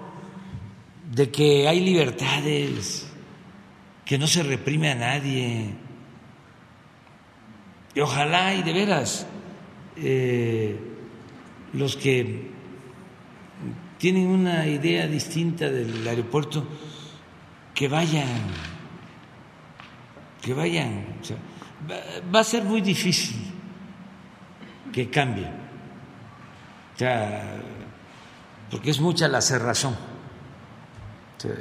de 1.10 1.30
que 1.30 1.66
hay 1.66 1.80
libertades, 1.80 3.10
que 4.04 4.18
no 4.18 4.26
se 4.26 4.42
reprime 4.42 4.90
a 4.90 4.94
nadie. 4.94 5.74
Y 7.94 8.00
ojalá 8.00 8.54
y 8.54 8.62
de 8.62 8.72
veras 8.74 9.26
eh, 9.96 10.78
los 11.72 11.96
que 11.96 12.50
tienen 13.96 14.26
una 14.26 14.66
idea 14.66 15.06
distinta 15.06 15.70
del 15.70 16.06
aeropuerto, 16.06 16.62
que 17.74 17.88
vayan, 17.88 18.42
que 20.42 20.52
vayan. 20.52 21.06
O 21.22 21.24
sea, 21.24 21.38
va 22.34 22.40
a 22.40 22.44
ser 22.44 22.62
muy 22.64 22.80
difícil 22.80 23.54
que 24.92 25.10
cambie, 25.10 25.50
porque 28.70 28.90
es 28.90 29.00
mucha 29.00 29.26
la 29.26 29.40
cerrazón. 29.40 29.96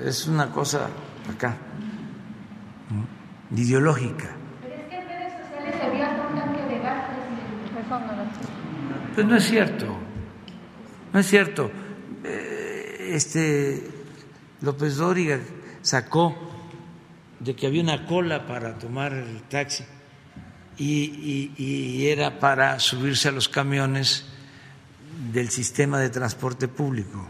es 0.06 0.28
una 0.28 0.52
cosa 0.52 0.88
acá, 1.34 1.58
ideológica. 3.56 4.36
Pero 4.62 4.76
es 4.76 4.84
que 4.88 4.98
en 4.98 5.08
redes 5.08 5.34
sociales 5.34 5.76
se 5.82 5.90
vio 5.90 6.06
un 6.06 6.40
tanque 6.40 6.62
de 6.62 6.80
gas, 6.80 7.04
Pues 9.16 9.28
no 9.28 9.36
es 9.36 9.44
cierto, 9.44 9.98
no 11.12 11.20
es 11.20 11.28
cierto. 11.28 11.72
Eh, 12.24 13.10
este 13.14 13.84
López 14.62 14.98
Dóriga 14.98 15.40
sacó 15.82 16.36
de 17.40 17.56
que 17.56 17.66
había 17.68 17.82
una 17.82 18.06
cola 18.06 18.45
para 18.45 18.78
tomar 18.78 19.12
el 19.14 19.41
taxi 19.44 19.84
y, 20.78 22.06
era 22.06 22.40
para 22.40 22.80
subirse 22.80 23.30
a 23.30 23.32
los 23.32 23.50
camiones 23.50 24.26
del 25.32 25.50
sistema 25.50 26.00
de 26.00 26.10
transporte 26.10 26.68
público. 26.68 27.28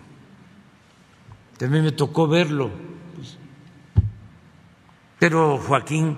También 1.58 1.84
me 1.84 1.92
tocó 1.92 2.28
verlo. 2.28 2.72
Pero 5.20 5.58
Joaquín 5.58 6.18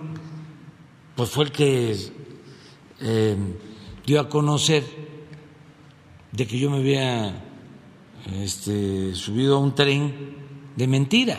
pues 1.15 1.29
fue 1.29 1.45
el 1.45 1.51
que 1.51 1.95
eh, 3.01 3.37
dio 4.05 4.19
a 4.19 4.29
conocer 4.29 4.83
de 6.31 6.47
que 6.47 6.59
yo 6.59 6.69
me 6.69 6.77
había 6.77 7.43
este, 8.33 9.13
subido 9.15 9.57
a 9.57 9.59
un 9.59 9.75
tren 9.75 10.35
de 10.75 10.87
mentira. 10.87 11.37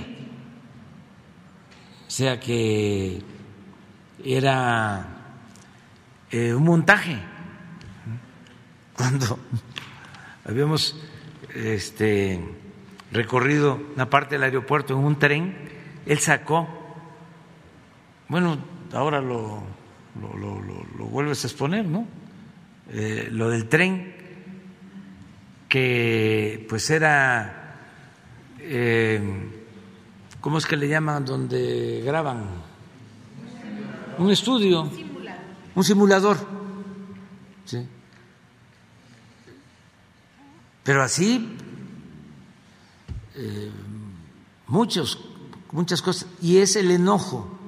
O 2.06 2.10
sea 2.10 2.40
que 2.40 3.20
era 4.24 5.15
eh, 6.36 6.54
un 6.54 6.64
montaje. 6.64 7.18
Cuando 8.94 9.38
habíamos 10.44 11.00
este, 11.54 12.40
recorrido 13.12 13.80
una 13.94 14.10
parte 14.10 14.34
del 14.34 14.44
aeropuerto 14.44 14.94
en 14.94 15.00
un 15.04 15.18
tren, 15.18 15.56
él 16.06 16.18
sacó, 16.18 16.68
bueno, 18.28 18.58
ahora 18.92 19.20
lo, 19.20 19.62
lo, 20.20 21.06
vuelves 21.06 21.44
a 21.44 21.46
exponer, 21.48 21.84
¿no? 21.84 22.06
Eh, 22.90 23.28
lo 23.30 23.50
del 23.50 23.68
tren, 23.68 24.14
que 25.68 26.64
pues 26.68 26.90
era 26.90 27.66
eh, 28.60 29.20
¿cómo 30.40 30.58
es 30.58 30.66
que 30.66 30.76
le 30.76 30.88
llaman 30.88 31.24
donde 31.24 32.02
graban? 32.04 32.44
Un 34.18 34.30
estudio, 34.30 34.90
un 35.76 35.84
simulador. 35.84 36.38
¿sí? 37.66 37.86
Pero 40.82 41.02
así, 41.02 41.56
eh, 43.34 43.70
muchos, 44.66 45.20
muchas 45.70 46.02
cosas. 46.02 46.26
Y 46.40 46.58
es 46.58 46.74
el 46.76 46.90
enojo. 46.90 47.58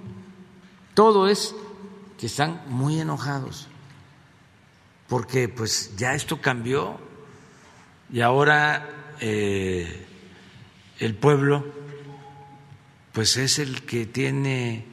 Todo 0.94 1.28
es 1.28 1.54
que 2.18 2.26
están 2.26 2.62
muy 2.68 2.98
enojados. 2.98 3.68
Porque 5.06 5.48
pues 5.48 5.96
ya 5.96 6.14
esto 6.14 6.40
cambió 6.40 6.98
y 8.10 8.20
ahora 8.20 9.14
eh, 9.20 10.06
el 10.98 11.14
pueblo 11.14 11.64
pues 13.12 13.36
es 13.36 13.58
el 13.58 13.82
que 13.82 14.06
tiene 14.06 14.84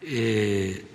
eh, 0.00 0.91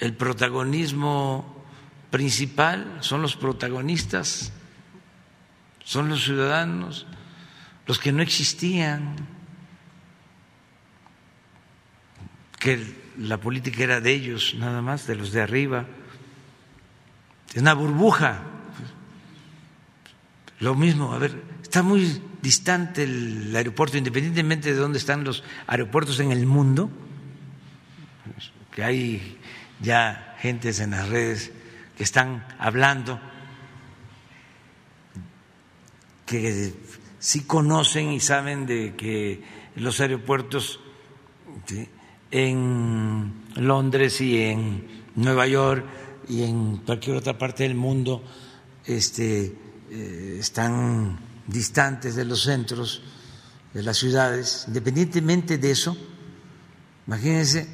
el 0.00 0.14
protagonismo 0.14 1.64
principal, 2.10 2.98
son 3.00 3.22
los 3.22 3.36
protagonistas, 3.36 4.52
son 5.84 6.08
los 6.08 6.24
ciudadanos, 6.24 7.06
los 7.86 7.98
que 7.98 8.12
no 8.12 8.22
existían, 8.22 9.16
que 12.58 12.94
la 13.18 13.38
política 13.38 13.82
era 13.82 14.00
de 14.00 14.12
ellos 14.12 14.54
nada 14.58 14.80
más, 14.80 15.06
de 15.06 15.16
los 15.16 15.32
de 15.32 15.42
arriba, 15.42 15.86
es 17.52 17.60
una 17.60 17.74
burbuja. 17.74 18.42
Lo 20.60 20.74
mismo, 20.74 21.12
a 21.12 21.18
ver, 21.18 21.42
está 21.62 21.82
muy 21.82 22.22
distante 22.42 23.02
el 23.04 23.54
aeropuerto, 23.54 23.96
independientemente 23.98 24.72
de 24.72 24.78
dónde 24.78 24.98
están 24.98 25.24
los 25.24 25.44
aeropuertos 25.66 26.20
en 26.20 26.32
el 26.32 26.46
mundo, 26.46 26.90
que 28.72 28.84
hay 28.84 29.38
ya 29.80 30.36
gentes 30.40 30.80
en 30.80 30.92
las 30.92 31.08
redes 31.08 31.52
que 31.96 32.04
están 32.04 32.46
hablando, 32.58 33.20
que 36.26 36.72
sí 37.18 37.42
conocen 37.42 38.12
y 38.12 38.20
saben 38.20 38.66
de 38.66 38.94
que 38.96 39.42
los 39.76 40.00
aeropuertos 40.00 40.80
en 42.30 43.32
Londres 43.56 44.20
y 44.20 44.42
en 44.42 45.02
Nueva 45.16 45.46
York 45.46 45.84
y 46.28 46.44
en 46.44 46.78
cualquier 46.78 47.16
otra 47.16 47.36
parte 47.36 47.64
del 47.64 47.74
mundo 47.74 48.22
este, 48.86 49.52
eh, 49.90 50.36
están 50.38 51.18
distantes 51.46 52.14
de 52.14 52.24
los 52.24 52.42
centros 52.42 53.02
de 53.74 53.82
las 53.82 53.98
ciudades, 53.98 54.64
independientemente 54.66 55.58
de 55.58 55.70
eso, 55.70 55.96
imagínense 57.06 57.68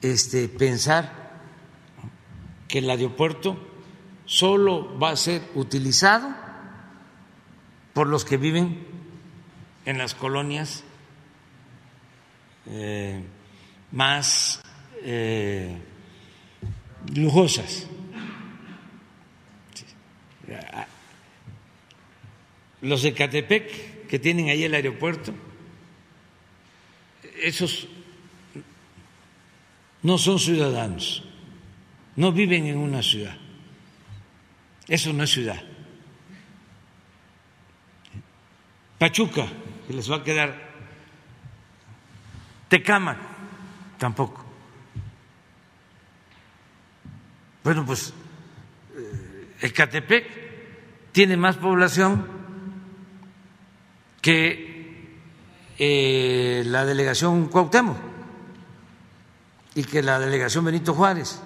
este, 0.00 0.48
pensar 0.48 1.40
que 2.68 2.78
el 2.78 2.90
aeropuerto 2.90 3.56
solo 4.24 4.98
va 4.98 5.10
a 5.10 5.16
ser 5.16 5.42
utilizado 5.54 6.34
por 7.92 8.06
los 8.06 8.24
que 8.24 8.36
viven 8.36 8.86
en 9.84 9.98
las 9.98 10.14
colonias 10.14 10.84
eh, 12.66 13.22
más 13.90 14.62
eh, 15.02 15.76
lujosas. 17.14 17.86
Los 22.82 23.02
de 23.02 23.14
Catepec, 23.14 24.06
que 24.08 24.18
tienen 24.18 24.48
ahí 24.48 24.64
el 24.64 24.74
aeropuerto, 24.74 25.32
esos 27.42 27.88
no 30.02 30.18
son 30.18 30.38
ciudadanos, 30.38 31.24
no 32.16 32.32
viven 32.32 32.66
en 32.66 32.78
una 32.78 33.02
ciudad. 33.02 33.36
Eso 34.88 35.12
no 35.12 35.22
es 35.22 35.30
ciudad. 35.30 35.62
Pachuca, 38.98 39.46
que 39.86 39.92
les 39.92 40.10
va 40.10 40.16
a 40.16 40.24
quedar 40.24 40.72
Tecama, 42.68 43.16
tampoco. 43.98 44.44
Bueno, 47.62 47.86
pues 47.86 48.12
el 49.60 49.70
eh, 49.70 49.72
Catepec 49.72 51.12
tiene 51.12 51.36
más 51.36 51.56
población 51.56 52.41
que 54.22 55.18
eh, 55.78 56.62
la 56.64 56.86
delegación 56.86 57.48
Cuauhtémoc 57.48 57.98
y 59.74 59.84
que 59.84 60.00
la 60.02 60.18
delegación 60.18 60.64
Benito 60.64 60.94
Juárez 60.94 61.40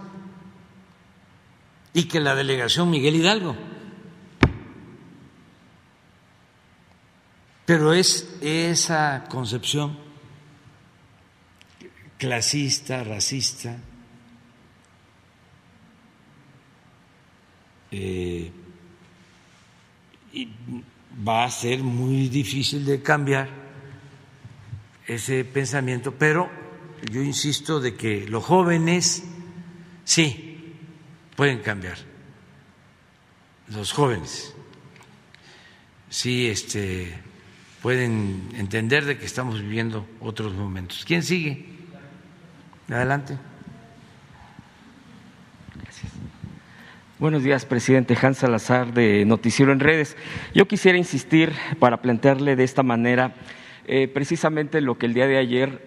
y 1.95 2.05
que 2.05 2.21
la 2.21 2.35
delegación 2.35 2.91
Miguel 2.91 3.17
Hidalgo. 3.17 3.57
Pero 7.65 7.95
es 7.95 8.37
esa 8.43 9.25
concepción 9.29 9.99
clasista, 12.19 13.03
racista, 13.03 13.79
eh, 17.91 18.53
y 20.33 20.49
va 21.27 21.45
a 21.45 21.51
ser 21.51 21.83
muy 21.83 22.29
difícil 22.29 22.85
de 22.85 23.03
cambiar 23.03 23.49
ese 25.07 25.45
pensamiento, 25.45 26.13
pero 26.13 26.51
yo 27.11 27.23
insisto 27.23 27.81
de 27.81 27.95
que 27.95 28.27
los 28.27 28.45
jóvenes 28.45 29.25
sí 30.05 30.75
pueden 31.37 31.61
cambiar, 31.61 31.99
los 33.69 33.93
jóvenes 33.93 34.55
sí 36.09 36.49
este, 36.49 37.13
pueden 37.83 38.49
entender 38.55 39.05
de 39.05 39.19
que 39.19 39.27
estamos 39.27 39.61
viviendo 39.61 40.07
otros 40.21 40.55
momentos. 40.55 41.05
¿Quién 41.05 41.23
sigue? 41.23 41.67
Adelante. 42.89 43.39
Buenos 47.19 47.43
días, 47.43 47.65
presidente 47.65 48.15
Hans 48.21 48.37
Salazar 48.37 48.93
de 48.93 49.25
Noticiero 49.25 49.73
en 49.73 49.81
Redes. 49.81 50.19
Yo 50.53 50.69
quisiera 50.69 50.99
insistir 50.99 51.51
para 51.79 52.03
plantearle 52.03 52.57
de 52.57 52.65
esta 52.65 52.83
manera 52.83 53.33
eh, 53.87 54.07
precisamente 54.07 54.83
lo 54.83 54.99
que 54.99 55.07
el 55.07 55.15
día 55.15 55.27
de 55.27 55.39
ayer 55.39 55.81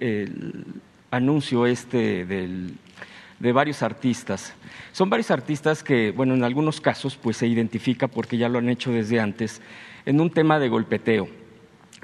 anuncio 1.11 1.67
este 1.67 2.25
del, 2.25 2.73
de 3.37 3.51
varios 3.51 3.83
artistas. 3.83 4.55
Son 4.91 5.11
varios 5.11 5.29
artistas 5.29 5.83
que, 5.83 6.09
bueno, 6.09 6.33
en 6.33 6.43
algunos 6.43 6.81
casos 6.81 7.15
pues 7.15 7.37
se 7.37 7.45
identifica 7.45 8.07
porque 8.07 8.37
ya 8.37 8.49
lo 8.49 8.57
han 8.57 8.67
hecho 8.67 8.91
desde 8.91 9.19
antes 9.19 9.61
en 10.07 10.21
un 10.21 10.31
tema 10.31 10.57
de 10.57 10.69
golpeteo. 10.69 11.29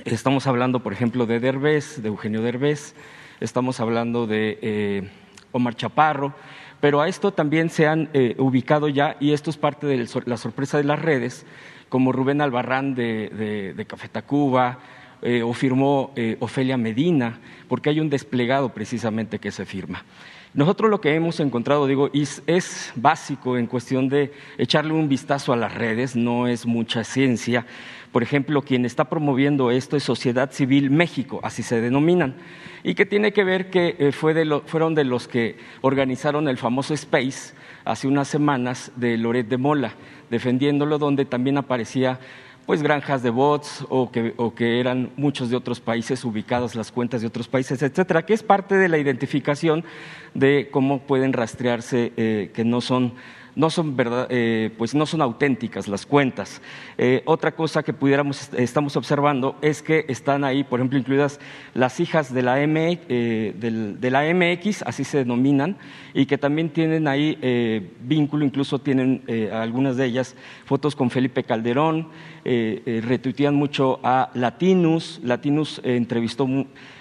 Estamos 0.03 0.45
hablando, 0.45 0.84
por 0.84 0.93
ejemplo, 0.93 1.26
de 1.26 1.39
Derbez, 1.39 2.03
de 2.03 2.10
Eugenio 2.10 2.43
Derbez, 2.43 2.93
estamos 3.39 3.80
hablando 3.80 4.27
de 4.27 4.60
eh, 4.61 5.10
Omar 5.52 5.76
Chaparro, 5.76 6.35
pero 6.81 7.02
a 7.02 7.07
esto 7.07 7.31
también 7.31 7.69
se 7.69 7.88
han 7.88 8.10
eh, 8.14 8.35
ubicado 8.38 8.88
ya, 8.89 9.18
y 9.19 9.34
esto 9.34 9.49
es 9.49 9.57
parte 9.57 9.88
de 9.88 10.07
la 10.26 10.38
sorpresa 10.38 10.77
de 10.77 10.84
las 10.84 11.02
redes, 11.02 11.45
como 11.89 12.11
Rubén 12.11 12.41
Albarrán 12.41 12.95
de, 12.95 13.73
de, 13.76 13.85
Café 13.85 14.10
Tacuba, 14.10 14.80
eh, 15.22 15.43
o 15.43 15.53
firmó 15.53 16.14
Ofelia 16.39 16.77
Medina, 16.77 17.39
porque 17.68 17.89
hay 17.89 17.99
un 17.99 18.10
desplegado 18.10 18.69
precisamente 18.69 19.39
que 19.39 19.52
se 19.52 19.65
firma. 19.65 20.03
Nosotros 20.56 20.89
lo 20.89 21.02
que 21.02 21.14
hemos 21.14 21.41
encontrado, 21.41 21.85
digo, 21.85 22.10
es, 22.14 22.93
básico 22.95 23.57
en 23.57 23.68
cuestión 23.68 24.07
de 24.07 24.31
echarle 24.57 24.93
un 24.93 25.10
vistazo 25.10 25.52
a 25.52 25.57
las 25.57 25.76
redes, 25.76 26.15
no 26.15 26.47
es 26.47 26.65
mucha 26.65 27.03
ciencia. 27.03 27.65
Por 28.15 28.23
ejemplo, 28.23 28.61
quien 28.61 28.85
está 28.85 29.09
promoviendo 29.09 29.71
esto 29.71 29.97
es 29.97 30.03
Sociedad 30.03 30.49
Civil 30.49 30.89
México, 30.89 31.41
así 31.43 31.63
se 31.63 31.81
denominan 31.81 32.37
y 32.81 32.95
que 32.95 33.05
tiene 33.05 33.33
que 33.33 33.43
ver 33.43 33.69
que 33.69 33.97
eh, 33.99 34.13
fueron 34.13 34.95
de 34.95 35.03
los 35.03 35.27
que 35.27 35.57
organizaron 35.81 36.47
el 36.47 36.57
famoso 36.57 36.93
Space 36.93 37.53
hace 37.83 38.07
unas 38.07 38.29
semanas 38.29 38.93
de 38.95 39.17
Loret 39.17 39.49
de 39.49 39.57
Mola, 39.57 39.95
defendiéndolo, 40.29 40.97
donde 40.97 41.25
también 41.25 41.57
aparecía 41.57 42.21
pues 42.65 42.81
granjas 42.81 43.21
de 43.21 43.31
bots 43.31 43.85
o 43.89 44.09
que, 44.09 44.79
eran 44.79 45.11
muchos 45.17 45.49
de 45.49 45.57
otros 45.57 45.81
países 45.81 46.23
ubicados 46.23 46.73
las 46.73 46.93
cuentas 46.93 47.19
de 47.19 47.27
otros 47.27 47.49
países, 47.49 47.83
etcétera, 47.83 48.25
que 48.25 48.33
es 48.33 48.43
parte 48.43 48.75
de 48.75 48.87
la 48.87 48.97
identificación 48.97 49.83
de 50.33 50.69
cómo 50.71 50.99
pueden 50.99 51.33
rastrearse 51.33 52.13
eh, 52.15 52.49
que 52.53 52.63
no 52.63 52.79
son 52.79 53.11
no 53.56 53.69
son, 53.69 53.95
verdad, 53.95 54.27
eh, 54.30 54.72
pues 54.77 54.94
no 54.94 55.06
son 55.06 55.22
auténticas 55.22 55.88
las 55.88 56.06
cuentas. 56.06 56.61
Eh, 56.98 57.23
otra 57.26 57.56
cosa 57.56 57.84
que 57.84 57.94
pudiéramos, 57.94 58.49
estamos 58.53 58.95
observando 58.98 59.56
es 59.61 59.82
que 59.82 60.06
están 60.10 60.44
ahí, 60.44 60.64
por 60.64 60.80
ejemplo, 60.80 60.99
incluidas 60.99 61.40
las 61.73 61.99
hijas 61.99 62.34
de 62.34 62.41
la, 62.41 62.61
M, 62.61 62.99
eh, 63.07 63.53
de 63.57 64.11
la 64.11 64.23
MX, 64.34 64.84
así 64.84 65.03
se 65.03 65.19
denominan, 65.19 65.77
y 66.14 66.26
que 66.26 66.38
también 66.38 66.69
tienen 66.69 67.07
ahí 67.07 67.38
vínculo, 68.02 68.45
incluso 68.45 68.80
tienen 68.80 69.23
algunas 69.52 69.98
de 69.98 70.06
ellas 70.06 70.36
fotos 70.65 70.95
con 70.95 71.10
Felipe 71.10 71.44
Calderón, 71.44 72.10
retuitean 72.44 73.56
mucho 73.56 73.99
a 74.03 74.30
Latinus, 74.34 75.19
Latinus 75.23 75.82
entrevistó 75.84 76.48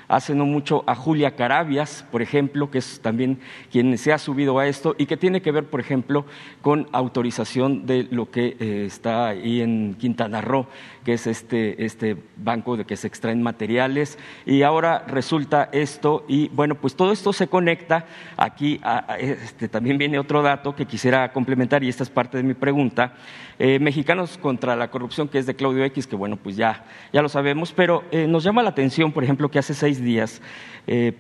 hace 0.09 0.35
no 0.35 0.47
mucho 0.47 0.85
a 0.87 0.95
Julia 0.95 1.37
Carabias, 1.37 2.07
por 2.11 2.23
ejemplo, 2.23 2.71
que 2.71 2.79
es 2.79 3.01
también 3.01 3.39
quien 3.71 3.97
se 3.99 4.13
ha 4.13 4.19
subido 4.19 4.59
a 4.59 4.67
esto 4.67 4.95
y 4.99 5.07
que 5.07 5.17
tiene 5.17 5.43
que 5.43 5.53
ver, 5.53 5.65
por 5.65 5.81
ejemplo, 5.81 6.25
con 6.63 6.89
autorización 6.93 7.87
de 7.87 8.09
lo 8.11 8.31
que 8.31 8.57
eh, 8.59 8.85
está 8.87 9.29
ahí 9.29 9.61
en 9.61 9.95
Quintana 9.99 10.41
Roo, 10.41 10.67
que 11.05 11.15
es 11.15 11.27
este, 11.27 11.85
este 11.85 12.17
banco 12.37 12.77
de 12.77 12.85
que 12.85 12.97
se 12.97 13.07
extraen 13.07 13.43
materiales. 13.43 14.19
Y 14.47 14.63
ahora 14.63 15.05
resulta 15.07 15.69
esto, 15.73 16.25
y 16.29 16.49
bueno, 16.49 16.75
pues 16.75 16.97
todo 16.97 17.13
esto 17.13 17.33
se 17.33 17.49
conecta. 17.49 18.07
Aquí 18.37 18.81
este, 19.19 19.69
también 19.69 19.99
viene 19.99 20.19
otro 20.19 20.43
dato 20.43 20.75
que 20.75 20.87
quisiera 20.87 21.33
complementar, 21.33 21.85
y 21.85 21.89
esta 21.89 22.03
es 22.03 22.11
parte 22.11 22.37
de 22.37 22.43
mi 22.43 22.55
pregunta. 22.55 23.15
Eh, 23.59 23.79
Mexicanos 23.79 24.37
contra 24.39 24.75
la 24.75 24.91
corrupción, 24.91 25.29
que 25.29 25.39
es 25.39 25.47
de 25.47 25.55
Claudio 25.55 25.85
X, 25.85 26.07
que 26.07 26.17
bueno, 26.17 26.37
pues 26.37 26.57
ya, 26.57 26.85
ya 27.13 27.23
lo 27.23 27.29
sabemos, 27.29 27.73
pero 27.73 28.03
eh, 28.11 28.27
nos 28.27 28.43
llama 28.43 28.63
la 28.63 28.71
atención, 28.71 29.13
por 29.13 29.23
ejemplo, 29.23 29.51
que 29.51 29.59
hace 29.59 29.75
seis 29.75 30.03
días 30.05 30.41
eh, 30.87 31.13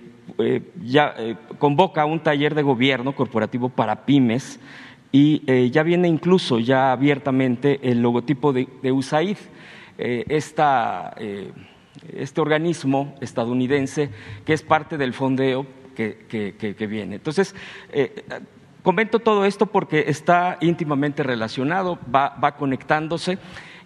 ya 0.84 1.14
convoca 1.58 2.06
un 2.06 2.20
taller 2.20 2.54
de 2.54 2.62
gobierno 2.62 3.14
corporativo 3.14 3.68
para 3.68 4.06
pymes 4.06 4.58
y 5.12 5.70
ya 5.70 5.82
viene 5.82 6.08
incluso 6.08 6.58
ya 6.58 6.92
abiertamente 6.92 7.78
el 7.82 8.00
logotipo 8.00 8.52
de, 8.52 8.66
USAID, 8.90 9.36
esta, 9.98 11.14
este 12.10 12.40
organismo 12.40 13.14
estadounidense 13.20 14.10
que 14.46 14.54
es 14.54 14.62
parte 14.62 14.96
del 14.96 15.12
fondeo 15.12 15.66
que, 15.94 16.86
viene. 16.88 17.16
Entonces, 17.16 17.54
Comento 18.84 19.18
todo 19.18 19.46
esto 19.46 19.64
porque 19.64 20.04
está 20.08 20.58
íntimamente 20.60 21.22
relacionado, 21.22 21.98
va 22.14 22.54
conectándose. 22.58 23.38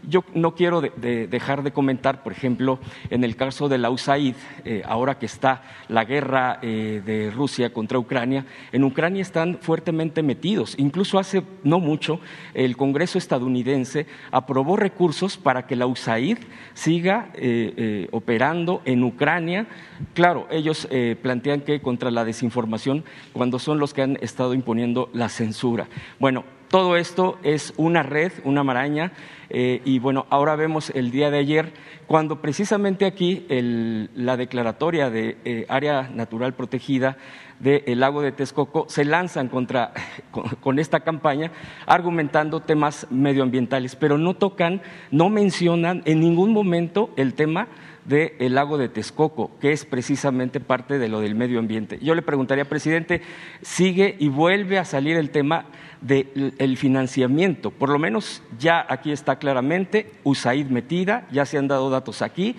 Yo 0.06 0.24
no 0.32 0.54
quiero 0.54 0.80
dejar 0.80 1.62
de 1.62 1.72
comentar, 1.72 2.22
por 2.22 2.32
ejemplo, 2.32 2.78
en 3.10 3.24
el 3.24 3.36
caso 3.36 3.68
de 3.68 3.78
la 3.78 3.90
USAID, 3.90 4.34
eh, 4.64 4.82
ahora 4.86 5.18
que 5.18 5.26
está 5.26 5.62
la 5.88 6.04
guerra 6.04 6.60
eh, 6.62 7.02
de 7.04 7.30
Rusia 7.30 7.72
contra 7.72 7.98
Ucrania, 7.98 8.46
en 8.72 8.84
Ucrania 8.84 9.20
están 9.20 9.58
fuertemente 9.60 10.22
metidos. 10.22 10.76
Incluso 10.78 11.18
hace 11.18 11.42
no 11.64 11.80
mucho 11.80 12.20
el 12.54 12.76
Congreso 12.76 13.18
estadounidense 13.18 14.06
aprobó 14.30 14.76
recursos 14.76 15.36
para 15.36 15.66
que 15.66 15.76
la 15.76 15.86
USAID 15.86 16.38
siga 16.74 17.30
eh, 17.34 18.08
operando 18.12 18.82
en 18.84 19.02
Ucrania. 19.02 19.66
Claro, 20.14 20.46
ellos 20.50 20.88
plantean 21.22 21.62
que 21.62 21.80
contra 21.80 22.10
la 22.10 22.24
desinformación 22.24 23.04
cuando 23.32 23.58
son 23.58 23.78
los 23.78 23.94
que 23.94 24.02
han 24.02 24.16
estado 24.20 24.54
imponiendo 24.54 25.10
la 25.12 25.28
censura. 25.28 25.88
Bueno, 26.18 26.44
todo 26.68 26.96
esto 26.96 27.38
es 27.42 27.72
una 27.76 28.02
red, 28.02 28.32
una 28.44 28.62
maraña, 28.62 29.12
eh, 29.50 29.80
y 29.84 29.98
bueno, 29.98 30.26
ahora 30.28 30.56
vemos 30.56 30.90
el 30.90 31.10
día 31.10 31.30
de 31.30 31.38
ayer, 31.38 31.72
cuando 32.06 32.40
precisamente 32.42 33.06
aquí 33.06 33.46
la 33.48 34.36
declaratoria 34.36 35.10
de 35.10 35.38
eh, 35.44 35.66
área 35.68 36.10
natural 36.14 36.54
protegida 36.54 37.16
del 37.58 38.00
lago 38.00 38.22
de 38.22 38.32
Texcoco 38.32 38.86
se 38.88 39.04
lanzan 39.04 39.48
contra, 39.48 39.92
con, 40.60 40.78
esta 40.78 41.00
campaña 41.00 41.50
argumentando 41.86 42.60
temas 42.60 43.06
medioambientales, 43.10 43.96
pero 43.96 44.18
no 44.18 44.34
tocan, 44.34 44.82
no 45.10 45.28
mencionan 45.30 46.02
en 46.04 46.20
ningún 46.20 46.52
momento 46.52 47.10
el 47.16 47.34
tema 47.34 47.68
del 48.08 48.54
lago 48.54 48.78
de 48.78 48.88
Texcoco, 48.88 49.50
que 49.60 49.72
es 49.72 49.84
precisamente 49.84 50.60
parte 50.60 50.98
de 50.98 51.08
lo 51.08 51.20
del 51.20 51.34
medio 51.34 51.58
ambiente. 51.58 51.98
Yo 52.00 52.14
le 52.14 52.22
preguntaría, 52.22 52.68
presidente, 52.68 53.20
¿sigue 53.62 54.16
y 54.18 54.28
vuelve 54.28 54.78
a 54.78 54.84
salir 54.84 55.16
el 55.16 55.30
tema 55.30 55.66
del 56.00 56.76
financiamiento. 56.76 57.70
Por 57.70 57.90
lo 57.90 57.98
menos 57.98 58.42
ya 58.58 58.86
aquí 58.88 59.10
está 59.12 59.38
claramente 59.38 60.12
USAID 60.24 60.66
metida, 60.66 61.26
ya 61.32 61.44
se 61.44 61.58
han 61.58 61.68
dado 61.68 61.90
datos 61.90 62.22
aquí. 62.22 62.54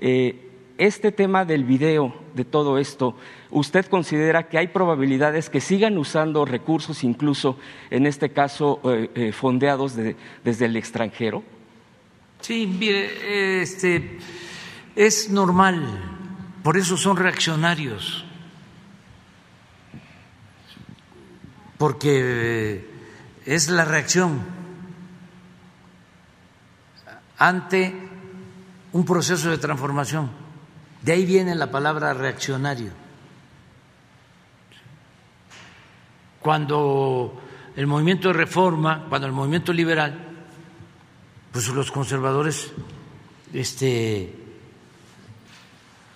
Eh, 0.00 0.46
este 0.78 1.12
tema 1.12 1.44
del 1.44 1.64
video, 1.64 2.14
de 2.34 2.44
todo 2.44 2.78
esto, 2.78 3.14
¿usted 3.50 3.84
considera 3.86 4.48
que 4.48 4.56
hay 4.56 4.68
probabilidades 4.68 5.50
que 5.50 5.60
sigan 5.60 5.98
usando 5.98 6.44
recursos, 6.46 7.04
incluso 7.04 7.58
en 7.90 8.06
este 8.06 8.30
caso 8.30 8.80
eh, 8.84 9.10
eh, 9.14 9.32
fondeados 9.32 9.94
desde 10.42 10.64
el 10.64 10.76
extranjero? 10.76 11.42
Sí, 12.40 12.66
mire, 12.66 13.60
este, 13.60 14.18
es 14.96 15.30
normal, 15.30 15.82
por 16.62 16.76
eso 16.76 16.96
son 16.96 17.16
reaccionarios 17.16 18.24
porque 21.80 22.86
es 23.46 23.70
la 23.70 23.86
reacción 23.86 24.38
ante 27.38 27.94
un 28.92 29.06
proceso 29.06 29.48
de 29.48 29.56
transformación. 29.56 30.30
De 31.00 31.12
ahí 31.12 31.24
viene 31.24 31.54
la 31.54 31.70
palabra 31.70 32.12
reaccionario. 32.12 32.90
Cuando 36.42 37.40
el 37.76 37.86
movimiento 37.86 38.28
de 38.28 38.34
reforma, 38.34 39.06
cuando 39.08 39.26
el 39.26 39.32
movimiento 39.32 39.72
liberal, 39.72 40.42
pues 41.50 41.66
los 41.68 41.90
conservadores 41.90 42.72
este, 43.54 44.39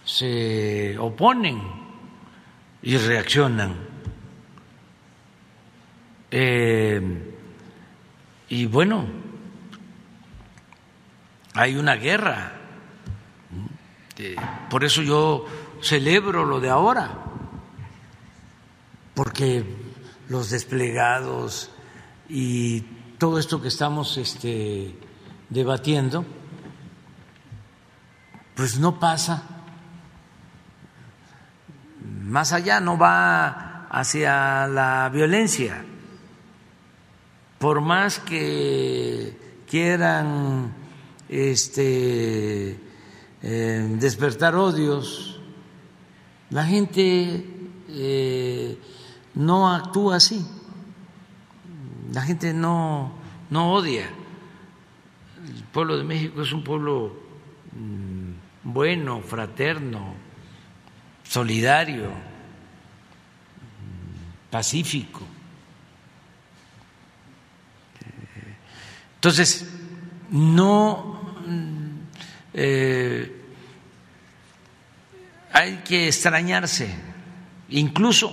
se 0.04 0.98
oponen 0.98 1.60
y 2.82 2.96
reaccionan 2.96 3.94
eh, 6.36 7.00
y 8.48 8.66
bueno, 8.66 9.06
hay 11.54 11.76
una 11.76 11.94
guerra. 11.94 12.54
Eh, 14.18 14.34
por 14.68 14.82
eso 14.82 15.02
yo 15.02 15.46
celebro 15.80 16.44
lo 16.44 16.58
de 16.58 16.70
ahora, 16.70 17.22
porque 19.14 19.64
los 20.28 20.50
desplegados 20.50 21.70
y 22.28 22.80
todo 23.18 23.38
esto 23.38 23.62
que 23.62 23.68
estamos 23.68 24.16
este, 24.16 24.98
debatiendo, 25.50 26.24
pues 28.56 28.80
no 28.80 28.98
pasa 28.98 29.53
más 32.04 32.52
allá, 32.52 32.80
no 32.80 32.98
va 32.98 33.86
hacia 33.90 34.66
la 34.66 35.10
violencia 35.12 35.84
por 37.64 37.80
más 37.80 38.18
que 38.18 39.64
quieran 39.66 40.70
este, 41.30 42.78
eh, 43.42 43.96
despertar 43.98 44.54
odios, 44.54 45.40
la 46.50 46.64
gente 46.66 47.42
eh, 47.88 48.78
no 49.34 49.72
actúa 49.72 50.16
así, 50.16 50.46
la 52.12 52.20
gente 52.20 52.52
no, 52.52 53.14
no 53.48 53.72
odia. 53.72 54.10
El 55.42 55.64
pueblo 55.72 55.96
de 55.96 56.04
México 56.04 56.42
es 56.42 56.52
un 56.52 56.64
pueblo 56.64 57.14
mm, 57.72 58.72
bueno, 58.72 59.22
fraterno, 59.22 60.14
solidario, 61.34 62.12
pacífico. 64.52 65.22
Entonces, 69.16 69.68
no 70.30 71.34
eh, 72.52 73.46
hay 75.52 75.76
que 75.78 76.06
extrañarse, 76.06 76.94
incluso 77.70 78.32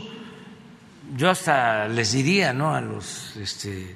yo 1.18 1.32
hasta 1.32 1.88
les 1.88 2.12
diría, 2.12 2.54
¿no? 2.54 2.76
A 2.76 2.82
los 2.82 3.36
este, 3.38 3.96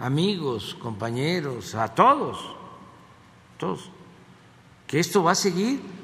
amigos, 0.00 0.74
compañeros, 0.74 1.76
a 1.76 1.86
todos, 1.86 2.56
todos, 3.58 3.90
que 4.88 4.98
esto 4.98 5.22
va 5.22 5.32
a 5.32 5.36
seguir 5.36 6.03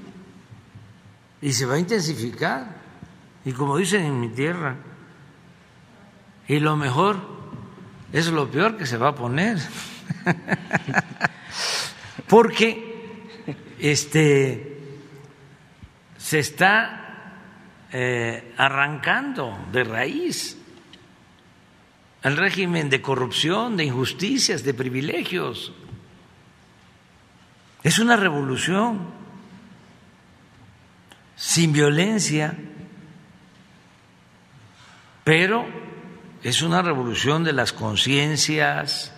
y 1.43 1.53
se 1.53 1.67
va 1.67 1.75
a 1.75 1.79
intensificar. 1.79 2.81
Y 3.45 3.53
como 3.53 3.77
dicen 3.77 4.05
en 4.05 4.21
mi 4.21 4.29
tierra, 4.29 4.77
y 6.47 6.59
lo 6.59 6.77
mejor 6.77 7.21
es 8.13 8.29
lo 8.29 8.51
peor 8.51 8.77
que 8.77 8.87
se 8.87 8.97
va 8.97 9.09
a 9.09 9.15
poner. 9.15 9.59
Porque 12.29 13.29
este 13.79 14.79
se 16.17 16.39
está 16.39 17.33
eh, 17.93 18.55
arrancando 18.57 19.67
de 19.73 19.85
raíz 19.85 20.57
al 22.23 22.37
régimen 22.37 22.91
de 22.91 23.01
corrupción, 23.01 23.77
de 23.77 23.85
injusticias, 23.85 24.63
de 24.63 24.75
privilegios. 24.75 25.73
Es 27.83 27.99
una 27.99 28.17
revolución 28.17 29.20
sin 31.41 31.73
violencia, 31.73 32.55
pero 35.25 35.65
es 36.43 36.61
una 36.61 36.83
revolución 36.83 37.45
de 37.45 37.55
las 37.55 37.73
conciencias. 37.73 39.11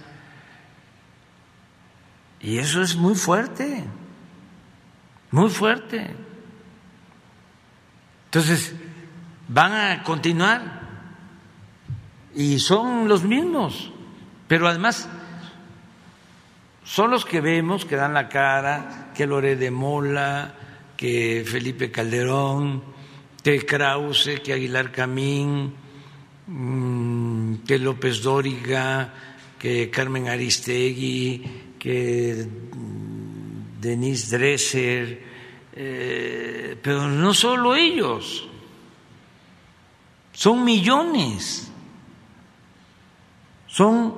Y 2.38 2.58
eso 2.58 2.80
es 2.80 2.94
muy 2.94 3.16
fuerte, 3.16 3.82
muy 5.32 5.50
fuerte. 5.50 6.14
Entonces, 8.26 8.72
van 9.48 9.72
a 9.72 10.02
continuar. 10.04 10.80
Y 12.36 12.60
son 12.60 13.08
los 13.08 13.24
mismos, 13.24 13.90
pero 14.46 14.68
además 14.68 15.08
son 16.84 17.10
los 17.10 17.24
que 17.24 17.40
vemos 17.40 17.84
que 17.84 17.96
dan 17.96 18.14
la 18.14 18.28
cara, 18.28 19.10
que 19.12 19.26
Lore 19.26 19.56
de 19.56 19.72
Mola, 19.72 20.54
que 21.02 21.42
Felipe 21.44 21.90
Calderón, 21.90 22.80
que 23.42 23.66
Krause, 23.66 24.38
que 24.40 24.52
Aguilar 24.52 24.92
Camín, 24.92 25.74
mm, 26.46 27.66
que 27.66 27.76
López 27.80 28.22
Dóriga, 28.22 29.12
que 29.58 29.90
Carmen 29.90 30.28
Aristegui, 30.28 31.74
que 31.76 32.46
mm, 32.46 33.80
Denise 33.80 34.38
Dresser, 34.38 35.24
eh, 35.74 36.78
pero 36.80 37.08
no 37.08 37.34
solo 37.34 37.74
ellos, 37.74 38.46
son 40.30 40.62
millones, 40.62 41.68
son 43.66 44.14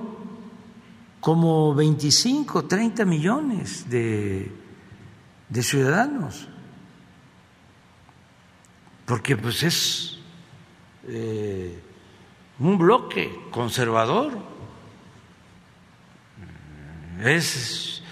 como 1.19 1.75
25, 1.75 2.67
30 2.67 3.07
millones 3.07 3.89
de, 3.89 4.53
de 5.49 5.63
ciudadanos, 5.63 6.49
porque 9.07 9.37
pues 9.37 9.63
es 9.63 10.19
eh, 11.09 11.79
un 12.59 12.79
bloque 12.79 13.41
conservador, 13.51 14.39
es 17.23 18.03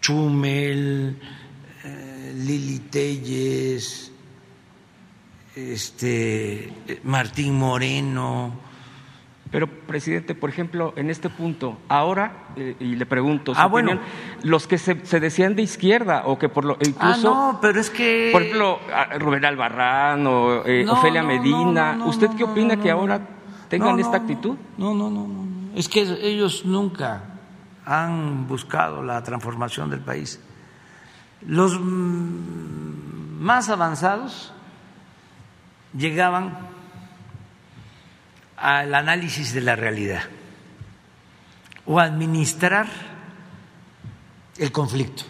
Chumel, 0.00 1.18
eh, 1.84 2.34
Lili 2.36 2.78
Telles, 2.80 4.12
este, 5.54 6.72
Martín 7.04 7.54
Moreno. 7.54 8.65
Pero, 9.50 9.68
presidente, 9.68 10.34
por 10.34 10.50
ejemplo, 10.50 10.92
en 10.96 11.08
este 11.08 11.30
punto, 11.30 11.78
ahora, 11.88 12.48
eh, 12.56 12.76
y 12.80 12.96
le 12.96 13.06
pregunto, 13.06 13.52
ah, 13.54 13.66
bueno. 13.66 14.00
los 14.42 14.66
que 14.66 14.76
se, 14.76 14.94
decían 15.20 15.54
de 15.54 15.62
izquierda 15.62 16.22
o 16.26 16.38
que 16.38 16.48
por 16.48 16.64
lo 16.64 16.76
incluso. 16.80 17.32
Ah, 17.32 17.52
no, 17.52 17.58
pero 17.60 17.80
es 17.80 17.88
que. 17.90 18.30
Por 18.32 18.42
ejemplo, 18.42 18.80
Rubén 19.18 19.44
Albarrán 19.44 20.26
o 20.26 20.64
eh, 20.66 20.86
Ofelia 20.88 21.22
Medina, 21.22 21.98
¿usted 22.06 22.28
qué 22.36 22.44
opina 22.44 22.76
que 22.76 22.90
ahora 22.90 23.20
tengan 23.68 24.00
esta 24.00 24.16
actitud? 24.16 24.56
No, 24.78 24.94
no, 24.94 25.10
no, 25.10 25.28
no. 25.28 25.46
Es 25.76 25.88
que 25.88 26.00
ellos 26.00 26.64
nunca 26.64 27.22
han 27.84 28.48
buscado 28.48 29.02
la 29.02 29.22
transformación 29.22 29.90
del 29.90 30.00
país. 30.00 30.40
Los 31.46 31.78
más 31.80 33.68
avanzados 33.68 34.52
llegaban 35.96 36.75
al 38.66 38.92
análisis 38.96 39.52
de 39.54 39.60
la 39.60 39.76
realidad 39.76 40.24
o 41.86 42.00
administrar 42.00 42.88
el 44.58 44.72
conflicto. 44.72 45.22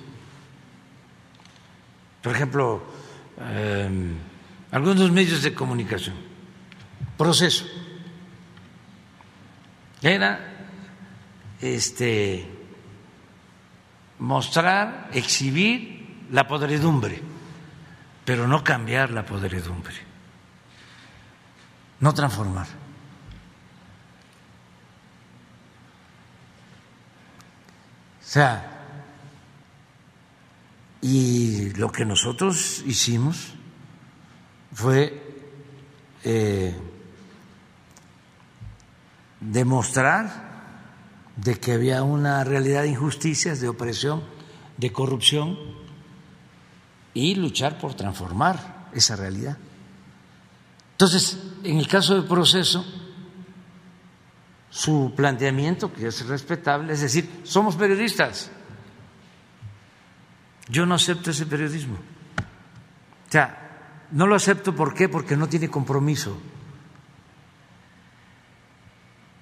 Por 2.22 2.32
ejemplo, 2.34 2.82
em, 3.36 4.16
algunos 4.70 5.10
medios 5.10 5.42
de 5.42 5.52
comunicación, 5.52 6.16
proceso. 7.18 7.66
Era 10.00 10.40
este 11.60 12.48
mostrar, 14.18 15.10
exhibir 15.12 16.24
la 16.30 16.48
podredumbre, 16.48 17.20
pero 18.24 18.48
no 18.48 18.64
cambiar 18.64 19.10
la 19.10 19.26
podredumbre 19.26 20.06
no 22.00 22.12
transformar. 22.12 22.66
Sea, 28.36 28.70
y 31.00 31.70
lo 31.70 31.90
que 31.90 32.04
nosotros 32.04 32.82
hicimos 32.84 33.54
fue 34.74 35.48
eh, 36.22 36.76
demostrar 39.40 40.74
de 41.36 41.58
que 41.58 41.72
había 41.72 42.02
una 42.02 42.44
realidad 42.44 42.82
de 42.82 42.90
injusticias, 42.90 43.62
de 43.62 43.70
opresión, 43.70 44.22
de 44.76 44.92
corrupción 44.92 45.56
y 47.14 47.36
luchar 47.36 47.78
por 47.78 47.94
transformar 47.94 48.88
esa 48.92 49.16
realidad. 49.16 49.56
Entonces, 50.92 51.38
en 51.64 51.78
el 51.78 51.88
caso 51.88 52.14
del 52.14 52.24
proceso, 52.24 52.84
su 54.76 55.14
planteamiento, 55.16 55.90
que 55.90 56.08
es 56.08 56.26
respetable, 56.26 56.92
es 56.92 57.00
decir, 57.00 57.40
somos 57.44 57.76
periodistas. 57.76 58.50
Yo 60.68 60.84
no 60.84 60.96
acepto 60.96 61.30
ese 61.30 61.46
periodismo. 61.46 61.94
O 61.96 63.30
sea, 63.30 64.04
no 64.10 64.26
lo 64.26 64.34
acepto 64.34 64.76
¿por 64.76 64.92
qué? 64.92 65.08
Porque 65.08 65.34
no 65.34 65.48
tiene 65.48 65.70
compromiso. 65.70 66.36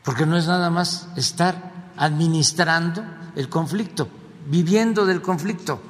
Porque 0.04 0.24
no 0.24 0.36
es 0.36 0.46
nada 0.46 0.70
más 0.70 1.08
estar 1.16 1.72
administrando 1.96 3.04
el 3.34 3.48
conflicto, 3.48 4.08
viviendo 4.46 5.04
del 5.04 5.20
conflicto 5.20 5.82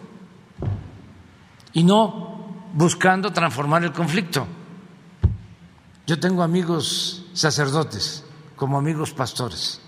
y 1.74 1.84
no 1.84 2.70
buscando 2.72 3.30
transformar 3.30 3.84
el 3.84 3.92
conflicto. 3.92 4.46
Yo 6.06 6.18
tengo 6.18 6.42
amigos 6.42 7.26
sacerdotes 7.34 8.24
como 8.56 8.78
amigos 8.78 9.12
pastores. 9.12 9.80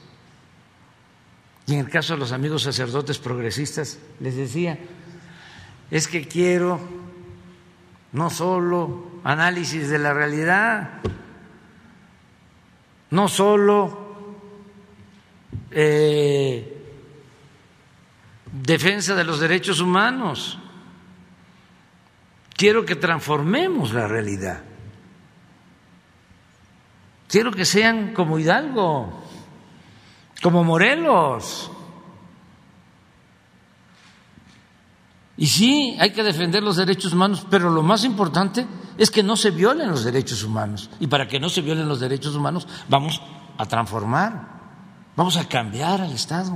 Y 1.67 1.75
en 1.75 1.81
el 1.81 1.91
caso 1.91 2.15
de 2.15 2.21
los 2.21 2.33
amigos 2.33 2.63
sacerdotes 2.63 3.19
progresistas, 3.19 3.99
les 4.21 4.37
decía, 4.37 4.79
es 5.91 6.07
que 6.07 6.27
quiero 6.27 6.81
no 8.13 8.31
solo 8.31 9.21
análisis 9.25 9.89
de 9.89 9.99
la 9.99 10.15
realidad, 10.15 11.01
no 13.11 13.29
solo 13.29 14.07
eh, 15.71 16.83
defensa 18.53 19.15
de 19.15 19.25
los 19.25 19.41
derechos 19.41 19.81
humanos, 19.81 20.59
quiero 22.55 22.85
que 22.85 22.97
transformemos 22.97 23.93
la 23.93 24.07
realidad. 24.07 24.63
Quiero 27.29 27.51
que 27.51 27.65
sean 27.65 28.15
como 28.15 28.39
Hidalgo, 28.39 29.13
como 30.43 30.63
Morelos. 30.63 31.71
Y 35.37 35.47
sí, 35.49 35.97
hay 36.01 36.13
que 36.13 36.23
defender 36.23 36.63
los 36.63 36.77
derechos 36.77 37.13
humanos, 37.13 37.47
pero 37.51 37.69
lo 37.69 37.83
más 37.83 38.05
importante 38.05 38.67
es 38.97 39.11
que 39.11 39.23
no 39.23 39.37
se 39.37 39.51
violen 39.51 39.91
los 39.91 40.05
derechos 40.05 40.43
humanos. 40.43 40.89
Y 41.01 41.09
para 41.09 41.27
que 41.29 41.41
no 41.41 41.49
se 41.49 41.61
violen 41.61 41.89
los 41.89 42.01
derechos 42.01 42.35
humanos, 42.35 42.67
vamos 42.89 43.21
a 43.59 43.67
transformar, 43.67 44.49
vamos 45.15 45.37
a 45.37 45.47
cambiar 45.47 46.01
al 46.01 46.13
Estado. 46.13 46.53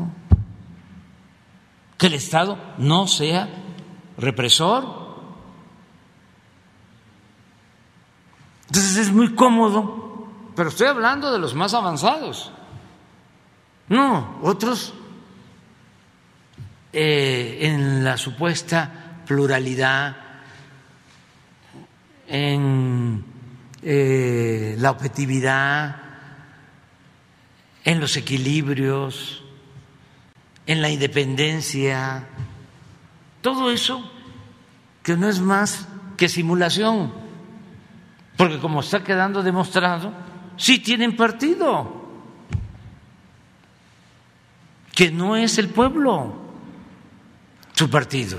Que 1.99 2.07
el 2.07 2.15
Estado 2.15 2.57
no 2.79 3.07
sea 3.07 3.49
represor. 4.17 5.11
Entonces 8.69 8.97
es 8.97 9.13
muy 9.13 9.35
cómodo 9.35 10.10
pero 10.61 10.69
estoy 10.69 10.89
hablando 10.89 11.33
de 11.33 11.39
los 11.39 11.55
más 11.55 11.73
avanzados. 11.73 12.53
No, 13.89 14.41
otros 14.43 14.93
eh, 16.93 17.61
en 17.63 18.05
la 18.05 18.19
supuesta 18.19 19.23
pluralidad, 19.27 20.19
en 22.29 23.25
eh, 23.81 24.77
la 24.79 24.91
objetividad, 24.91 25.97
en 27.83 27.99
los 27.99 28.19
equilibrios, 28.19 29.43
en 30.67 30.83
la 30.83 30.91
independencia, 30.91 32.29
todo 33.41 33.71
eso 33.71 34.13
que 35.03 35.17
no 35.17 35.27
es 35.27 35.41
más 35.41 35.89
que 36.19 36.29
simulación, 36.29 37.15
porque 38.37 38.59
como 38.59 38.81
está 38.81 39.03
quedando 39.03 39.43
demostrado, 39.43 40.29
sí 40.61 40.79
tienen 40.79 41.17
partido. 41.17 42.01
que 45.01 45.11
no 45.11 45.35
es 45.35 45.57
el 45.57 45.71
pueblo 45.71 46.37
su 47.73 47.89
partido, 47.89 48.39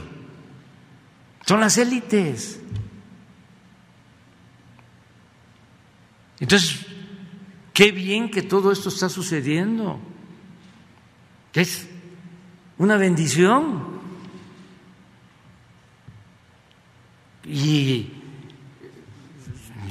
son 1.43 1.60
las 1.60 1.76
élites. 1.80 2.60
Entonces, 6.39 6.85
qué 7.73 7.91
bien 7.91 8.30
que 8.30 8.43
todo 8.43 8.72
esto 8.72 8.89
está 8.89 9.10
sucediendo. 9.10 9.99
Es 11.52 11.89
una 12.77 12.95
bendición. 12.95 13.99
Y 17.43 18.20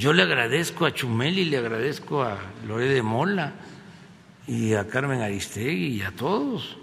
yo 0.01 0.13
le 0.13 0.23
agradezco 0.23 0.87
a 0.87 0.93
Chumeli, 0.95 1.45
le 1.45 1.59
agradezco 1.59 2.23
a 2.23 2.35
Lore 2.67 2.87
de 2.87 3.03
Mola 3.03 3.53
y 4.47 4.73
a 4.73 4.87
Carmen 4.87 5.21
Aristegui 5.21 5.97
y 5.97 6.01
a 6.01 6.09
todos 6.09 6.75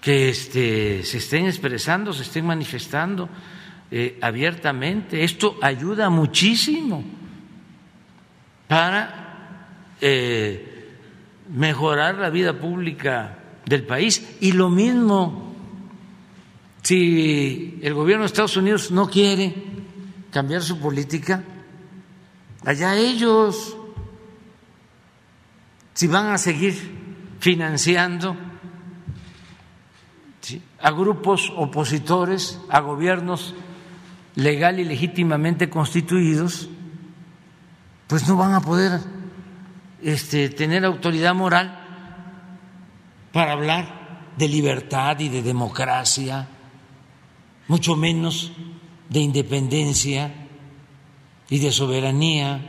que 0.00 0.30
este, 0.30 1.04
se 1.04 1.18
estén 1.18 1.44
expresando, 1.44 2.14
se 2.14 2.22
estén 2.22 2.46
manifestando 2.46 3.28
eh, 3.90 4.16
abiertamente. 4.22 5.24
Esto 5.24 5.58
ayuda 5.60 6.08
muchísimo 6.08 7.04
para 8.66 9.68
eh, 10.00 10.96
mejorar 11.54 12.14
la 12.14 12.30
vida 12.30 12.58
pública 12.58 13.36
del 13.66 13.84
país. 13.84 14.38
Y 14.40 14.52
lo 14.52 14.70
mismo, 14.70 15.54
si 16.80 17.78
el 17.82 17.92
gobierno 17.92 18.22
de 18.22 18.28
Estados 18.28 18.56
Unidos 18.56 18.90
no 18.90 19.06
quiere 19.06 19.71
cambiar 20.32 20.62
su 20.62 20.80
política, 20.80 21.44
allá 22.64 22.96
ellos, 22.96 23.76
si 25.94 26.08
van 26.08 26.32
a 26.32 26.38
seguir 26.38 27.36
financiando 27.38 28.36
a 30.80 30.90
grupos 30.90 31.52
opositores 31.54 32.58
a 32.68 32.80
gobiernos 32.80 33.54
legal 34.34 34.80
y 34.80 34.84
legítimamente 34.84 35.68
constituidos, 35.68 36.68
pues 38.08 38.26
no 38.26 38.36
van 38.36 38.54
a 38.54 38.60
poder 38.60 39.00
este, 40.02 40.48
tener 40.48 40.84
autoridad 40.84 41.34
moral 41.34 41.78
para 43.32 43.52
hablar 43.52 44.32
de 44.36 44.48
libertad 44.48 45.20
y 45.20 45.28
de 45.28 45.42
democracia, 45.42 46.48
mucho 47.68 47.96
menos 47.96 48.52
de 49.12 49.20
independencia 49.20 50.32
y 51.48 51.58
de 51.58 51.70
soberanía. 51.70 52.60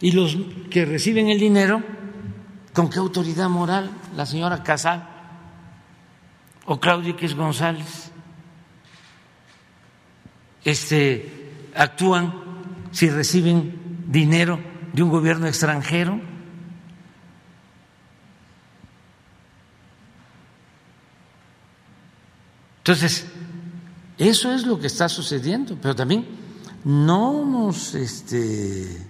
Y 0.00 0.12
los 0.12 0.36
que 0.70 0.84
reciben 0.84 1.28
el 1.28 1.38
dinero, 1.38 1.82
¿con 2.72 2.90
qué 2.90 2.98
autoridad 2.98 3.48
moral? 3.48 3.90
La 4.16 4.26
señora 4.26 4.62
Casal 4.62 5.08
o 6.66 6.78
Claudio 6.78 7.12
X 7.12 7.34
González 7.34 8.10
este, 10.64 11.70
actúan 11.74 12.34
si 12.90 13.08
reciben 13.08 14.04
dinero 14.06 14.58
de 14.92 15.02
un 15.02 15.10
gobierno 15.10 15.46
extranjero. 15.46 16.20
Entonces, 22.78 23.26
eso 24.18 24.52
es 24.52 24.66
lo 24.66 24.78
que 24.78 24.88
está 24.88 25.08
sucediendo, 25.08 25.78
pero 25.80 25.94
también 25.94 26.26
no 26.84 27.44
nos 27.44 27.94
este, 27.94 29.06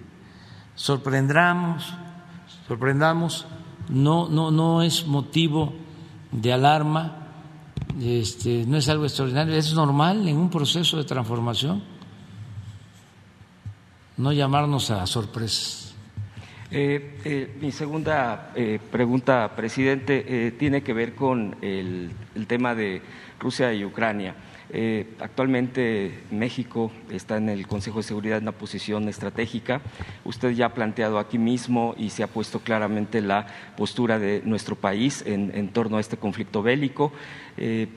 sorprendamos, 0.75 1.95
sorprendamos, 2.67 3.47
no, 3.89 4.29
no, 4.29 4.51
no 4.51 4.83
es 4.83 5.07
motivo 5.07 5.73
de 6.31 6.53
alarma 6.53 7.19
este, 8.01 8.65
no 8.67 8.77
es 8.77 8.89
algo 8.89 9.05
extraordinario, 9.05 9.55
es 9.55 9.75
normal 9.75 10.29
en 10.29 10.37
un 10.37 10.51
proceso 10.51 10.97
de 10.99 11.05
transformación. 11.05 11.83
No 14.17 14.33
llamarnos 14.33 14.91
a 14.91 15.07
sorpresas. 15.07 15.95
Eh, 16.71 17.19
eh, 17.25 17.57
mi 17.61 17.73
segunda 17.73 18.53
eh, 18.55 18.79
pregunta, 18.91 19.53
presidente, 19.57 20.55
tiene 20.59 20.83
que 20.83 20.93
ver 20.93 21.15
con 21.15 21.57
el 21.63 22.13
tema 22.47 22.75
de 22.75 23.01
Rusia 23.41 23.73
y 23.73 23.85
Ucrania. 23.85 24.35
Eh, 24.71 25.07
actualmente 25.21 26.21
México 26.31 26.93
está 27.11 27.39
en 27.39 27.49
el 27.49 27.67
Consejo 27.67 27.99
de 27.99 28.03
Seguridad 28.03 28.39
en 28.39 28.45
una 28.45 28.53
posición 28.53 29.09
estratégica. 29.09 29.81
Usted 30.25 30.51
ya 30.51 30.67
ha 30.67 30.75
planteado 30.75 31.19
aquí 31.19 31.39
mismo 31.39 31.95
y 31.97 32.11
se 32.11 32.23
ha 32.23 32.27
puesto 32.27 32.61
claramente 32.61 33.23
la 33.23 33.47
postura 33.77 34.19
de 34.19 34.43
nuestro 34.45 34.77
país 34.77 35.25
en, 35.27 35.69
torno 35.69 35.97
a 35.97 36.01
este 36.01 36.19
conflicto 36.19 36.63
bélico. 36.63 37.13
Eh, 37.57 37.89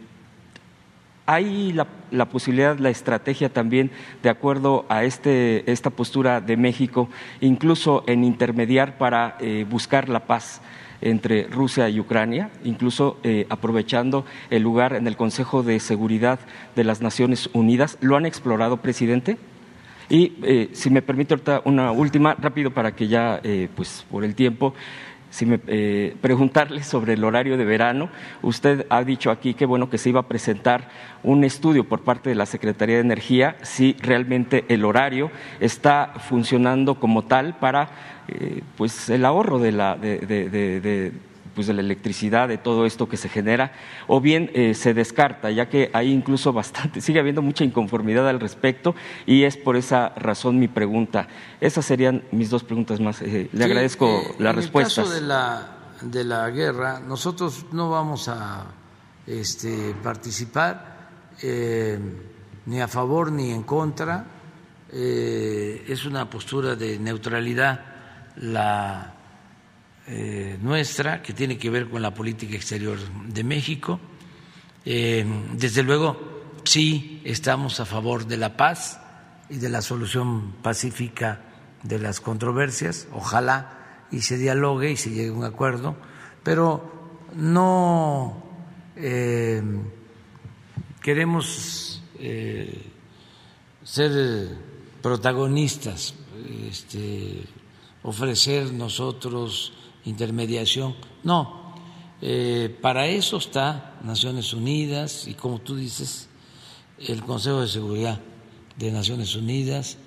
hay 1.26 1.72
la, 2.12 2.26
posibilidad, 2.26 2.78
la 2.80 2.90
estrategia 2.90 3.48
también, 3.50 3.92
de 4.24 4.30
acuerdo 4.30 4.86
a 4.90 5.04
este, 5.04 5.70
esta 5.72 5.90
postura 5.90 6.42
de 6.42 6.58
México, 6.58 7.10
incluso 7.40 8.04
en 8.08 8.24
intermediar 8.24 8.98
para 8.98 9.38
eh, 9.40 9.66
buscar 9.70 10.10
la 10.10 10.26
paz 10.26 10.62
entre 11.02 11.44
Rusia 11.44 11.90
y 11.90 12.00
Ucrania, 12.00 12.50
incluso 12.64 13.18
eh, 13.24 13.46
aprovechando 13.50 14.26
el 14.50 14.64
lugar 14.64 14.94
en 14.94 15.08
el 15.08 15.18
Consejo 15.18 15.64
de 15.64 15.80
Seguridad 15.80 16.40
de 16.76 16.84
las 16.84 17.02
Naciones 17.02 17.50
Unidas. 17.54 17.98
¿Lo 18.02 18.16
han 18.16 18.26
explorado, 18.26 18.78
presidente? 18.78 19.38
Y 20.10 20.34
eh, 20.44 20.70
si 20.74 20.90
me 20.90 21.02
permite 21.02 21.36
una 21.66 21.92
última, 21.92 22.36
rápido 22.36 22.72
para 22.72 22.94
que 22.94 23.08
ya, 23.08 23.40
eh, 23.44 23.70
pues 23.76 24.06
por 24.12 24.24
el 24.24 24.36
tiempo, 24.36 24.74
si 25.30 25.46
me, 25.46 25.58
preguntarle 25.58 26.84
sobre 26.84 27.14
el 27.14 27.24
horario 27.24 27.56
de 27.56 27.64
verano. 27.64 28.10
Usted 28.42 28.86
ha 28.90 29.02
dicho 29.06 29.32
aquí 29.32 29.54
que 29.54 29.66
bueno 29.66 29.90
que 29.90 29.98
se 29.98 30.10
iba 30.10 30.20
a 30.20 30.28
presentar 30.28 30.90
un 31.24 31.46
estudio 31.46 31.88
por 31.88 32.02
parte 32.02 32.30
de 32.30 32.36
la 32.36 32.46
Secretaría 32.46 32.96
de 32.96 33.02
Energía 33.02 33.56
si 33.62 33.96
realmente 34.02 34.66
el 34.68 34.84
horario 34.84 35.32
está 35.62 36.16
funcionando 36.20 36.96
como 36.96 37.24
tal 37.24 37.56
para 37.60 37.90
eh, 38.32 38.64
pues 38.78 39.10
el 39.10 39.26
ahorro 39.26 39.60
de 39.60 39.72
la, 39.74 39.96
de, 39.96 41.12
pues 41.54 41.68
de 41.68 41.74
la 41.74 41.82
electricidad, 41.82 42.48
de 42.48 42.58
todo 42.58 42.86
esto 42.86 43.10
que 43.10 43.18
se 43.18 43.28
genera, 43.28 43.74
o 44.08 44.22
bien 44.22 44.50
eh, 44.54 44.74
se 44.74 44.94
descarta, 44.94 45.52
ya 45.52 45.68
que 45.68 45.90
hay 45.94 46.12
incluso 46.12 46.54
bastante, 46.54 47.02
sigue 47.02 47.20
habiendo 47.20 47.42
mucha 47.42 47.64
inconformidad 47.64 48.28
al 48.30 48.40
respecto 48.40 48.96
y 49.26 49.44
es 49.44 49.58
por 49.58 49.76
esa 49.76 50.10
razón 50.16 50.60
mi 50.60 50.68
pregunta. 50.68 51.28
Esas 51.60 51.86
serían 51.86 52.24
mis 52.32 52.50
dos 52.50 52.64
preguntas 52.64 53.00
más. 53.00 53.22
Eh, 53.22 53.50
le 53.52 53.66
agradezco 53.66 54.22
la 54.40 54.54
respuesta. 54.54 55.02
En 55.02 55.08
el 55.08 55.12
caso 55.12 55.22
de 55.22 55.28
la, 55.28 55.78
de 56.02 56.24
la 56.24 56.50
guerra, 56.50 57.00
nosotros 57.00 57.66
no 57.74 57.90
vamos 57.90 58.30
a 58.30 58.66
este, 59.28 59.94
participar 60.02 60.92
ni 62.66 62.80
a 62.80 62.88
favor 62.88 63.32
ni 63.32 63.52
en 63.52 63.64
contra. 63.64 64.26
es 64.92 66.06
una 66.06 66.30
postura 66.30 66.76
de 66.76 67.00
neutralidad 67.00 67.91
la 68.38 69.16
eh, 70.08 70.58
nuestra, 70.62 71.22
que 71.22 71.32
tiene 71.32 71.58
que 71.58 71.70
ver 71.70 71.90
con 71.90 72.02
la 72.02 72.14
política 72.14 72.56
exterior 72.56 72.98
de 73.28 73.44
México. 73.44 74.00
Eh, 74.84 75.26
desde 75.54 75.84
luego, 75.84 76.42
sí 76.64 77.22
estamos 77.24 77.80
a 77.80 77.86
favor 77.86 78.26
de 78.26 78.38
la 78.38 78.58
paz 78.58 79.00
y 79.50 79.58
de 79.58 79.70
la 79.70 79.82
solución 79.82 80.54
pacífica 80.64 81.42
de 81.84 82.00
las 82.00 82.20
controversias. 82.20 83.08
Ojalá 83.14 84.08
y 84.12 84.22
se 84.22 84.38
dialogue 84.38 84.92
y 84.92 84.98
se 84.98 85.12
llegue 85.12 85.30
a 85.30 85.34
un 85.34 85.44
acuerdo, 85.44 85.96
pero 86.44 87.20
no 87.36 88.44
eh, 88.96 89.62
queremos 91.02 92.04
ser 93.84 94.58
protagonistas. 95.02 96.16
Este, 96.68 97.44
ofrecer 98.04 98.72
nosotros 98.74 99.74
intermediación. 100.06 100.96
No, 101.24 101.74
eh, 102.22 102.76
para 102.82 103.08
eso 103.08 103.38
está 103.38 104.00
Naciones 104.04 104.54
Unidas 104.54 105.28
y 105.28 105.34
como 105.34 105.60
tú 105.60 105.76
dices, 105.76 106.30
el 107.00 107.24
Consejo 107.24 107.62
de 107.62 107.68
Seguridad 107.68 108.20
de 108.78 108.92
Naciones 108.92 109.36
Unidas 109.36 109.98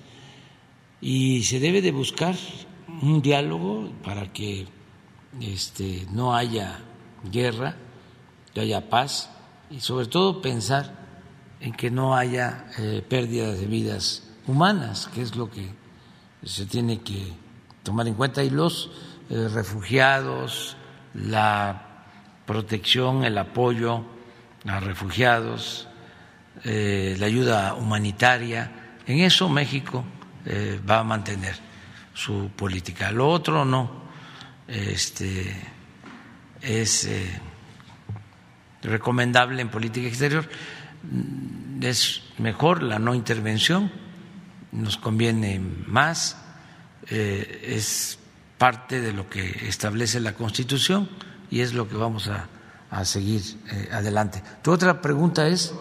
y 1.01 1.43
se 1.43 1.59
debe 1.59 1.81
de 1.81 1.91
buscar 1.91 2.35
un 3.01 3.21
diálogo 3.21 3.89
para 4.03 4.31
que 4.31 4.67
este, 5.41 6.07
no 6.11 6.35
haya 6.35 6.79
guerra, 7.31 7.75
que 8.53 8.61
haya 8.61 8.89
paz 8.89 9.29
y 9.69 9.81
sobre 9.81 10.07
todo 10.07 10.41
pensar 10.41 11.05
en 11.59 11.73
que 11.73 11.91
no 11.91 12.15
haya 12.15 12.67
eh, 12.77 13.03
pérdidas 13.07 13.59
de 13.59 13.65
vidas 13.65 14.23
humanas, 14.47 15.07
que 15.13 15.21
es 15.21 15.35
lo 15.35 15.49
que 15.49 15.69
se 16.43 16.65
tiene 16.65 17.01
que 17.01 17.44
tomar 17.85 18.07
en 18.07 18.15
cuenta 18.15 18.43
y 18.43 18.49
los 18.49 18.89
eh, 19.29 19.47
refugiados, 19.53 20.75
la 21.13 22.03
protección, 22.45 23.23
el 23.23 23.37
apoyo 23.37 24.03
a 24.65 24.79
refugiados, 24.79 25.87
eh, 26.63 27.15
la 27.19 27.27
ayuda 27.27 27.75
humanitaria. 27.75 28.71
En 29.05 29.19
eso 29.19 29.47
México 29.47 30.03
eh, 30.45 30.81
va 30.89 30.99
a 30.99 31.03
mantener 31.03 31.55
su 32.13 32.49
política. 32.55 33.11
Lo 33.11 33.29
otro 33.29 33.63
no. 33.63 34.03
Este, 34.67 35.55
es 36.59 37.07
recomendable 38.81 39.61
en 39.61 39.69
política 39.69 40.07
exterior. 40.07 40.49
Es 41.81 42.23
mejor 42.39 42.81
la 42.81 42.97
no 42.97 43.13
intervención, 43.13 43.91
nos 44.71 44.97
conviene 44.97 45.61
más, 45.85 46.44
es 47.07 48.17
parte 48.57 49.01
de 49.01 49.13
lo 49.13 49.29
que 49.29 49.67
establece 49.67 50.19
la 50.19 50.33
Constitución 50.33 51.09
y 51.49 51.61
es 51.61 51.73
lo 51.73 51.87
que 51.87 51.95
vamos 51.95 52.29
a, 52.29 52.49
seguir 53.03 53.41
eh, 53.69 53.89
adelante. 53.91 54.41
Tu 54.61 54.71
otra 54.71 55.01
pregunta 55.01 55.47
es. 55.47 55.73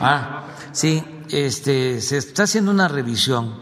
Ah, 0.00 0.44
sí, 0.72 1.02
este, 1.30 2.02
se 2.02 2.18
está 2.18 2.42
haciendo 2.42 2.70
una 2.70 2.86
revisión 2.86 3.58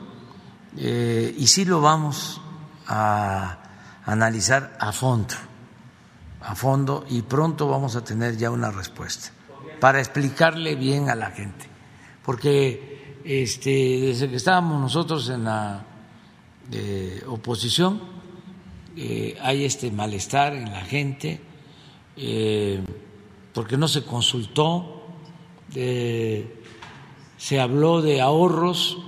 eh, 0.77 1.33
y 1.39 1.47
sí 1.47 1.65
lo 1.65 1.81
vamos 1.81 2.41
a 2.89 3.59
analizar 4.05 4.77
a 4.81 4.91
fondo, 4.91 5.35
a 6.41 6.55
fondo 6.57 7.05
y 7.09 7.23
pronto 7.23 7.69
vamos 7.69 7.95
a 7.95 8.03
tener 8.03 8.37
ya 8.37 8.51
una 8.51 8.71
respuesta 8.71 9.31
para 9.81 10.01
explicarle 10.01 10.75
bien 10.75 11.11
a 11.11 11.15
la 11.15 11.31
gente, 11.31 11.67
porque 12.25 13.21
este, 13.25 13.71
desde 13.71 14.29
que 14.29 14.37
estábamos 14.37 14.81
nosotros 14.81 15.29
en 15.29 15.45
la 15.45 15.85
de 16.71 17.23
oposición, 17.27 18.01
eh, 18.97 19.37
hay 19.41 19.65
este 19.65 19.93
malestar 19.93 20.55
en 20.55 20.73
la 20.73 20.81
gente, 20.81 21.41
eh, 22.17 22.81
porque 23.55 23.77
no 23.77 23.87
se 23.87 24.03
consultó, 24.03 25.07
eh, 25.75 26.63
se 27.37 27.61
habló 27.61 28.03
de 28.03 28.21
ahorros, 28.21 28.99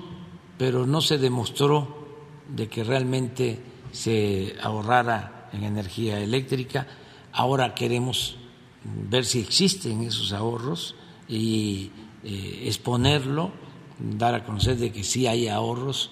pero 0.57 0.87
no 0.87 1.01
se 1.01 1.19
demostró 1.19 2.07
de 2.49 2.69
que 2.69 2.85
realmente 2.85 3.59
se 3.91 4.55
ahorrara 4.63 5.51
en 5.53 5.65
energía 5.65 6.21
eléctrica. 6.21 6.87
Ahora 7.33 7.75
queremos 7.75 8.37
ver 8.85 9.25
si 9.25 9.41
existen 9.41 10.03
esos 10.03 10.33
ahorros 10.33 10.95
y 11.29 11.91
exponerlo, 12.23 13.51
dar 13.99 14.35
a 14.35 14.45
conocer 14.45 14.77
de 14.77 14.93
que 14.93 15.03
sí 15.03 15.27
hay 15.27 15.49
ahorros 15.49 16.11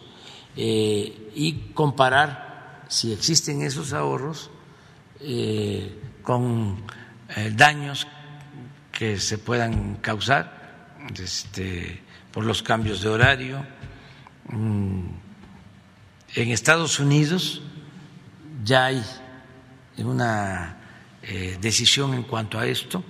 eh, 0.61 1.31
y 1.37 1.71
comparar 1.73 2.83
si 2.89 3.13
existen 3.13 3.63
esos 3.63 3.93
ahorros 3.93 4.51
eh, 5.21 6.01
con 6.21 6.83
eh, 7.37 7.53
daños 7.55 8.09
que 8.91 9.21
se 9.21 9.39
puedan 9.39 9.99
causar 10.03 10.97
este, 11.17 12.03
por 12.33 12.45
los 12.45 12.65
cambios 12.65 13.03
de 13.03 13.09
horario. 13.09 13.65
Mm, 14.51 15.05
en 16.35 16.49
Estados 16.49 16.99
Unidos 16.99 17.63
ya 18.65 18.87
hay 18.87 19.05
una 19.99 20.75
decisión 21.61 22.15
en 22.15 22.25
cuanto 22.25 22.59
a 22.59 22.67
esto 22.67 23.05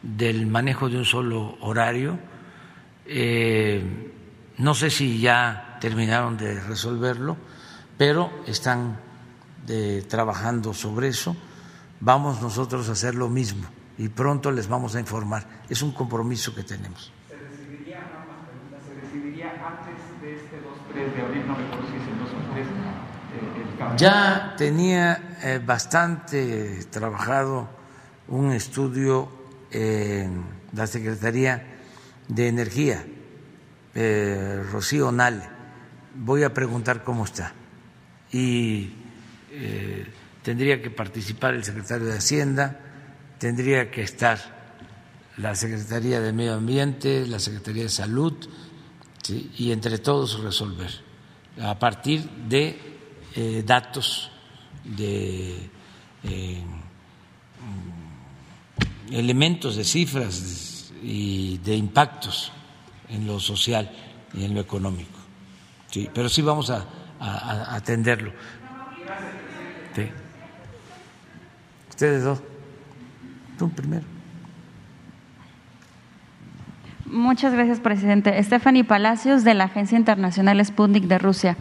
del 0.00 0.46
manejo 0.46 0.88
de 0.88 0.98
un 0.98 1.04
solo 1.04 1.58
horario. 1.60 2.20
no 4.58 4.74
sé 4.74 4.90
si 4.90 5.18
ya 5.18 5.73
terminaron 5.84 6.38
de 6.38 6.58
resolverlo, 6.60 7.36
pero 7.98 8.30
están 8.46 8.96
eh, 9.68 10.02
trabajando 10.08 10.72
sobre 10.72 11.08
eso. 11.08 11.36
Vamos 12.00 12.40
nosotros 12.40 12.88
a 12.88 12.92
hacer 12.92 13.14
lo 13.14 13.28
mismo 13.28 13.66
y 13.98 14.08
pronto 14.08 14.50
les 14.50 14.66
vamos 14.66 14.96
a 14.96 15.00
informar. 15.00 15.44
Es 15.68 15.82
un 15.82 15.92
compromiso 15.92 16.54
que 16.54 16.62
tenemos. 16.62 17.12
¿Se 17.28 17.36
decidiría, 17.36 18.00
¿se 18.88 18.94
decidiría 18.94 19.50
antes 19.50 20.22
de 20.22 20.36
este 20.36 20.56
2-3 20.56 21.16
de 21.16 21.22
abril? 21.22 21.46
No 21.48 21.54
recuerdo 21.54 21.86
si 21.90 21.96
es 21.96 22.08
el 22.08 22.18
2 22.18 22.28
o 22.30 22.54
3. 22.54 22.66
Eh. 22.66 23.96
Ya 23.98 24.54
tenía 24.56 25.36
eh, 25.42 25.60
bastante 25.62 26.82
trabajado 26.90 27.68
un 28.28 28.52
estudio 28.52 29.28
en 29.70 30.44
la 30.72 30.86
Secretaría 30.86 31.62
de 32.26 32.48
Energía, 32.48 33.04
Rocío 34.72 35.12
Nale 35.12 35.53
voy 36.14 36.42
a 36.42 36.54
preguntar 36.54 37.02
cómo 37.02 37.24
está. 37.24 37.52
Y 38.32 38.90
eh, 39.50 40.06
tendría 40.42 40.80
que 40.82 40.90
participar 40.90 41.54
el 41.54 41.64
secretario 41.64 42.06
de 42.06 42.18
Hacienda, 42.18 42.80
tendría 43.38 43.90
que 43.90 44.02
estar 44.02 44.38
la 45.36 45.54
Secretaría 45.54 46.20
de 46.20 46.32
Medio 46.32 46.54
Ambiente, 46.54 47.26
la 47.26 47.38
Secretaría 47.38 47.84
de 47.84 47.88
Salud, 47.88 48.34
y 49.30 49.72
entre 49.72 49.98
todos 49.98 50.40
resolver 50.40 50.90
a 51.60 51.78
partir 51.78 52.28
de 52.48 52.78
eh, 53.34 53.62
datos 53.64 54.30
de 54.84 55.70
eh, 56.24 56.62
elementos, 59.10 59.76
de 59.76 59.84
cifras 59.84 60.92
y 61.02 61.58
de 61.58 61.76
impactos 61.76 62.52
en 63.08 63.26
lo 63.26 63.40
social 63.40 63.90
y 64.34 64.44
en 64.44 64.54
lo 64.54 64.60
económico. 64.60 65.13
Sí, 65.94 66.10
pero 66.12 66.28
sí 66.28 66.42
vamos 66.42 66.70
a, 66.70 66.84
atenderlo. 67.72 68.32
Ustedes 71.88 72.24
dos. 72.24 72.42
Tú 73.56 73.70
primero. 73.70 74.02
Muchas 77.06 77.52
gracias, 77.52 77.78
presidente. 77.78 78.42
Stephanie 78.42 78.82
Palacios, 78.82 79.44
de 79.44 79.54
la 79.54 79.64
Agencia 79.64 79.96
Internacional 79.96 80.64
Sputnik 80.64 81.04
de 81.04 81.18
Rusia. 81.18 81.56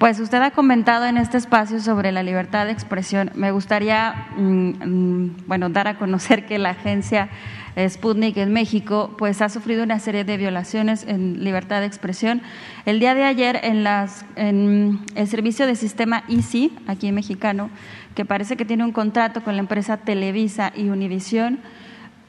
Pues 0.00 0.18
usted 0.18 0.42
ha 0.42 0.50
comentado 0.50 1.06
en 1.06 1.16
este 1.16 1.36
espacio 1.36 1.78
sobre 1.78 2.10
la 2.10 2.24
libertad 2.24 2.66
de 2.66 2.72
expresión. 2.72 3.30
Me 3.36 3.52
gustaría, 3.52 4.26
mm, 4.36 4.42
mm, 4.42 5.36
bueno, 5.46 5.68
dar 5.68 5.86
a 5.86 5.98
conocer 5.98 6.46
que 6.46 6.58
la 6.58 6.70
agencia 6.70 7.28
Sputnik 7.76 8.36
en 8.36 8.52
México, 8.52 9.14
pues 9.18 9.42
ha 9.42 9.48
sufrido 9.48 9.82
una 9.84 9.98
serie 9.98 10.24
de 10.24 10.36
violaciones 10.36 11.04
en 11.06 11.44
libertad 11.44 11.80
de 11.80 11.86
expresión. 11.86 12.42
El 12.86 13.00
día 13.00 13.14
de 13.14 13.24
ayer, 13.24 13.60
en, 13.62 13.84
las, 13.84 14.24
en 14.36 15.00
el 15.14 15.28
servicio 15.28 15.66
de 15.66 15.76
sistema 15.76 16.24
Easy, 16.28 16.76
aquí 16.86 17.08
en 17.08 17.14
mexicano, 17.14 17.70
que 18.14 18.24
parece 18.24 18.56
que 18.56 18.64
tiene 18.64 18.84
un 18.84 18.92
contrato 18.92 19.42
con 19.44 19.54
la 19.54 19.60
empresa 19.60 19.98
Televisa 19.98 20.72
y 20.74 20.88
Univisión, 20.88 21.60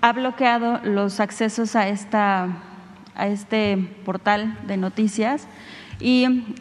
ha 0.01 0.13
bloqueado 0.13 0.79
los 0.83 1.19
accesos 1.19 1.75
a, 1.75 1.87
esta, 1.87 2.47
a 3.15 3.27
este 3.27 3.77
portal 4.05 4.57
de 4.67 4.77
noticias 4.77 5.47
y 5.99 6.55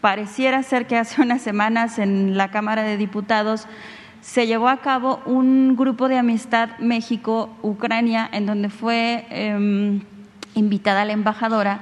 pareciera 0.00 0.62
ser 0.62 0.86
que 0.86 0.96
hace 0.96 1.20
unas 1.22 1.42
semanas 1.42 1.98
en 1.98 2.36
la 2.36 2.50
Cámara 2.50 2.82
de 2.82 2.96
Diputados 2.96 3.66
se 4.20 4.46
llevó 4.46 4.68
a 4.68 4.78
cabo 4.78 5.20
un 5.26 5.76
grupo 5.76 6.08
de 6.08 6.18
amistad 6.18 6.70
México-Ucrania 6.78 8.28
en 8.32 8.46
donde 8.46 8.68
fue 8.68 9.26
em, 9.30 10.00
invitada 10.54 11.04
la 11.04 11.12
embajadora. 11.12 11.80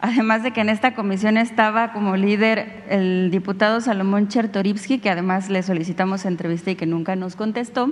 Además 0.00 0.42
de 0.42 0.50
que 0.50 0.60
en 0.60 0.68
esta 0.68 0.94
comisión 0.94 1.38
estaba 1.38 1.92
como 1.92 2.16
líder 2.16 2.84
el 2.90 3.30
diputado 3.30 3.80
Salomón 3.80 4.28
Chertorivsky, 4.28 4.98
que 4.98 5.08
además 5.08 5.48
le 5.48 5.62
solicitamos 5.62 6.26
entrevista 6.26 6.70
y 6.70 6.76
que 6.76 6.84
nunca 6.84 7.16
nos 7.16 7.36
contestó. 7.36 7.90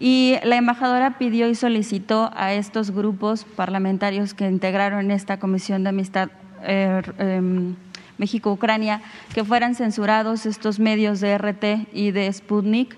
Y 0.00 0.36
la 0.42 0.56
embajadora 0.56 1.18
pidió 1.18 1.48
y 1.48 1.54
solicitó 1.54 2.32
a 2.36 2.52
estos 2.52 2.90
grupos 2.90 3.44
parlamentarios 3.44 4.34
que 4.34 4.48
integraron 4.48 5.10
esta 5.12 5.38
comisión 5.38 5.84
de 5.84 5.90
amistad 5.90 6.30
eh, 6.64 7.02
em, 7.18 7.76
México-Ucrania, 8.18 9.02
que 9.34 9.44
fueran 9.44 9.74
censurados 9.74 10.46
estos 10.46 10.78
medios 10.78 11.20
de 11.20 11.36
RT 11.36 11.64
y 11.92 12.10
de 12.10 12.32
Sputnik. 12.32 12.96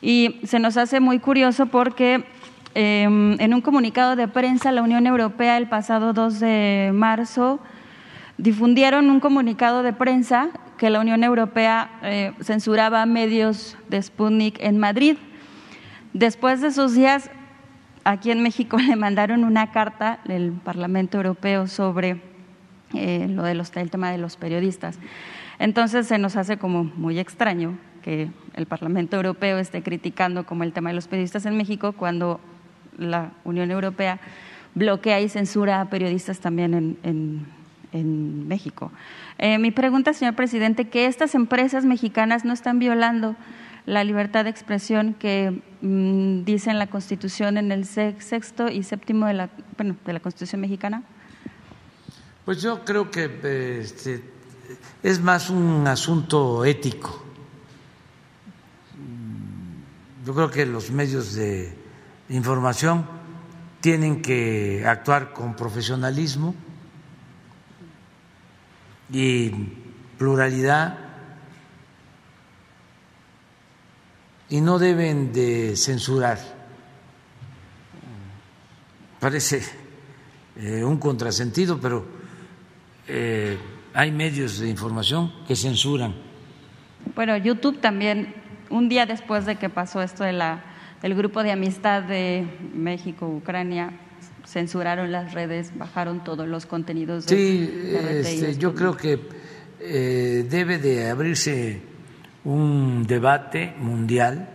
Y 0.00 0.40
se 0.44 0.58
nos 0.58 0.76
hace 0.76 1.00
muy 1.00 1.18
curioso 1.18 1.66
porque 1.66 2.24
em, 2.74 3.40
en 3.40 3.54
un 3.54 3.60
comunicado 3.60 4.16
de 4.16 4.28
prensa, 4.28 4.72
la 4.72 4.82
Unión 4.82 5.06
Europea 5.06 5.56
el 5.56 5.68
pasado 5.68 6.12
2 6.12 6.40
de 6.40 6.90
marzo 6.94 7.60
difundieron 8.38 9.10
un 9.10 9.20
comunicado 9.20 9.82
de 9.82 9.92
prensa 9.92 10.50
que 10.76 10.90
la 10.90 11.00
Unión 11.00 11.24
Europea 11.24 11.90
eh, 12.02 12.32
censuraba 12.42 13.06
medios 13.06 13.76
de 13.88 14.02
Sputnik 14.02 14.58
en 14.60 14.78
Madrid. 14.78 15.16
Después 16.12 16.60
de 16.60 16.68
esos 16.68 16.94
días, 16.94 17.30
aquí 18.04 18.30
en 18.30 18.42
México 18.42 18.76
le 18.88 18.96
mandaron 18.96 19.44
una 19.44 19.70
carta 19.72 20.20
del 20.24 20.52
Parlamento 20.52 21.16
Europeo 21.16 21.66
sobre 21.66 22.20
eh, 22.94 23.26
lo 23.28 23.42
de 23.42 23.54
los, 23.54 23.74
el 23.76 23.90
tema 23.90 24.10
de 24.10 24.18
los 24.18 24.36
periodistas. 24.36 24.98
Entonces 25.58 26.06
se 26.06 26.18
nos 26.18 26.36
hace 26.36 26.58
como 26.58 26.84
muy 26.84 27.18
extraño 27.18 27.78
que 28.02 28.28
el 28.54 28.66
Parlamento 28.66 29.16
Europeo 29.16 29.58
esté 29.58 29.82
criticando 29.82 30.46
como 30.46 30.62
el 30.62 30.72
tema 30.72 30.90
de 30.90 30.94
los 30.94 31.08
periodistas 31.08 31.46
en 31.46 31.56
México 31.56 31.92
cuando 31.92 32.40
la 32.98 33.32
Unión 33.44 33.70
Europea 33.70 34.20
bloquea 34.74 35.20
y 35.20 35.28
censura 35.28 35.80
a 35.80 35.86
periodistas 35.86 36.38
también 36.38 36.74
en, 37.02 37.46
en, 37.92 38.46
México. 38.46 38.92
Eh, 39.38 39.56
mi 39.56 39.70
pregunta, 39.70 40.12
señor 40.12 40.34
presidente, 40.34 40.88
que 40.88 41.06
estas 41.06 41.34
empresas 41.34 41.86
mexicanas 41.86 42.44
no 42.44 42.52
están 42.52 42.78
violando 42.78 43.36
la 43.86 44.04
libertad 44.04 44.44
de 44.44 44.50
expresión 44.50 45.14
que 45.14 45.62
mm, 45.80 46.44
dice 46.44 46.70
en 46.70 46.78
la 46.78 46.88
Constitución 46.88 47.56
en 47.56 47.72
el 47.72 47.86
sexto 47.86 48.68
y 48.68 48.82
séptimo 48.82 49.24
de 49.24 49.32
la, 49.32 49.48
bueno, 49.78 49.96
de 50.04 50.12
la 50.12 50.20
Constitución 50.20 50.60
mexicana. 50.60 51.04
Pues 52.46 52.62
yo 52.62 52.82
creo 52.82 53.10
que 53.10 53.80
este, 53.80 54.22
es 55.02 55.20
más 55.20 55.50
un 55.50 55.86
asunto 55.86 56.64
ético 56.64 57.26
yo 60.26 60.34
creo 60.34 60.50
que 60.50 60.66
los 60.66 60.90
medios 60.90 61.34
de 61.34 61.72
información 62.30 63.06
tienen 63.80 64.20
que 64.20 64.84
actuar 64.84 65.32
con 65.32 65.54
profesionalismo 65.54 66.52
y 69.08 69.50
pluralidad 70.18 70.98
y 74.48 74.60
no 74.60 74.80
deben 74.80 75.32
de 75.32 75.76
censurar. 75.76 76.40
Parece 79.20 79.62
eh, 80.56 80.82
un 80.82 80.98
contrasentido, 80.98 81.80
pero 81.80 82.04
eh, 83.08 83.58
hay 83.94 84.10
medios 84.12 84.58
de 84.58 84.68
información 84.68 85.32
que 85.46 85.56
censuran. 85.56 86.14
Bueno, 87.14 87.36
YouTube 87.36 87.80
también, 87.80 88.34
un 88.70 88.88
día 88.88 89.06
después 89.06 89.46
de 89.46 89.56
que 89.56 89.68
pasó 89.68 90.02
esto 90.02 90.24
de 90.24 90.32
la, 90.32 90.64
del 91.02 91.14
grupo 91.14 91.42
de 91.42 91.52
amistad 91.52 92.02
de 92.02 92.46
México-Ucrania, 92.74 93.92
censuraron 94.46 95.12
las 95.12 95.34
redes, 95.34 95.76
bajaron 95.76 96.22
todos 96.24 96.46
los 96.46 96.66
contenidos. 96.66 97.26
De 97.26 97.36
sí, 97.36 97.90
este, 97.94 98.56
yo 98.56 98.74
creo 98.74 98.96
que 98.96 99.20
eh, 99.80 100.46
debe 100.48 100.78
de 100.78 101.10
abrirse 101.10 101.82
un 102.44 103.04
debate 103.06 103.74
mundial 103.78 104.48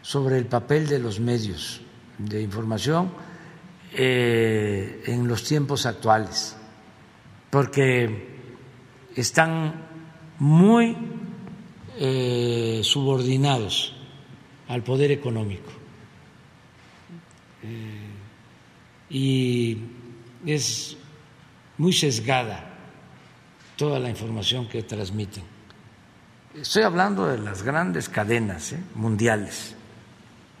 sobre 0.00 0.38
el 0.38 0.46
papel 0.46 0.86
de 0.86 0.98
los 0.98 1.18
medios 1.18 1.80
de 2.18 2.42
información 2.42 3.10
eh, 3.92 5.02
en 5.06 5.26
los 5.26 5.44
tiempos 5.44 5.86
actuales, 5.86 6.56
porque 7.54 8.10
están 9.14 9.74
muy 10.40 10.96
eh, 12.00 12.80
subordinados 12.82 13.94
al 14.66 14.82
poder 14.82 15.12
económico 15.12 15.70
eh, 17.62 18.10
y 19.08 19.78
es 20.44 20.96
muy 21.78 21.92
sesgada 21.92 22.74
toda 23.76 24.00
la 24.00 24.10
información 24.10 24.68
que 24.68 24.82
transmiten. 24.82 25.44
Estoy 26.56 26.82
hablando 26.82 27.28
de 27.28 27.38
las 27.38 27.62
grandes 27.62 28.08
cadenas 28.08 28.72
¿eh? 28.72 28.80
mundiales 28.96 29.76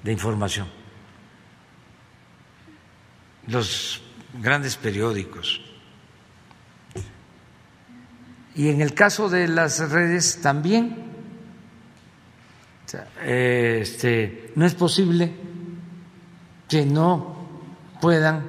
de 0.04 0.12
información, 0.12 0.68
los 3.48 4.00
grandes 4.40 4.76
periódicos. 4.76 5.63
Y 8.54 8.68
en 8.68 8.80
el 8.80 8.94
caso 8.94 9.28
de 9.28 9.48
las 9.48 9.90
redes 9.90 10.40
también, 10.40 10.96
este, 13.24 14.52
no 14.54 14.64
es 14.64 14.74
posible 14.74 15.32
que 16.68 16.86
no 16.86 17.36
puedan 18.00 18.44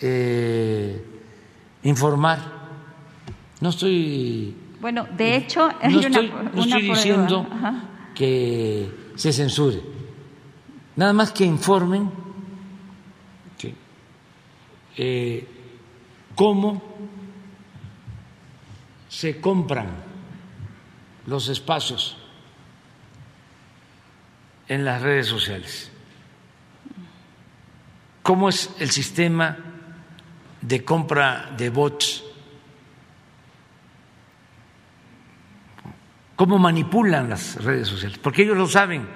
eh, 0.00 1.04
informar. 1.82 2.40
No 3.60 3.68
estoy 3.68 4.56
bueno, 4.82 5.06
de 5.16 5.36
hecho, 5.36 5.68
no 5.88 6.00
estoy, 6.00 6.82
diciendo 6.82 7.46
que 8.16 9.12
se 9.14 9.32
censure, 9.32 9.80
nada 10.96 11.12
más 11.12 11.30
que 11.30 11.44
informen 11.44 12.10
eh, 14.96 15.46
cómo 16.34 16.82
se 19.12 19.42
compran 19.42 19.88
los 21.26 21.48
espacios 21.48 22.16
en 24.68 24.86
las 24.86 25.02
redes 25.02 25.26
sociales, 25.26 25.92
cómo 28.22 28.48
es 28.48 28.74
el 28.78 28.90
sistema 28.90 29.58
de 30.62 30.82
compra 30.82 31.52
de 31.58 31.68
bots 31.68 32.24
cómo 36.34 36.58
manipulan 36.58 37.28
las 37.28 37.62
redes 37.62 37.88
sociales, 37.88 38.18
porque 38.18 38.44
ellos 38.44 38.56
lo 38.56 38.66
saben. 38.66 39.06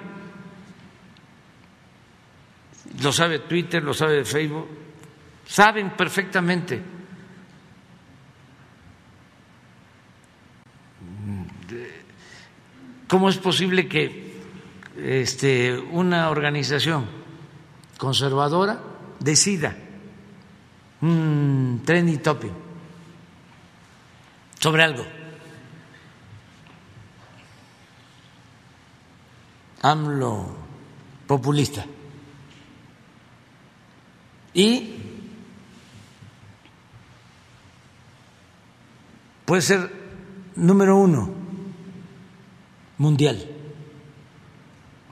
Lo 3.01 3.11
sabe 3.11 3.39
Twitter, 3.39 3.83
lo 3.83 3.95
sabe 3.95 4.23
Facebook, 4.23 4.69
saben 5.45 5.89
perfectamente. 5.89 6.96
¿Cómo 13.07 13.29
es 13.29 13.37
posible 13.37 13.87
que 13.87 14.33
este, 14.97 15.77
una 15.77 16.29
organización 16.29 17.05
conservadora 17.97 18.79
decida 19.19 19.75
un 21.01 21.81
trending 21.85 22.19
topic 22.19 22.51
sobre 24.59 24.83
algo? 24.83 25.05
AMLO 29.83 30.57
populista. 31.27 31.85
Y 34.53 34.95
puede 39.45 39.61
ser 39.61 39.91
número 40.55 40.97
uno 40.97 41.36
mundial. 42.97 43.37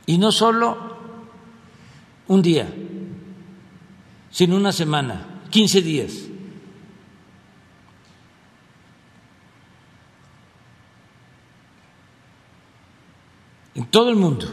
Y 0.06 0.18
no 0.18 0.32
solo 0.32 0.98
un 2.28 2.42
día, 2.42 2.72
sino 4.32 4.56
una 4.56 4.72
semana, 4.72 5.42
15 5.50 5.82
días. 5.82 6.14
En 13.76 13.86
todo 13.88 14.10
el 14.10 14.16
mundo. 14.16 14.48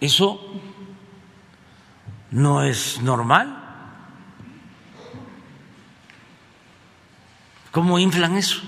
Eso 0.00 0.40
no 2.30 2.62
es 2.62 3.00
normal. 3.02 3.65
¿Cómo 7.76 7.98
inflan 7.98 8.38
eso? 8.38 8.62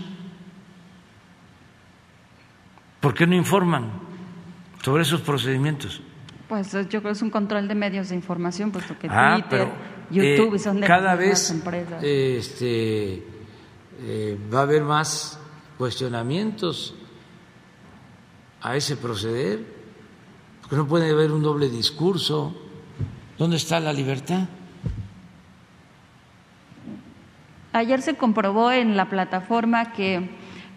¿Por 3.01 3.15
qué 3.15 3.27
no 3.27 3.35
informan 3.35 3.91
sobre 4.83 5.03
esos 5.03 5.23
procedimientos? 5.23 6.03
Pues 6.47 6.73
yo 6.73 6.87
creo 6.87 7.01
que 7.01 7.11
es 7.13 7.23
un 7.23 7.31
control 7.31 7.67
de 7.69 7.75
medios 7.75 8.11
de 8.11 8.17
información, 8.17 8.71
puesto 8.71 8.99
que 8.99 9.09
ah, 9.11 9.39
Twitter, 9.41 9.69
YouTube 10.11 10.57
eh, 10.57 10.59
son 10.59 10.83
de 10.83 10.87
cada 10.87 11.15
vez 11.15 11.51
empresas. 11.51 12.05
Este, 12.05 13.27
eh, 14.01 14.39
va 14.53 14.59
a 14.59 14.63
haber 14.65 14.83
más 14.83 15.41
cuestionamientos 15.79 16.95
a 18.61 18.77
ese 18.77 18.99
proceder 18.99 19.65
que 20.69 20.77
no 20.77 20.87
puede 20.87 21.11
haber 21.11 21.33
un 21.33 21.43
doble 21.43 21.71
discurso. 21.71 22.55
¿Dónde 23.39 23.57
está 23.57 23.81
la 23.81 23.95
libertad? 23.95 24.49
Ayer 27.79 28.03
se 28.03 28.15
comprobó 28.15 28.73
en 28.73 28.97
la 28.97 29.09
plataforma 29.09 29.93
que 29.93 30.29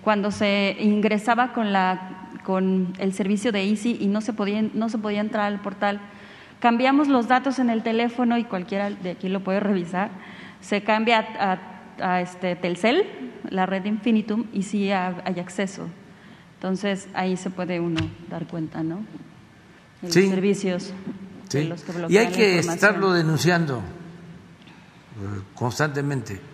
cuando 0.04 0.30
se 0.30 0.78
ingresaba 0.80 1.52
con, 1.52 1.74
la, 1.74 2.30
con 2.44 2.94
el 3.00 3.12
servicio 3.14 3.52
de 3.52 3.64
Easy 3.64 3.98
y 4.00 4.06
no 4.06 4.22
se, 4.22 4.34
podía, 4.34 4.62
no 4.76 4.88
se 4.88 5.00
podía 5.00 5.20
entrar 5.20 5.48
al 5.48 5.60
portal, 5.62 6.00
cambiamos 6.60 7.08
los 7.08 7.28
datos 7.28 7.58
en 7.58 7.72
el 7.72 7.82
teléfono 7.82 8.38
y 8.38 8.44
cualquiera 8.44 8.92
de 8.92 9.10
aquí 9.10 9.30
lo 9.30 9.40
puede 9.40 9.60
revisar. 9.60 10.12
Se 10.62 10.84
cambia 10.84 11.58
a, 12.00 12.22
este 12.22 12.56
Telcel, 12.56 13.04
la 13.50 13.66
red 13.66 13.86
Infinitum, 13.86 14.46
y 14.54 14.62
sí 14.62 14.92
hay 14.92 15.40
acceso. 15.40 15.88
Entonces 16.58 17.10
ahí 17.16 17.36
se 17.36 17.50
puede 17.50 17.80
uno 17.80 18.02
dar 18.30 18.46
cuenta, 18.46 18.84
¿no? 18.84 19.00
los 20.04 20.14
servicios 20.14 20.94
los 21.60 21.82
que 21.82 21.94
Y 22.10 22.18
hay 22.18 22.28
que 22.28 22.60
estarlo 22.60 23.12
denunciando 23.14 23.80
eh, 23.80 25.42
constantemente. 25.56 26.51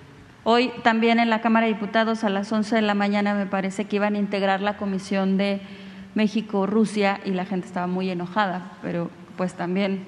Hoy 0.49 0.71
también 0.81 1.19
en 1.19 1.29
la 1.29 1.41
Cámara 1.41 1.65
de 1.67 1.73
Diputados 1.73 2.23
a 2.23 2.29
las 2.29 2.49
11 2.49 2.77
de 2.77 2.81
la 2.81 2.93
mañana 2.93 3.33
me 3.33 3.47
parece 3.47 3.83
que 3.83 3.97
iban 3.97 4.15
a 4.15 4.17
integrar 4.17 4.61
la 4.61 4.77
comisión 4.77 5.35
de 5.35 5.59
México-Rusia 6.15 7.19
y 7.25 7.31
la 7.31 7.43
gente 7.43 7.67
estaba 7.67 7.85
muy 7.85 8.09
enojada, 8.09 8.71
pero 8.81 9.11
pues 9.35 9.55
también 9.55 10.05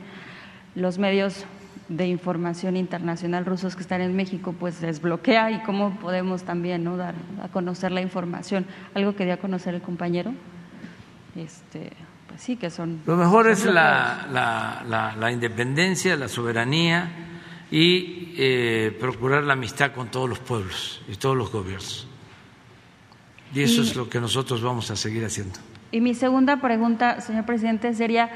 los 0.75 0.97
medios 0.97 1.43
de 1.89 2.07
información 2.07 2.77
internacional 2.77 3.45
rusos 3.45 3.75
que 3.75 3.81
están 3.81 3.99
en 3.99 4.15
México 4.15 4.55
pues 4.57 4.79
desbloquea 4.79 5.51
y 5.51 5.59
cómo 5.63 5.99
podemos 5.99 6.43
también 6.43 6.85
¿no? 6.85 6.95
dar 6.95 7.15
a 7.43 7.49
conocer 7.49 7.91
la 7.91 7.99
información. 7.99 8.65
Algo 8.95 9.17
que 9.17 9.25
dio 9.25 9.33
a 9.33 9.37
conocer 9.37 9.75
el 9.75 9.81
compañero. 9.81 10.31
Este, 11.35 11.91
sí 12.37 12.55
que 12.55 12.69
son. 12.69 13.01
Lo 13.05 13.17
mejor 13.17 13.49
es 13.49 13.65
la, 13.65 14.25
la, 15.19 15.31
independencia, 15.33 16.15
la 16.15 16.29
soberanía 16.29 17.11
y 17.71 18.33
eh, 18.37 18.97
procurar 18.99 19.43
la 19.43 19.53
amistad 19.53 19.91
con 19.91 20.09
todos 20.09 20.27
los 20.27 20.39
pueblos 20.39 21.01
y 21.07 21.15
todos 21.15 21.37
los 21.37 21.51
gobiernos. 21.51 22.07
Y 23.53 23.61
eso 23.61 23.81
es 23.81 23.95
lo 23.95 24.09
que 24.09 24.19
nosotros 24.19 24.61
vamos 24.61 24.91
a 24.91 24.95
seguir 24.95 25.25
haciendo. 25.25 25.59
Y 25.91 26.01
mi 26.01 26.13
segunda 26.13 26.57
pregunta, 26.57 27.19
señor 27.21 27.45
presidente, 27.45 27.93
sería, 27.95 28.29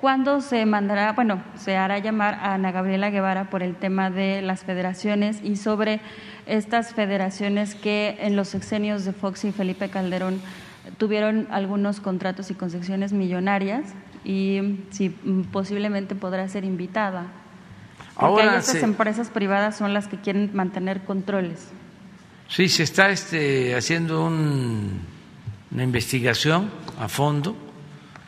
¿cuándo 0.00 0.40
se 0.40 0.66
mandará, 0.66 1.12
bueno, 1.12 1.40
se 1.56 1.76
hará 1.76 1.98
llamar 1.98 2.34
a 2.34 2.54
Ana 2.54 2.72
Gabriela 2.72 3.10
Guevara 3.10 3.48
por 3.48 3.62
el 3.62 3.76
tema 3.76 4.10
de 4.10 4.42
las 4.42 4.64
federaciones 4.64 5.40
y 5.42 5.56
sobre 5.56 6.00
estas 6.46 6.94
federaciones 6.94 7.76
que 7.76 8.16
en 8.20 8.34
los 8.34 8.48
sexenios 8.48 9.04
de 9.04 9.12
Fox 9.12 9.44
y 9.44 9.52
Felipe 9.52 9.88
Calderón 9.88 10.40
tuvieron 10.98 11.46
algunos 11.50 12.00
contratos 12.00 12.50
y 12.50 12.54
concesiones 12.54 13.12
millonarias 13.12 13.94
y 14.24 14.80
si 14.90 15.10
posiblemente 15.52 16.16
podrá 16.16 16.48
ser 16.48 16.64
invitada? 16.64 17.45
Porque 18.18 18.42
Ahora 18.42 18.58
estas 18.58 18.78
se- 18.78 18.84
empresas 18.84 19.28
privadas 19.28 19.76
son 19.76 19.92
las 19.92 20.08
que 20.08 20.18
quieren 20.20 20.50
mantener 20.54 21.04
controles. 21.04 21.68
Sí, 22.48 22.68
se 22.68 22.82
está 22.82 23.10
este, 23.10 23.74
haciendo 23.74 24.24
un- 24.24 25.00
una 25.70 25.82
investigación 25.84 26.70
a 26.98 27.08
fondo. 27.08 27.54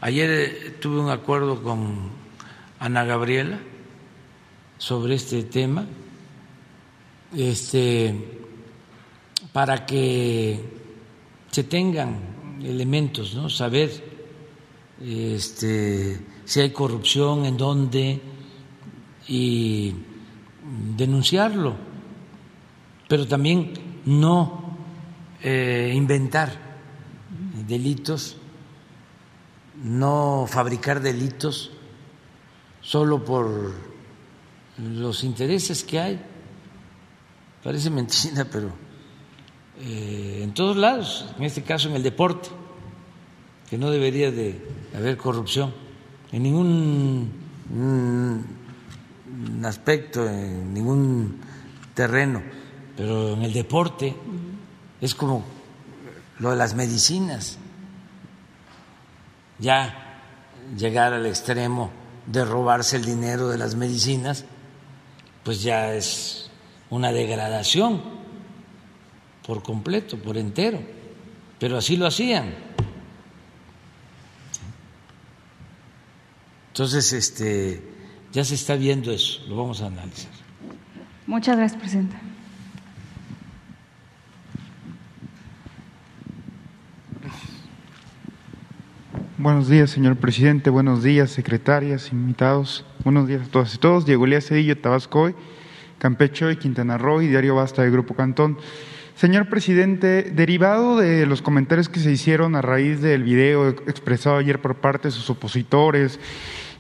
Ayer 0.00 0.30
eh, 0.30 0.70
tuve 0.80 1.00
un 1.00 1.10
acuerdo 1.10 1.62
con 1.62 2.10
Ana 2.78 3.04
Gabriela 3.04 3.58
sobre 4.76 5.14
este 5.14 5.42
tema, 5.44 5.86
este, 7.36 8.14
para 9.52 9.86
que 9.86 10.60
se 11.50 11.64
tengan 11.64 12.18
elementos, 12.62 13.34
¿no? 13.34 13.48
Saber 13.48 13.90
este, 15.02 16.20
si 16.44 16.60
hay 16.60 16.70
corrupción, 16.70 17.44
en 17.44 17.56
dónde 17.56 18.20
y 19.28 19.94
denunciarlo 20.96 21.88
pero 23.08 23.26
también 23.26 23.72
no 24.04 24.76
eh, 25.42 25.92
inventar 25.94 26.52
delitos, 27.66 28.36
no 29.82 30.46
fabricar 30.46 31.00
delitos 31.00 31.72
solo 32.82 33.24
por 33.24 33.72
los 34.78 35.24
intereses 35.24 35.82
que 35.82 35.98
hay. 35.98 36.20
Parece 37.64 37.90
mentira, 37.90 38.46
pero 38.52 38.72
eh, 39.80 40.40
en 40.42 40.52
todos 40.52 40.76
lados, 40.76 41.26
en 41.38 41.44
este 41.44 41.62
caso 41.62 41.88
en 41.88 41.96
el 41.96 42.02
deporte, 42.02 42.50
que 43.70 43.78
no 43.78 43.90
debería 43.90 44.30
de 44.30 44.60
haber 44.94 45.16
corrupción 45.16 45.72
en 46.30 46.42
ningún 46.42 47.32
mm, 47.70 48.57
aspecto, 49.64 50.28
en 50.28 50.72
ningún 50.74 51.40
terreno, 51.94 52.42
pero 52.96 53.34
en 53.34 53.42
el 53.42 53.52
deporte 53.52 54.14
es 55.00 55.14
como 55.14 55.44
lo 56.38 56.50
de 56.50 56.56
las 56.56 56.74
medicinas, 56.74 57.58
ya 59.58 60.20
llegar 60.76 61.12
al 61.12 61.26
extremo 61.26 61.90
de 62.26 62.44
robarse 62.44 62.96
el 62.96 63.04
dinero 63.04 63.48
de 63.48 63.58
las 63.58 63.74
medicinas, 63.74 64.44
pues 65.44 65.62
ya 65.62 65.94
es 65.94 66.50
una 66.90 67.12
degradación 67.12 68.02
por 69.46 69.62
completo, 69.62 70.18
por 70.18 70.36
entero, 70.36 70.80
pero 71.58 71.78
así 71.78 71.96
lo 71.96 72.06
hacían. 72.06 72.54
Entonces, 76.68 77.12
este, 77.12 77.97
ya 78.32 78.44
se 78.44 78.54
está 78.54 78.76
viendo 78.76 79.12
eso, 79.12 79.40
lo 79.48 79.56
vamos 79.56 79.80
a 79.82 79.86
analizar. 79.86 80.30
Muchas 81.26 81.56
gracias, 81.56 81.80
presidente. 81.80 82.16
Buenos 89.36 89.68
días, 89.68 89.90
señor 89.90 90.16
presidente. 90.16 90.68
Buenos 90.68 91.04
días, 91.04 91.30
secretarias, 91.30 92.12
invitados. 92.12 92.84
Buenos 93.04 93.28
días 93.28 93.46
a 93.46 93.50
todas 93.50 93.72
y 93.72 93.78
todos. 93.78 94.04
Diego 94.04 94.24
Elías 94.24 94.46
Cedillo, 94.46 94.76
Tabasco, 94.76 95.20
hoy, 95.20 95.34
Campeche 95.98 96.50
y 96.50 96.56
Quintana 96.56 96.98
Roo 96.98 97.22
y 97.22 97.28
Diario 97.28 97.54
Basta 97.54 97.82
de 97.82 97.90
Grupo 97.90 98.14
Cantón. 98.14 98.58
Señor 99.14 99.48
presidente, 99.48 100.22
derivado 100.22 100.96
de 100.96 101.24
los 101.26 101.40
comentarios 101.40 101.88
que 101.88 102.00
se 102.00 102.10
hicieron 102.10 102.56
a 102.56 102.62
raíz 102.62 103.00
del 103.00 103.22
video 103.22 103.68
expresado 103.68 104.38
ayer 104.38 104.60
por 104.60 104.76
parte 104.76 105.08
de 105.08 105.12
sus 105.12 105.30
opositores, 105.30 106.18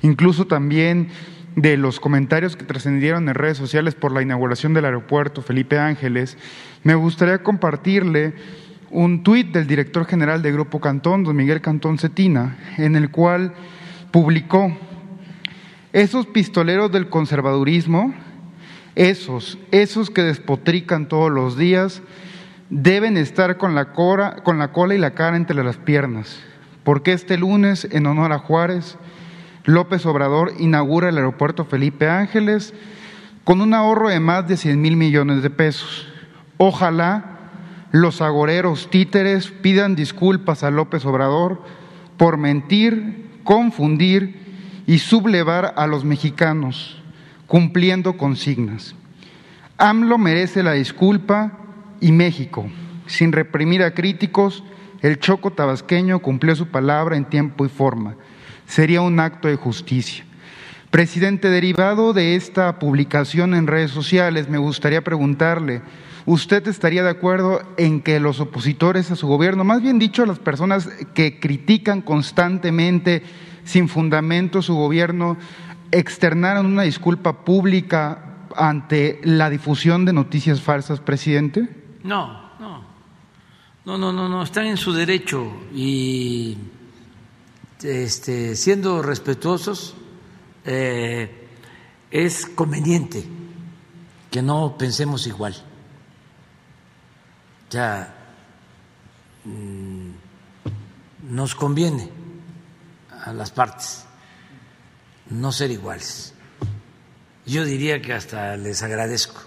incluso 0.02 0.46
también 0.46 1.10
de 1.60 1.76
los 1.76 1.98
comentarios 1.98 2.56
que 2.56 2.64
trascendieron 2.64 3.28
en 3.28 3.34
redes 3.34 3.58
sociales 3.58 3.96
por 3.96 4.12
la 4.12 4.22
inauguración 4.22 4.74
del 4.74 4.84
aeropuerto 4.84 5.42
Felipe 5.42 5.76
Ángeles, 5.76 6.38
me 6.84 6.94
gustaría 6.94 7.42
compartirle 7.42 8.34
un 8.90 9.24
tuit 9.24 9.52
del 9.52 9.66
director 9.66 10.06
general 10.06 10.40
de 10.40 10.52
Grupo 10.52 10.80
Cantón, 10.80 11.24
don 11.24 11.34
Miguel 11.34 11.60
Cantón 11.60 11.98
Cetina, 11.98 12.56
en 12.76 12.94
el 12.94 13.10
cual 13.10 13.54
publicó, 14.12 14.72
esos 15.92 16.26
pistoleros 16.26 16.92
del 16.92 17.08
conservadurismo, 17.08 18.14
esos, 18.94 19.58
esos 19.72 20.10
que 20.10 20.22
despotrican 20.22 21.08
todos 21.08 21.32
los 21.32 21.58
días, 21.58 22.02
deben 22.70 23.16
estar 23.16 23.56
con 23.56 23.74
la, 23.74 23.92
cora, 23.92 24.44
con 24.44 24.58
la 24.58 24.70
cola 24.70 24.94
y 24.94 24.98
la 24.98 25.14
cara 25.14 25.36
entre 25.36 25.64
las 25.64 25.76
piernas, 25.76 26.38
porque 26.84 27.12
este 27.12 27.36
lunes, 27.36 27.88
en 27.90 28.06
honor 28.06 28.32
a 28.32 28.38
Juárez, 28.38 28.96
López 29.68 30.06
Obrador 30.06 30.54
inaugura 30.58 31.10
el 31.10 31.18
aeropuerto 31.18 31.66
Felipe 31.66 32.08
Ángeles 32.08 32.72
con 33.44 33.60
un 33.60 33.74
ahorro 33.74 34.08
de 34.08 34.18
más 34.18 34.48
de 34.48 34.56
100 34.56 34.80
mil 34.80 34.96
millones 34.96 35.42
de 35.42 35.50
pesos. 35.50 36.08
Ojalá 36.56 37.50
los 37.92 38.22
agoreros 38.22 38.88
títeres 38.88 39.50
pidan 39.50 39.94
disculpas 39.94 40.64
a 40.64 40.70
López 40.70 41.04
Obrador 41.04 41.62
por 42.16 42.38
mentir, 42.38 43.28
confundir 43.44 44.40
y 44.86 45.00
sublevar 45.00 45.74
a 45.76 45.86
los 45.86 46.02
mexicanos, 46.02 47.02
cumpliendo 47.46 48.16
consignas. 48.16 48.94
AMLO 49.76 50.16
merece 50.16 50.62
la 50.62 50.72
disculpa 50.72 51.52
y 52.00 52.10
México, 52.12 52.70
sin 53.06 53.32
reprimir 53.32 53.82
a 53.82 53.92
críticos, 53.92 54.64
el 55.02 55.18
choco 55.18 55.50
tabasqueño 55.50 56.20
cumplió 56.20 56.56
su 56.56 56.68
palabra 56.68 57.18
en 57.18 57.26
tiempo 57.26 57.66
y 57.66 57.68
forma. 57.68 58.16
Sería 58.68 59.00
un 59.00 59.18
acto 59.18 59.48
de 59.48 59.56
justicia. 59.56 60.24
Presidente, 60.90 61.48
derivado 61.48 62.12
de 62.12 62.36
esta 62.36 62.78
publicación 62.78 63.54
en 63.54 63.66
redes 63.66 63.90
sociales, 63.90 64.48
me 64.48 64.58
gustaría 64.58 65.02
preguntarle, 65.02 65.80
¿usted 66.26 66.68
estaría 66.68 67.02
de 67.02 67.10
acuerdo 67.10 67.62
en 67.78 68.02
que 68.02 68.20
los 68.20 68.40
opositores 68.40 69.10
a 69.10 69.16
su 69.16 69.26
gobierno, 69.26 69.64
más 69.64 69.80
bien 69.82 69.98
dicho, 69.98 70.26
las 70.26 70.38
personas 70.38 70.86
que 71.14 71.40
critican 71.40 72.02
constantemente, 72.02 73.22
sin 73.64 73.88
fundamento, 73.88 74.60
su 74.60 74.74
gobierno, 74.74 75.38
externaran 75.90 76.66
una 76.66 76.82
disculpa 76.82 77.44
pública 77.44 78.36
ante 78.54 79.18
la 79.24 79.48
difusión 79.48 80.04
de 80.04 80.12
noticias 80.12 80.60
falsas, 80.60 81.00
presidente? 81.00 81.68
No, 82.02 82.50
no, 82.60 82.84
no, 83.86 83.96
no, 83.96 84.12
no, 84.12 84.28
no, 84.28 84.42
están 84.42 84.66
en 84.66 84.76
su 84.76 84.92
derecho 84.92 85.50
y 85.74 86.56
este, 87.82 88.56
siendo 88.56 89.02
respetuosos 89.02 89.94
eh, 90.64 91.48
es 92.10 92.46
conveniente 92.46 93.24
que 94.30 94.42
no 94.42 94.76
pensemos 94.76 95.26
igual. 95.26 95.54
Ya 97.70 98.14
mm, 99.44 100.10
nos 101.30 101.54
conviene 101.54 102.10
a 103.24 103.32
las 103.32 103.50
partes 103.50 104.04
no 105.30 105.52
ser 105.52 105.70
iguales. 105.70 106.34
Yo 107.46 107.64
diría 107.64 108.00
que 108.02 108.12
hasta 108.12 108.56
les 108.56 108.82
agradezco, 108.82 109.40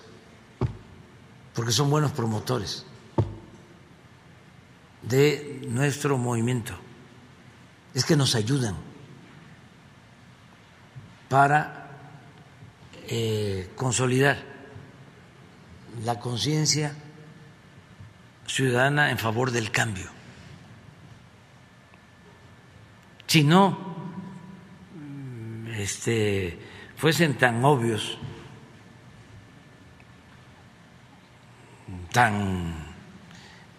porque 1.53 1.72
son 1.72 1.90
buenos 1.90 2.12
promotores 2.12 2.86
de 5.03 5.62
nuestro 5.68 6.18
movimiento. 6.18 6.74
Es 7.93 8.05
que 8.05 8.15
nos 8.15 8.35
ayudan 8.35 8.76
para 11.30 11.89
eh, 13.07 13.72
consolidar 13.76 14.38
la 16.03 16.19
conciencia 16.19 16.95
ciudadana 18.47 19.11
en 19.11 19.18
favor 19.18 19.51
del 19.51 19.72
cambio. 19.72 20.09
Si 23.27 23.43
no 23.43 23.77
este, 25.77 26.59
fuesen 26.97 27.38
tan 27.38 27.63
obvios, 27.63 28.18
tan 32.11 32.76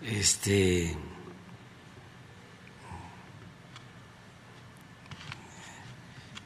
este, 0.02 0.96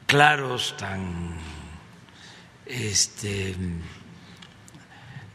claros, 0.07 0.75
tan 0.77 1.35
este, 2.65 3.55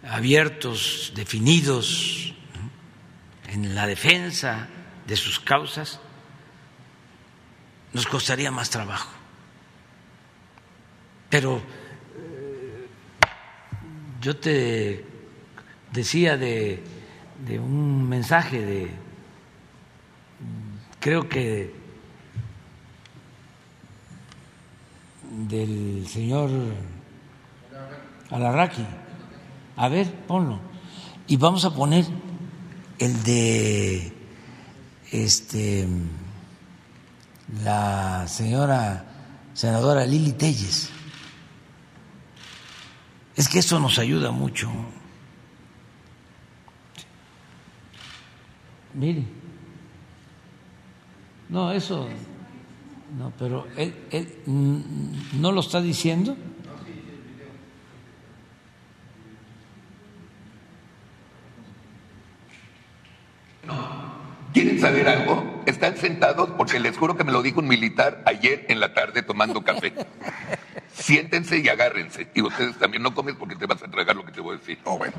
abiertos, 0.03 1.13
definidos 1.15 2.35
en 3.49 3.75
la 3.75 3.87
defensa 3.87 4.69
de 5.07 5.17
sus 5.17 5.39
causas, 5.39 6.01
nos 7.93 8.07
costaría 8.07 8.51
más 8.51 8.71
trabajo. 8.71 9.13
Pero 11.29 11.59
eh, 11.59 12.87
yo 14.21 14.37
te 14.37 15.05
decía 15.93 16.39
de, 16.39 16.83
de 17.47 17.59
un 17.59 18.09
mensaje 18.09 18.65
de, 18.65 18.91
creo 20.99 21.29
que 21.29 21.82
del 25.33 26.07
señor 26.07 26.51
Alarraqui. 28.31 28.87
A 29.77 29.89
ver, 29.89 30.13
ponlo. 30.27 30.61
Y 31.27 31.37
vamos 31.37 31.65
a 31.65 31.75
poner 31.75 32.05
el 32.99 33.23
de 33.23 34.13
este 35.11 35.89
la 37.65 38.27
señora 38.29 39.05
senadora 39.55 40.05
Lili 40.07 40.33
Telles. 40.33 40.91
Es 43.35 43.49
que 43.49 43.61
eso 43.61 43.81
nos 43.81 43.99
ayuda 43.99 44.31
mucho. 44.31 44.71
Mire. 48.95 49.25
No, 51.49 51.73
eso. 51.73 52.09
No, 53.19 53.33
pero 53.39 53.67
él, 53.77 53.95
él 54.11 54.29
no 54.47 55.53
lo 55.53 55.61
está 55.61 55.81
diciendo. 55.81 56.37
¿Quieren 64.53 64.81
saber 64.81 65.09
algo? 65.09 65.63
Están 65.65 65.97
sentados 65.97 66.51
porque 66.57 66.79
les 66.79 66.97
juro 66.97 67.17
que 67.17 67.25
me 67.25 67.33
lo 67.33 67.43
dijo 67.43 67.61
un 67.61 67.69
militar 67.69 68.23
ayer 68.27 68.67
en 68.69 68.81
la 68.81 68.93
tarde 68.93 69.23
tomando 69.23 69.63
café. 69.63 69.95
Siéntense 70.95 71.59
y 71.59 71.69
agárrense. 71.69 72.29
Y 72.35 72.43
ustedes 72.43 72.77
también 72.79 73.03
no 73.03 73.15
comen 73.15 73.37
porque 73.37 73.57
te 73.57 73.67
vas 73.67 73.83
a 73.83 73.91
tragar 73.91 74.15
lo 74.17 74.25
que 74.25 74.33
te 74.33 74.41
voy 74.41 74.57
a 74.57 74.59
decir. 74.59 74.79
Oh, 74.85 74.99
bueno. 74.99 75.15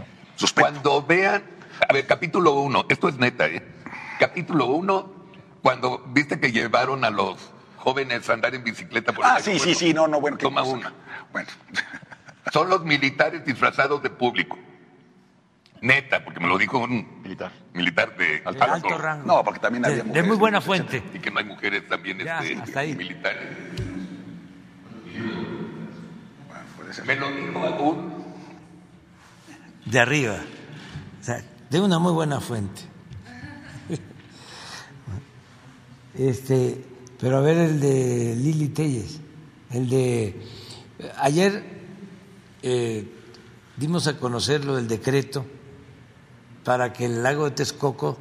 Cuando 0.56 1.02
vean, 1.04 1.44
a 1.88 1.94
ver, 1.94 2.06
capítulo 2.06 2.54
uno, 2.54 2.86
esto 2.90 3.10
es 3.10 3.18
neta, 3.18 3.48
¿eh? 3.48 3.64
Capítulo 4.20 4.68
uno, 4.68 5.12
cuando 5.62 6.04
viste 6.08 6.40
que 6.40 6.52
llevaron 6.52 7.04
a 7.04 7.10
los 7.10 7.54
jóvenes 7.84 8.30
a 8.30 8.34
andar 8.34 8.56
en 8.56 8.64
bicicleta 8.64 9.12
por 9.12 9.26
Ah, 9.26 9.40
sí, 9.42 9.60
sí, 9.60 9.76
sí, 9.76 9.94
no, 9.94 10.08
no, 10.08 10.20
bueno. 10.22 10.38
Toma 10.38 10.64
una. 10.64 10.94
Bueno. 11.32 11.50
Son 12.54 12.70
los 12.70 12.84
militares 12.84 13.46
disfrazados 13.46 14.02
de 14.02 14.10
público. 14.10 14.58
Neta, 15.82 16.24
porque 16.24 16.40
me 16.40 16.48
lo 16.48 16.58
dijo 16.58 16.78
un 16.80 17.22
Militar. 17.24 17.52
militar 17.74 18.16
de 18.16 18.40
De 18.40 18.44
alto 18.64 18.98
rango. 18.98 19.26
No, 19.28 19.44
porque 19.44 19.60
también 19.60 19.82
De- 19.84 19.90
había 19.90 20.04
de 20.04 20.08
mujeres. 20.08 20.28
muy 20.30 20.38
buena 20.38 20.62
fuente. 20.62 21.04
y 21.14 21.20
que 21.20 21.30
no 21.30 21.40
hay 21.40 21.46
mujeres 21.46 21.88
también 21.90 22.20
Ya, 22.20 22.40
este, 22.40 22.56
hasta 22.62 22.80
ahí. 22.80 22.96
militares. 22.96 23.42
Bueno, 26.48 26.64
puede 26.78 26.94
ser. 26.94 27.06
Me 27.06 27.16
lo 27.18 27.30
dijo 27.32 27.60
un 27.90 28.24
de 29.86 30.00
arriba, 30.00 30.38
o 31.20 31.24
sea, 31.24 31.44
de 31.70 31.82
una 31.82 32.00
muy 32.00 32.14
buena 32.14 32.40
fuente. 32.40 32.82
Este, 36.18 36.86
pero 37.24 37.38
a 37.38 37.40
ver 37.40 37.56
el 37.56 37.80
de 37.80 38.36
Lili 38.36 38.68
Telles, 38.68 39.22
el 39.72 39.90
de 39.90 40.42
ayer 41.20 41.64
eh, 42.62 43.10
dimos 43.78 44.08
a 44.08 44.18
conocer 44.18 44.66
lo 44.66 44.76
del 44.76 44.90
decreto 44.90 45.46
para 46.66 46.92
que 46.92 47.06
el 47.06 47.24
lago 47.24 47.46
de 47.46 47.52
Texcoco 47.52 48.18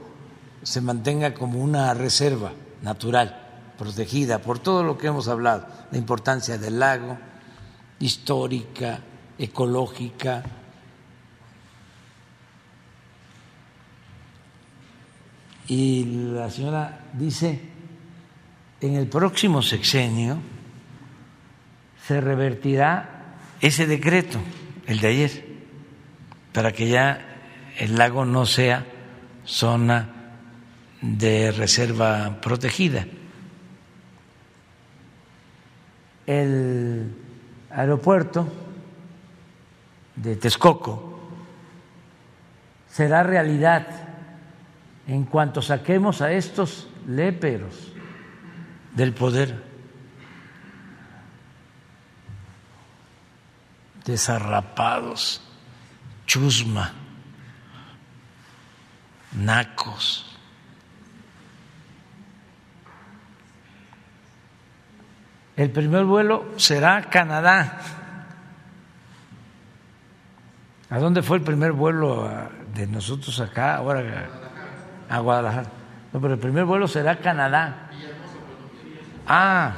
se 0.62 0.80
mantenga 0.80 1.34
como 1.34 1.58
una 1.58 1.92
reserva 1.94 2.52
natural, 2.82 3.74
protegida 3.76 4.38
por 4.38 4.60
todo 4.60 4.84
lo 4.84 4.96
que 4.96 5.08
hemos 5.08 5.26
hablado, 5.26 5.66
la 5.90 5.98
importancia 5.98 6.56
del 6.56 6.78
lago, 6.78 7.18
histórica, 7.98 9.00
ecológica, 9.36 10.44
y 15.66 16.04
la 16.04 16.48
señora 16.48 17.00
dice, 17.14 17.71
en 18.82 18.96
el 18.96 19.06
próximo 19.06 19.62
sexenio 19.62 20.38
se 22.06 22.20
revertirá 22.20 23.36
ese 23.60 23.86
decreto, 23.86 24.40
el 24.86 24.98
de 24.98 25.08
ayer, 25.08 25.46
para 26.52 26.72
que 26.72 26.88
ya 26.88 27.20
el 27.78 27.96
lago 27.96 28.24
no 28.24 28.44
sea 28.44 28.84
zona 29.44 30.10
de 31.00 31.52
reserva 31.52 32.40
protegida. 32.40 33.06
El 36.26 37.14
aeropuerto 37.70 38.48
de 40.16 40.36
Texcoco 40.36 41.20
será 42.90 43.22
realidad 43.22 43.86
en 45.06 45.24
cuanto 45.24 45.62
saquemos 45.62 46.20
a 46.20 46.32
estos 46.32 46.88
léperos 47.06 47.91
del 48.94 49.12
poder, 49.14 49.62
desarrapados, 54.04 55.40
chusma, 56.26 56.92
nacos. 59.32 60.28
El 65.56 65.70
primer 65.70 66.04
vuelo 66.04 66.46
será 66.56 67.02
Canadá. 67.10 67.78
¿A 70.90 70.98
dónde 70.98 71.22
fue 71.22 71.38
el 71.38 71.42
primer 71.42 71.72
vuelo 71.72 72.26
a- 72.26 72.50
de 72.74 72.86
nosotros 72.86 73.38
acá? 73.40 73.76
Ahora 73.76 74.28
a 75.08 75.18
Guadalajara. 75.20 75.68
No, 76.12 76.20
pero 76.20 76.34
el 76.34 76.40
primer 76.40 76.64
vuelo 76.64 76.88
será 76.88 77.16
Canadá. 77.16 77.90
Ah, 79.26 79.74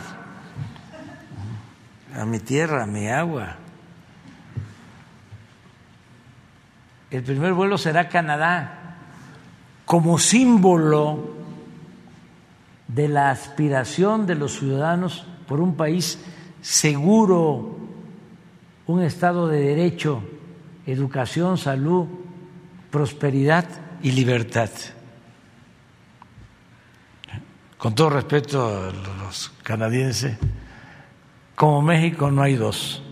a 2.16 2.24
mi 2.24 2.38
tierra, 2.38 2.84
a 2.84 2.86
mi 2.86 3.08
agua. 3.08 3.56
El 7.10 7.22
primer 7.22 7.52
vuelo 7.52 7.78
será 7.78 8.08
Canadá 8.08 8.96
como 9.84 10.18
símbolo 10.18 11.34
de 12.88 13.08
la 13.08 13.30
aspiración 13.30 14.26
de 14.26 14.34
los 14.34 14.58
ciudadanos 14.58 15.26
por 15.46 15.60
un 15.60 15.76
país 15.76 16.18
seguro, 16.62 17.76
un 18.86 19.02
Estado 19.02 19.48
de 19.48 19.60
derecho, 19.60 20.22
educación, 20.86 21.58
salud, 21.58 22.06
prosperidad 22.90 23.66
y 24.02 24.12
libertad. 24.12 24.70
Con 27.84 27.94
todo 27.94 28.08
respeto 28.08 28.66
a 28.66 28.90
los 29.24 29.50
canadienses, 29.62 30.38
como 31.54 31.82
México 31.82 32.30
no 32.30 32.40
hay 32.40 32.54
dos. 32.54 33.02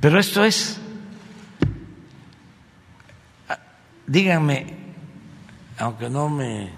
Pero 0.00 0.18
esto 0.18 0.42
es, 0.42 0.80
díganme, 4.06 4.64
aunque 5.76 6.08
no 6.08 6.30
me 6.30 6.70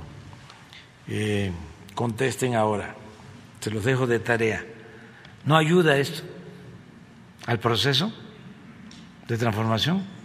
eh, 1.06 1.52
contesten 1.94 2.56
ahora, 2.56 2.96
se 3.60 3.70
los 3.70 3.84
dejo 3.84 4.08
de 4.08 4.18
tarea, 4.18 4.64
¿no 5.44 5.56
ayuda 5.56 5.98
esto 5.98 6.24
al 7.46 7.60
proceso 7.60 8.12
de 9.28 9.38
transformación? 9.38 10.15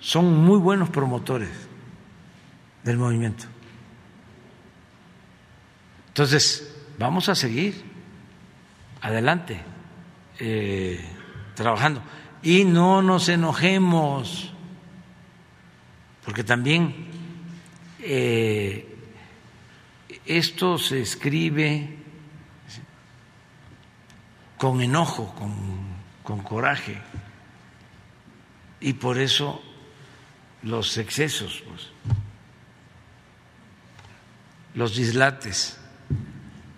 Son 0.00 0.44
muy 0.44 0.58
buenos 0.58 0.90
promotores 0.90 1.50
del 2.82 2.98
movimiento. 2.98 3.46
Entonces, 6.08 6.74
vamos 6.98 7.28
a 7.28 7.34
seguir 7.34 7.84
adelante 9.02 9.60
eh, 10.38 11.04
trabajando 11.54 12.02
y 12.42 12.64
no 12.64 13.02
nos 13.02 13.28
enojemos, 13.28 14.52
porque 16.24 16.44
también 16.44 17.06
eh, 18.00 18.96
esto 20.24 20.78
se 20.78 21.00
escribe 21.00 21.96
con 24.56 24.80
enojo, 24.80 25.34
con, 25.34 25.52
con 26.22 26.42
coraje, 26.42 26.96
y 28.80 28.92
por 28.92 29.18
eso 29.18 29.62
los 30.66 30.98
excesos, 30.98 31.62
pues, 31.68 31.90
los 34.74 34.96
dislates. 34.96 35.78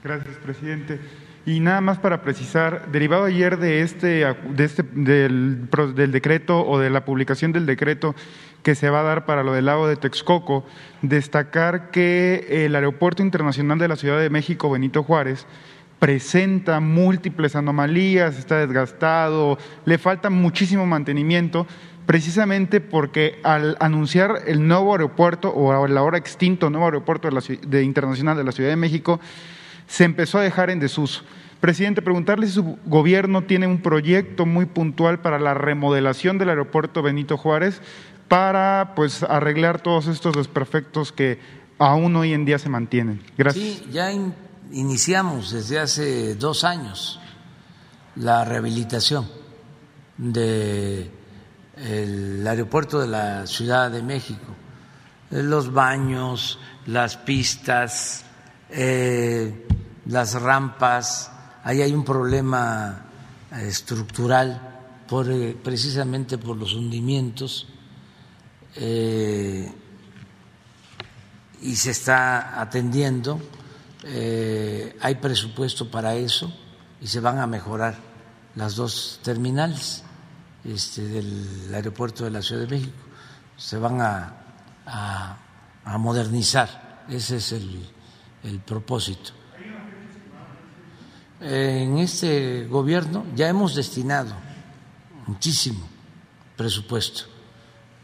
Gracias, 0.05 0.37
presidente. 0.37 1.01
Y 1.47 1.61
nada 1.61 1.81
más 1.81 1.99
para 1.99 2.21
precisar, 2.21 2.93
derivado 2.93 3.25
ayer 3.25 3.59
de 3.59 3.81
este, 3.81 4.27
de 4.27 4.65
este 4.65 4.83
del, 4.83 5.69
del, 5.95 6.13
decreto 6.13 6.67
o 6.67 6.79
de 6.79 6.91
la 6.91 7.07
publicación 7.07 7.53
del 7.53 7.65
decreto 7.65 8.15
que 8.63 8.75
se 8.75 8.91
va 8.91 9.01
a 9.01 9.05
dar 9.05 9.25
para 9.25 9.43
lo 9.43 9.53
del 9.53 9.65
lago 9.65 9.89
de 9.89 9.97
Texcoco, 9.97 10.67
destacar 11.01 11.91
que 11.91 12.65
el 12.67 12.75
Aeropuerto 12.77 13.23
Internacional 13.23 13.79
de 13.79 13.89
la 13.89 13.97
Ciudad 13.97 14.21
de 14.21 14.29
México, 14.29 14.71
Benito 14.71 15.03
Juárez, 15.03 15.47
presenta 15.99 16.81
múltiples 16.81 17.57
anomalías, 17.57 18.39
está 18.39 18.59
desgastado, 18.59 19.59
le 19.87 19.97
falta 19.97 20.29
muchísimo 20.29 20.87
mantenimiento, 20.87 21.67
precisamente 22.09 22.81
porque 22.81 23.39
al 23.45 23.77
anunciar 23.81 24.45
el 24.47 24.67
nuevo 24.67 24.93
aeropuerto 24.93 25.51
o 25.51 25.85
el 25.85 25.95
ahora 25.99 26.17
extinto 26.17 26.71
nuevo 26.71 26.87
aeropuerto 26.87 27.29
de 27.29 27.35
la, 27.35 27.43
de 27.69 27.83
internacional 27.83 28.35
de 28.35 28.45
la 28.45 28.53
Ciudad 28.53 28.71
de 28.71 28.77
México, 28.77 29.21
se 29.87 30.05
empezó 30.05 30.39
a 30.39 30.43
dejar 30.43 30.71
en 30.71 30.81
desuso. 30.81 31.21
Presidente, 31.61 32.01
preguntarle 32.01 32.47
si 32.47 32.55
su 32.55 32.79
gobierno 32.87 33.43
tiene 33.45 33.67
un 33.67 33.83
proyecto 33.83 34.47
muy 34.47 34.65
puntual 34.65 35.21
para 35.21 35.39
la 35.39 35.53
remodelación 35.53 36.39
del 36.39 36.49
aeropuerto 36.49 37.03
Benito 37.03 37.37
Juárez 37.37 37.83
para 38.27 38.95
pues 38.97 39.23
arreglar 39.23 39.83
todos 39.83 40.07
estos 40.07 40.35
desperfectos 40.35 41.13
que 41.13 41.39
aún 41.79 42.17
hoy 42.17 42.33
en 42.33 42.47
día 42.47 42.59
se 42.59 42.71
mantienen. 42.71 43.21
Gracias. 43.37 43.63
Sí, 43.63 43.87
ya 43.93 44.11
in 44.11 44.33
iniciamos 44.73 45.51
desde 45.51 45.79
hace 45.79 46.37
dos 46.37 46.65
años 46.65 47.21
la 48.17 48.47
rehabilitación 48.47 49.27
del 51.83 52.47
aeropuerto 52.47 53.01
de 53.01 53.09
la 53.09 53.47
Ciudad 53.47 53.91
de 53.91 54.03
México, 54.03 54.55
los 55.31 55.73
baños, 55.73 56.59
las 56.87 57.17
pistas, 57.17 58.25
eh, 58.71 59.67
las 60.07 60.41
rampas, 60.41 61.31
ahí 61.63 61.83
hay 61.83 61.93
un 61.93 62.05
problema 62.05 63.05
eh, 63.53 63.69
estructural 63.69 64.61
por, 65.07 65.31
eh, 65.31 65.57
precisamente 65.63 66.39
por 66.39 66.57
los 66.57 66.75
hundimientos 66.75 67.67
eh, 68.77 69.71
y 71.61 71.77
se 71.77 71.91
está 71.91 72.61
atendiendo, 72.61 73.41
hay 75.01 75.15
presupuesto 75.17 75.91
para 75.91 76.15
eso 76.15 76.51
y 77.01 77.07
se 77.07 77.21
van 77.21 77.39
a 77.39 77.47
mejorar 77.47 77.97
las 78.55 78.77
dos 78.77 79.21
terminales 79.23 80.05
este, 80.75 81.07
del 81.07 81.73
aeropuerto 81.75 82.25
de 82.25 82.31
la 82.31 82.43
Ciudad 82.43 82.63
de 82.63 82.69
México, 82.69 82.99
se 83.57 83.79
van 83.79 84.01
a, 84.01 84.35
modernizar, 85.99 87.05
ese 87.09 87.37
es 87.37 87.53
el, 87.53 87.89
el 88.45 88.61
propósito. 88.61 89.33
En 91.41 91.99
este 91.99 92.67
gobierno 92.67 93.25
ya 93.35 93.49
hemos 93.49 93.75
destinado 93.75 94.35
muchísimo 95.27 95.89
presupuesto. 96.57 97.25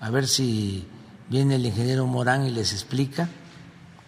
A 0.00 0.10
ver 0.10 0.28
si 0.28 0.86
viene 1.28 1.56
el 1.56 1.66
ingeniero 1.66 2.06
Morán 2.06 2.46
y 2.46 2.50
les 2.50 2.72
explica 2.72 3.28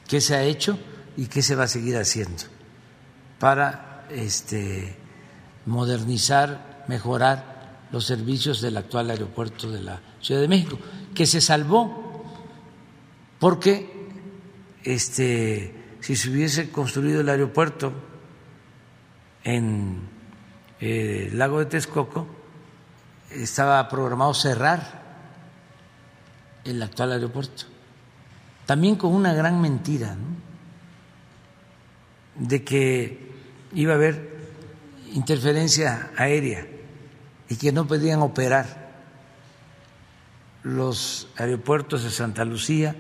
qué 0.07 0.21
se 0.21 0.37
ha 0.37 0.43
hecho 0.43 0.79
y 1.17 1.27
qué 1.27 1.43
se 1.43 1.55
va 1.55 1.65
a 1.65 1.69
seguir 1.69 1.97
haciendo 1.97 2.45
para 3.39 4.07
este, 4.11 4.97
modernizar, 5.67 6.85
mejorar 6.89 7.56
los 7.93 8.05
servicios 8.05 8.61
del 8.61 8.77
actual 8.77 9.11
aeropuerto 9.11 9.71
de 9.71 9.83
la 9.83 10.01
Ciudad 10.21 10.41
de 10.41 10.49
México, 10.49 10.79
que 11.15 11.27
se 11.27 11.41
salvó 11.41 12.25
porque 13.39 14.09
este, 14.83 15.75
si 16.01 16.17
se 16.17 16.31
hubiese 16.31 16.71
construido 16.71 17.21
el 17.21 17.29
aeropuerto 17.29 17.93
en 19.45 20.01
eh, 20.81 21.29
el 21.31 21.39
lago 21.39 21.59
de 21.59 21.67
Texcoco 21.67 22.27
estaba 23.31 23.89
programado 23.89 24.35
cerrar 24.35 25.05
el 26.65 26.83
actual 26.83 27.13
aeropuerto. 27.13 27.65
También 28.65 28.97
con 28.97 29.15
una 29.15 29.33
gran 29.33 29.61
mentira, 29.61 30.17
de 32.35 32.65
que 32.65 33.33
iba 33.75 33.93
a 33.93 33.97
haber 33.97 34.37
interferencia 35.13 36.11
aérea 36.17 36.67
y 37.49 37.57
que 37.57 37.73
no 37.73 37.87
podían 37.87 38.21
operar 38.21 38.87
los 40.63 41.29
aeropuertos 41.37 42.03
de 42.03 42.11
Santa 42.11 42.45
Lucía, 42.45 42.97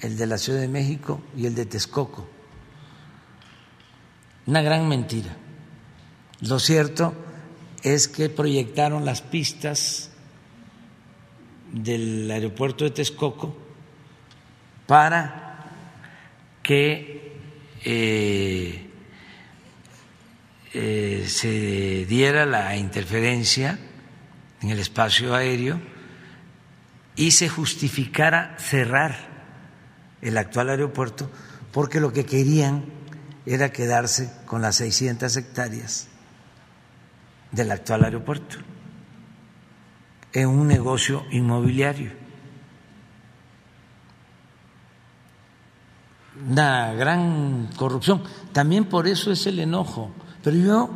el 0.00 0.16
de 0.16 0.26
la 0.26 0.38
Ciudad 0.38 0.60
de 0.60 0.68
México 0.68 1.20
y 1.36 1.46
el 1.46 1.54
de 1.54 1.66
Texcoco. 1.66 2.26
Una 4.46 4.62
gran 4.62 4.88
mentira. 4.88 5.36
Lo 6.40 6.58
cierto 6.58 7.14
es 7.82 8.08
que 8.08 8.28
proyectaron 8.28 9.04
las 9.04 9.22
pistas 9.22 10.10
del 11.72 12.30
aeropuerto 12.30 12.84
de 12.84 12.90
Texcoco 12.90 13.56
para 14.86 15.72
que 16.62 17.38
eh, 17.84 18.85
eh, 20.72 21.24
se 21.28 22.06
diera 22.06 22.46
la 22.46 22.76
interferencia 22.76 23.78
en 24.60 24.70
el 24.70 24.78
espacio 24.78 25.34
aéreo 25.34 25.80
y 27.14 27.30
se 27.30 27.48
justificara 27.48 28.56
cerrar 28.58 29.16
el 30.20 30.36
actual 30.38 30.70
aeropuerto 30.70 31.30
porque 31.72 32.00
lo 32.00 32.12
que 32.12 32.26
querían 32.26 32.84
era 33.46 33.70
quedarse 33.70 34.32
con 34.44 34.62
las 34.62 34.76
600 34.76 35.36
hectáreas 35.36 36.08
del 37.52 37.70
actual 37.70 38.04
aeropuerto 38.04 38.56
en 40.32 40.48
un 40.48 40.68
negocio 40.68 41.24
inmobiliario. 41.30 42.12
Una 46.46 46.92
gran 46.92 47.70
corrupción. 47.76 48.22
También 48.52 48.84
por 48.84 49.06
eso 49.06 49.32
es 49.32 49.46
el 49.46 49.58
enojo. 49.60 50.12
Pero 50.46 50.58
yo 50.58 50.90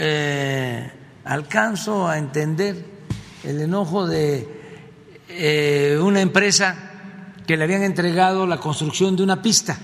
eh, 0.00 0.92
alcanzo 1.22 2.08
a 2.08 2.18
entender 2.18 2.84
el 3.44 3.60
enojo 3.60 4.08
de 4.08 4.48
eh, 5.28 5.96
una 6.02 6.20
empresa 6.20 6.76
que 7.46 7.56
le 7.56 7.62
habían 7.62 7.84
entregado 7.84 8.44
la 8.44 8.58
construcción 8.58 9.14
de 9.14 9.22
una 9.22 9.40
pista 9.40 9.78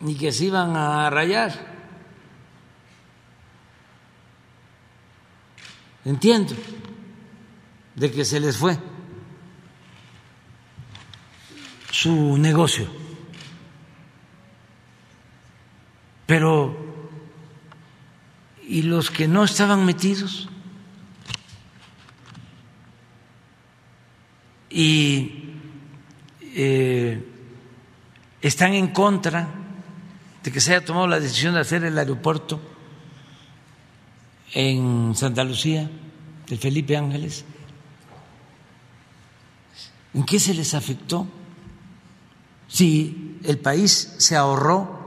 y 0.00 0.14
que 0.14 0.32
se 0.32 0.46
iban 0.46 0.74
a 0.74 1.10
rayar 1.10 1.52
Entiendo 6.06 6.54
de 7.94 8.10
que 8.10 8.24
se 8.24 8.40
les 8.40 8.56
fue 8.56 8.78
su 11.90 12.38
negocio. 12.38 12.97
Pero, 16.28 16.76
¿y 18.68 18.82
los 18.82 19.10
que 19.10 19.26
no 19.26 19.44
estaban 19.44 19.86
metidos? 19.86 20.50
Y 24.68 25.54
eh, 26.42 27.26
están 28.42 28.74
en 28.74 28.88
contra 28.88 29.48
de 30.44 30.52
que 30.52 30.60
se 30.60 30.74
haya 30.74 30.84
tomado 30.84 31.06
la 31.06 31.18
decisión 31.18 31.54
de 31.54 31.60
hacer 31.60 31.82
el 31.84 31.96
aeropuerto 31.96 32.60
en 34.52 35.14
Santa 35.14 35.44
Lucía, 35.44 35.90
de 36.46 36.58
Felipe 36.58 36.94
Ángeles, 36.94 37.46
¿en 40.12 40.26
qué 40.26 40.38
se 40.38 40.52
les 40.52 40.74
afectó? 40.74 41.26
Si 42.66 43.38
el 43.44 43.56
país 43.56 44.12
se 44.18 44.36
ahorró 44.36 44.97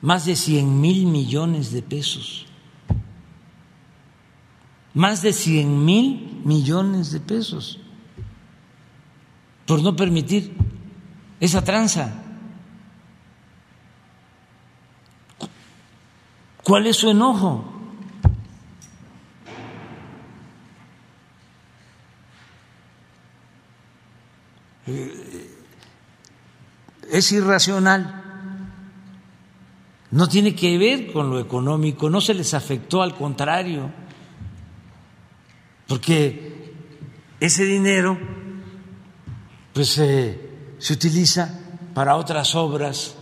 más 0.00 0.24
de 0.26 0.36
100 0.36 0.80
mil 0.80 1.06
millones 1.06 1.72
de 1.72 1.82
pesos, 1.82 2.46
más 4.94 5.22
de 5.22 5.32
100 5.32 5.84
mil 5.84 6.42
millones 6.44 7.10
de 7.10 7.20
pesos, 7.20 7.80
por 9.66 9.82
no 9.82 9.94
permitir 9.96 10.56
esa 11.40 11.62
tranza. 11.62 12.22
¿Cuál 16.62 16.86
es 16.86 16.96
su 16.96 17.10
enojo? 17.10 17.64
Eh, 24.86 25.56
es 27.10 27.32
irracional. 27.32 28.17
No 30.10 30.28
tiene 30.28 30.54
que 30.54 30.78
ver 30.78 31.12
con 31.12 31.30
lo 31.30 31.38
económico, 31.38 32.08
no 32.08 32.20
se 32.20 32.34
les 32.34 32.54
afectó, 32.54 33.02
al 33.02 33.14
contrario, 33.14 33.90
porque 35.86 36.72
ese 37.40 37.64
dinero 37.64 38.18
pues 39.72 39.88
se 39.90 40.92
utiliza 40.92 41.60
para 41.94 42.16
otras 42.16 42.54
obras 42.54 43.16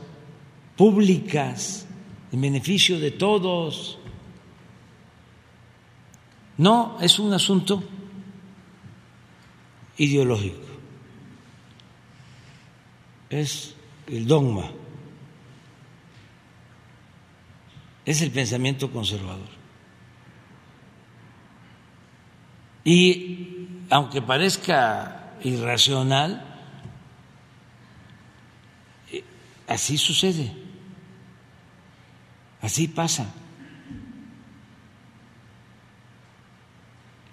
públicas 0.76 1.86
en 2.30 2.40
beneficio 2.40 3.00
de 3.00 3.10
todos. 3.10 3.98
No 6.58 6.98
es 7.00 7.18
un 7.18 7.32
asunto 7.32 7.82
ideológico, 9.98 10.66
es 13.30 13.74
el 14.06 14.26
dogma, 14.26 14.70
es 18.06 18.22
el 18.22 18.30
pensamiento 18.30 18.90
conservador. 18.92 19.48
Y 22.84 23.66
aunque 23.90 24.22
parezca 24.22 25.34
irracional, 25.42 26.44
eh, 29.10 29.24
así 29.66 29.98
sucede, 29.98 30.52
así 32.62 32.86
pasa. 32.86 33.34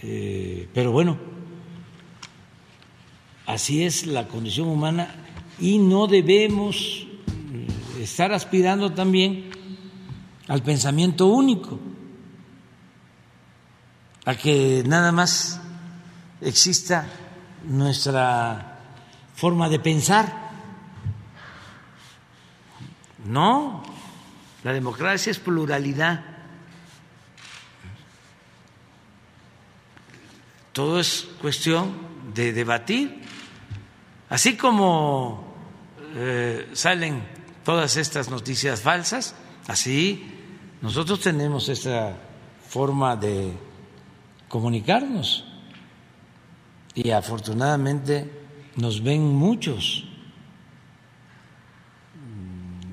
Eh, 0.01 0.67
pero 0.73 0.91
bueno, 0.91 1.19
así 3.45 3.83
es 3.83 4.07
la 4.07 4.27
condición 4.27 4.67
humana 4.67 5.15
y 5.59 5.77
no 5.77 6.07
debemos 6.07 7.05
eh, 7.53 7.67
estar 8.01 8.33
aspirando 8.33 8.91
también 8.91 9.51
al 10.47 10.61
pensamiento 10.61 11.27
único 11.27 11.79
a 14.25 14.35
que 14.35 14.83
nada 14.85 15.11
más 15.11 15.59
exista 16.41 17.07
nuestra 17.65 18.79
forma 19.35 19.69
de 19.69 19.79
pensar. 19.79 20.43
No, 23.25 23.83
la 24.63 24.73
democracia 24.73 25.31
es 25.31 25.39
pluralidad. 25.39 26.23
Todo 30.71 30.99
es 30.99 31.27
cuestión 31.39 31.93
de 32.33 32.51
debatir. 32.51 33.21
Así 34.29 34.57
como 34.57 35.53
eh, 36.15 36.69
salen 36.73 37.23
todas 37.63 37.97
estas 37.97 38.29
noticias 38.29 38.81
falsas, 38.81 39.35
así 39.67 40.32
nosotros 40.83 41.21
tenemos 41.21 41.69
esta 41.69 42.13
forma 42.67 43.15
de 43.15 43.53
comunicarnos. 44.49 45.45
Y 46.93 47.09
afortunadamente 47.09 48.29
nos 48.75 49.01
ven 49.01 49.23
muchos. 49.33 50.03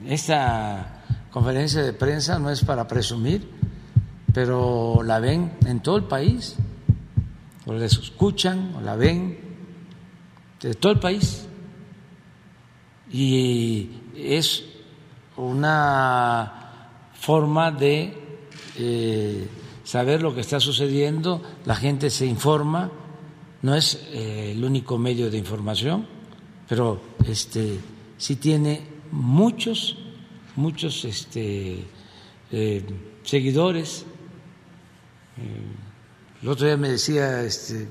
Esta 0.06 1.02
conferencia 1.32 1.82
de 1.82 1.92
prensa 1.92 2.38
no 2.38 2.50
es 2.50 2.64
para 2.64 2.86
presumir, 2.86 3.50
pero 4.32 5.02
la 5.02 5.18
ven 5.18 5.58
en 5.66 5.80
todo 5.80 5.96
el 5.96 6.04
país, 6.04 6.54
o 7.66 7.72
la 7.72 7.86
escuchan, 7.86 8.72
o 8.76 8.80
la 8.82 8.94
ven 8.94 9.36
de 10.60 10.74
todo 10.74 10.92
el 10.92 11.00
país. 11.00 11.44
Y 13.10 13.90
es 14.14 14.64
una 15.36 16.59
forma 17.20 17.70
de 17.70 18.14
eh, 18.78 19.46
saber 19.84 20.22
lo 20.22 20.34
que 20.34 20.40
está 20.40 20.58
sucediendo, 20.58 21.42
la 21.66 21.76
gente 21.76 22.08
se 22.08 22.24
informa, 22.24 22.90
no 23.60 23.74
es 23.74 24.00
eh, 24.12 24.52
el 24.52 24.64
único 24.64 24.96
medio 24.96 25.30
de 25.30 25.36
información, 25.36 26.06
pero 26.66 26.98
este 27.26 27.78
sí 28.16 28.36
tiene 28.36 28.80
muchos, 29.12 29.98
muchos 30.56 31.04
este, 31.04 31.84
eh, 32.50 32.84
seguidores. 33.22 34.06
El 36.42 36.48
otro 36.48 36.66
día 36.66 36.78
me 36.78 36.88
decía 36.88 37.42
este, 37.42 37.86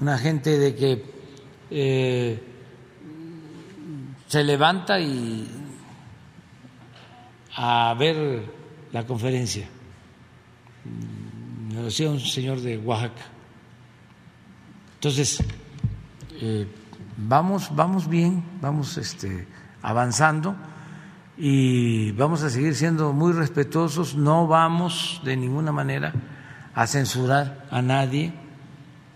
una 0.00 0.18
gente 0.18 0.58
de 0.58 0.74
que 0.74 2.42
se 4.26 4.44
levanta 4.44 5.00
y 5.00 5.61
a 7.54 7.94
ver 7.98 8.42
la 8.92 9.06
conferencia. 9.06 9.68
Me 11.68 11.82
decía 11.82 12.10
un 12.10 12.20
señor 12.20 12.60
de 12.60 12.78
Oaxaca. 12.78 13.22
Entonces, 14.94 15.42
eh, 16.40 16.66
vamos, 17.16 17.74
vamos 17.74 18.08
bien, 18.08 18.42
vamos 18.60 18.96
este, 18.98 19.46
avanzando 19.82 20.56
y 21.36 22.12
vamos 22.12 22.42
a 22.42 22.50
seguir 22.50 22.74
siendo 22.74 23.12
muy 23.12 23.32
respetuosos, 23.32 24.14
no 24.14 24.46
vamos 24.46 25.20
de 25.24 25.36
ninguna 25.36 25.72
manera 25.72 26.12
a 26.74 26.86
censurar 26.86 27.66
a 27.70 27.82
nadie, 27.82 28.32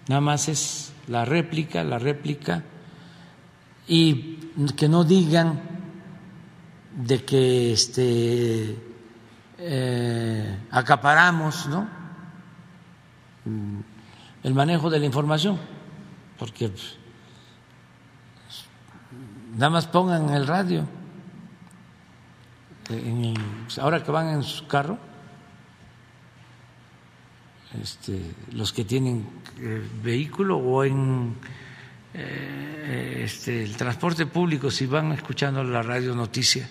nada 0.08 0.20
más 0.20 0.48
es 0.48 0.92
la 1.08 1.24
réplica, 1.24 1.84
la 1.84 1.98
réplica, 1.98 2.64
y 3.86 4.50
que 4.76 4.88
no 4.88 5.04
digan 5.04 5.75
de 6.96 7.24
que 7.24 7.72
este 7.72 8.76
eh, 9.58 10.58
acaparamos 10.70 11.66
¿no? 11.66 11.86
el 14.42 14.54
manejo 14.54 14.88
de 14.88 14.98
la 14.98 15.06
información, 15.06 15.58
porque 16.38 16.70
pues, 16.70 16.96
nada 19.52 19.70
más 19.70 19.86
pongan 19.86 20.30
el 20.30 20.46
radio, 20.46 20.86
ahora 23.80 24.02
que 24.02 24.10
van 24.10 24.28
en 24.28 24.42
su 24.42 24.66
carro, 24.66 24.98
este, 27.82 28.34
los 28.52 28.72
que 28.72 28.84
tienen 28.84 29.28
eh, 29.58 29.86
vehículo 30.02 30.56
o 30.56 30.84
en 30.84 31.34
eh, 32.14 33.22
este, 33.24 33.64
el 33.64 33.76
transporte 33.76 34.24
público, 34.24 34.70
si 34.70 34.86
van 34.86 35.12
escuchando 35.12 35.62
la 35.62 35.82
radio 35.82 36.14
noticia, 36.14 36.66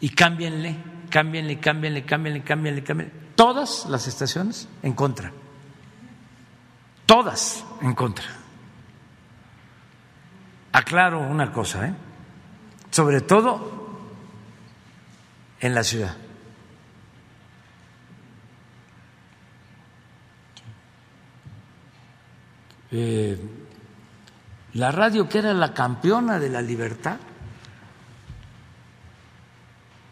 y 0.00 0.10
cámbienle 0.10 0.76
cámbienle, 1.08 1.58
cámbienle, 1.58 2.04
cámbienle, 2.04 2.42
cámbienle, 2.42 2.84
cámbienle. 2.84 3.14
Todas 3.34 3.86
las 3.86 4.06
estaciones 4.06 4.68
en 4.82 4.92
contra. 4.92 5.32
Todas 7.06 7.64
en 7.80 7.94
contra. 7.94 8.26
Aclaro 10.72 11.20
una 11.20 11.52
cosa, 11.52 11.86
¿eh? 11.86 11.94
sobre 12.90 13.20
todo 13.20 14.00
en 15.60 15.74
la 15.74 15.82
ciudad. 15.82 16.16
Eh, 22.90 23.38
la 24.74 24.90
radio 24.90 25.28
que 25.28 25.38
era 25.38 25.52
la 25.52 25.74
campeona 25.74 26.38
de 26.38 26.48
la 26.48 26.62
libertad 26.62 27.18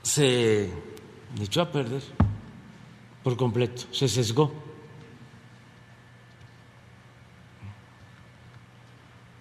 se 0.06 0.70
echó 1.40 1.62
a 1.62 1.72
perder 1.72 2.02
por 3.24 3.36
completo, 3.36 3.82
se 3.90 4.06
sesgó. 4.08 4.52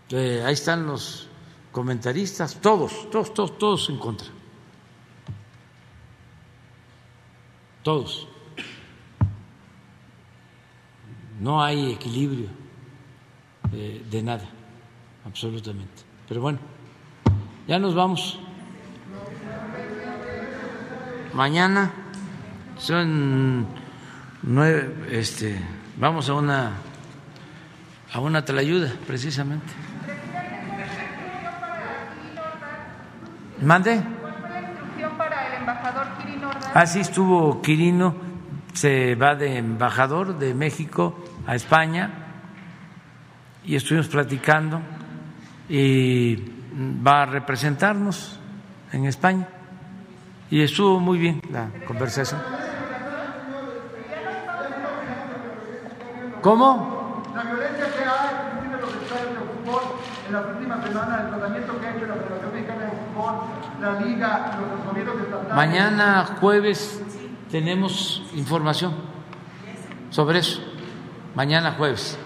Eh, 0.10 0.42
ahí 0.44 0.54
están 0.54 0.88
los 0.88 1.28
comentaristas, 1.72 2.60
todos, 2.60 3.12
todos, 3.12 3.32
todos, 3.32 3.58
todos 3.60 3.90
en 3.90 4.00
contra. 4.00 4.28
Todos. 7.84 8.28
No 11.40 11.64
hay 11.64 11.92
equilibrio 11.92 12.48
eh, 13.72 14.04
de 14.10 14.24
nada, 14.24 14.50
absolutamente. 15.26 16.02
Pero 16.28 16.42
bueno, 16.42 16.58
ya 17.68 17.78
nos 17.78 17.94
vamos. 17.94 18.40
Mañana 21.36 21.92
son 22.78 23.68
nueve, 24.42 25.10
este, 25.12 25.60
vamos 25.98 26.30
a 26.30 26.34
una 26.34 26.72
a 28.14 28.20
una 28.22 28.40
ayuda 28.40 28.94
precisamente. 29.06 29.74
¿Mande? 33.62 34.02
Así 36.74 37.02
estuvo 37.02 37.62
Quirino, 37.62 38.16
se 38.72 39.16
va 39.16 39.36
de 39.36 39.58
embajador 39.58 40.40
de 40.40 40.54
México 40.54 41.22
a 41.46 41.56
España 41.56 42.12
y 43.66 43.76
estuvimos 43.76 44.08
platicando 44.08 44.80
y 45.68 46.38
va 47.06 47.24
a 47.24 47.26
representarnos 47.26 48.40
en 48.94 49.04
España 49.04 49.50
y 50.50 50.62
estuvo 50.62 51.00
muy 51.00 51.18
bien 51.18 51.42
la 51.52 51.70
conversación. 51.86 52.42
¿Cómo? 56.42 57.24
La 57.34 57.44
violencia 57.44 57.86
que 57.86 58.04
hay 58.04 58.66
en 58.66 58.82
los 58.82 58.94
estadios 58.96 59.30
de 59.32 59.40
fútbol 59.40 59.82
en 60.28 60.34
las 60.34 60.46
últimas 60.46 60.84
semanas 60.86 61.22
el 61.22 61.30
tratamiento 61.30 61.80
que 61.80 61.86
ha 61.86 61.96
hecho 61.96 62.06
la 62.08 62.14
Federación 62.16 62.54
Mexicana 62.54 62.82
de 62.86 62.92
Fútbol, 62.92 63.36
la 63.82 64.00
Liga, 64.00 64.60
los 64.60 64.86
gobiernos 64.88 65.22
estatales. 65.22 65.56
Mañana 65.56 66.26
jueves 66.40 67.02
tenemos 67.52 68.24
información 68.36 68.94
sobre 70.10 70.40
eso. 70.40 70.62
Mañana 71.36 71.74
jueves. 71.78 72.18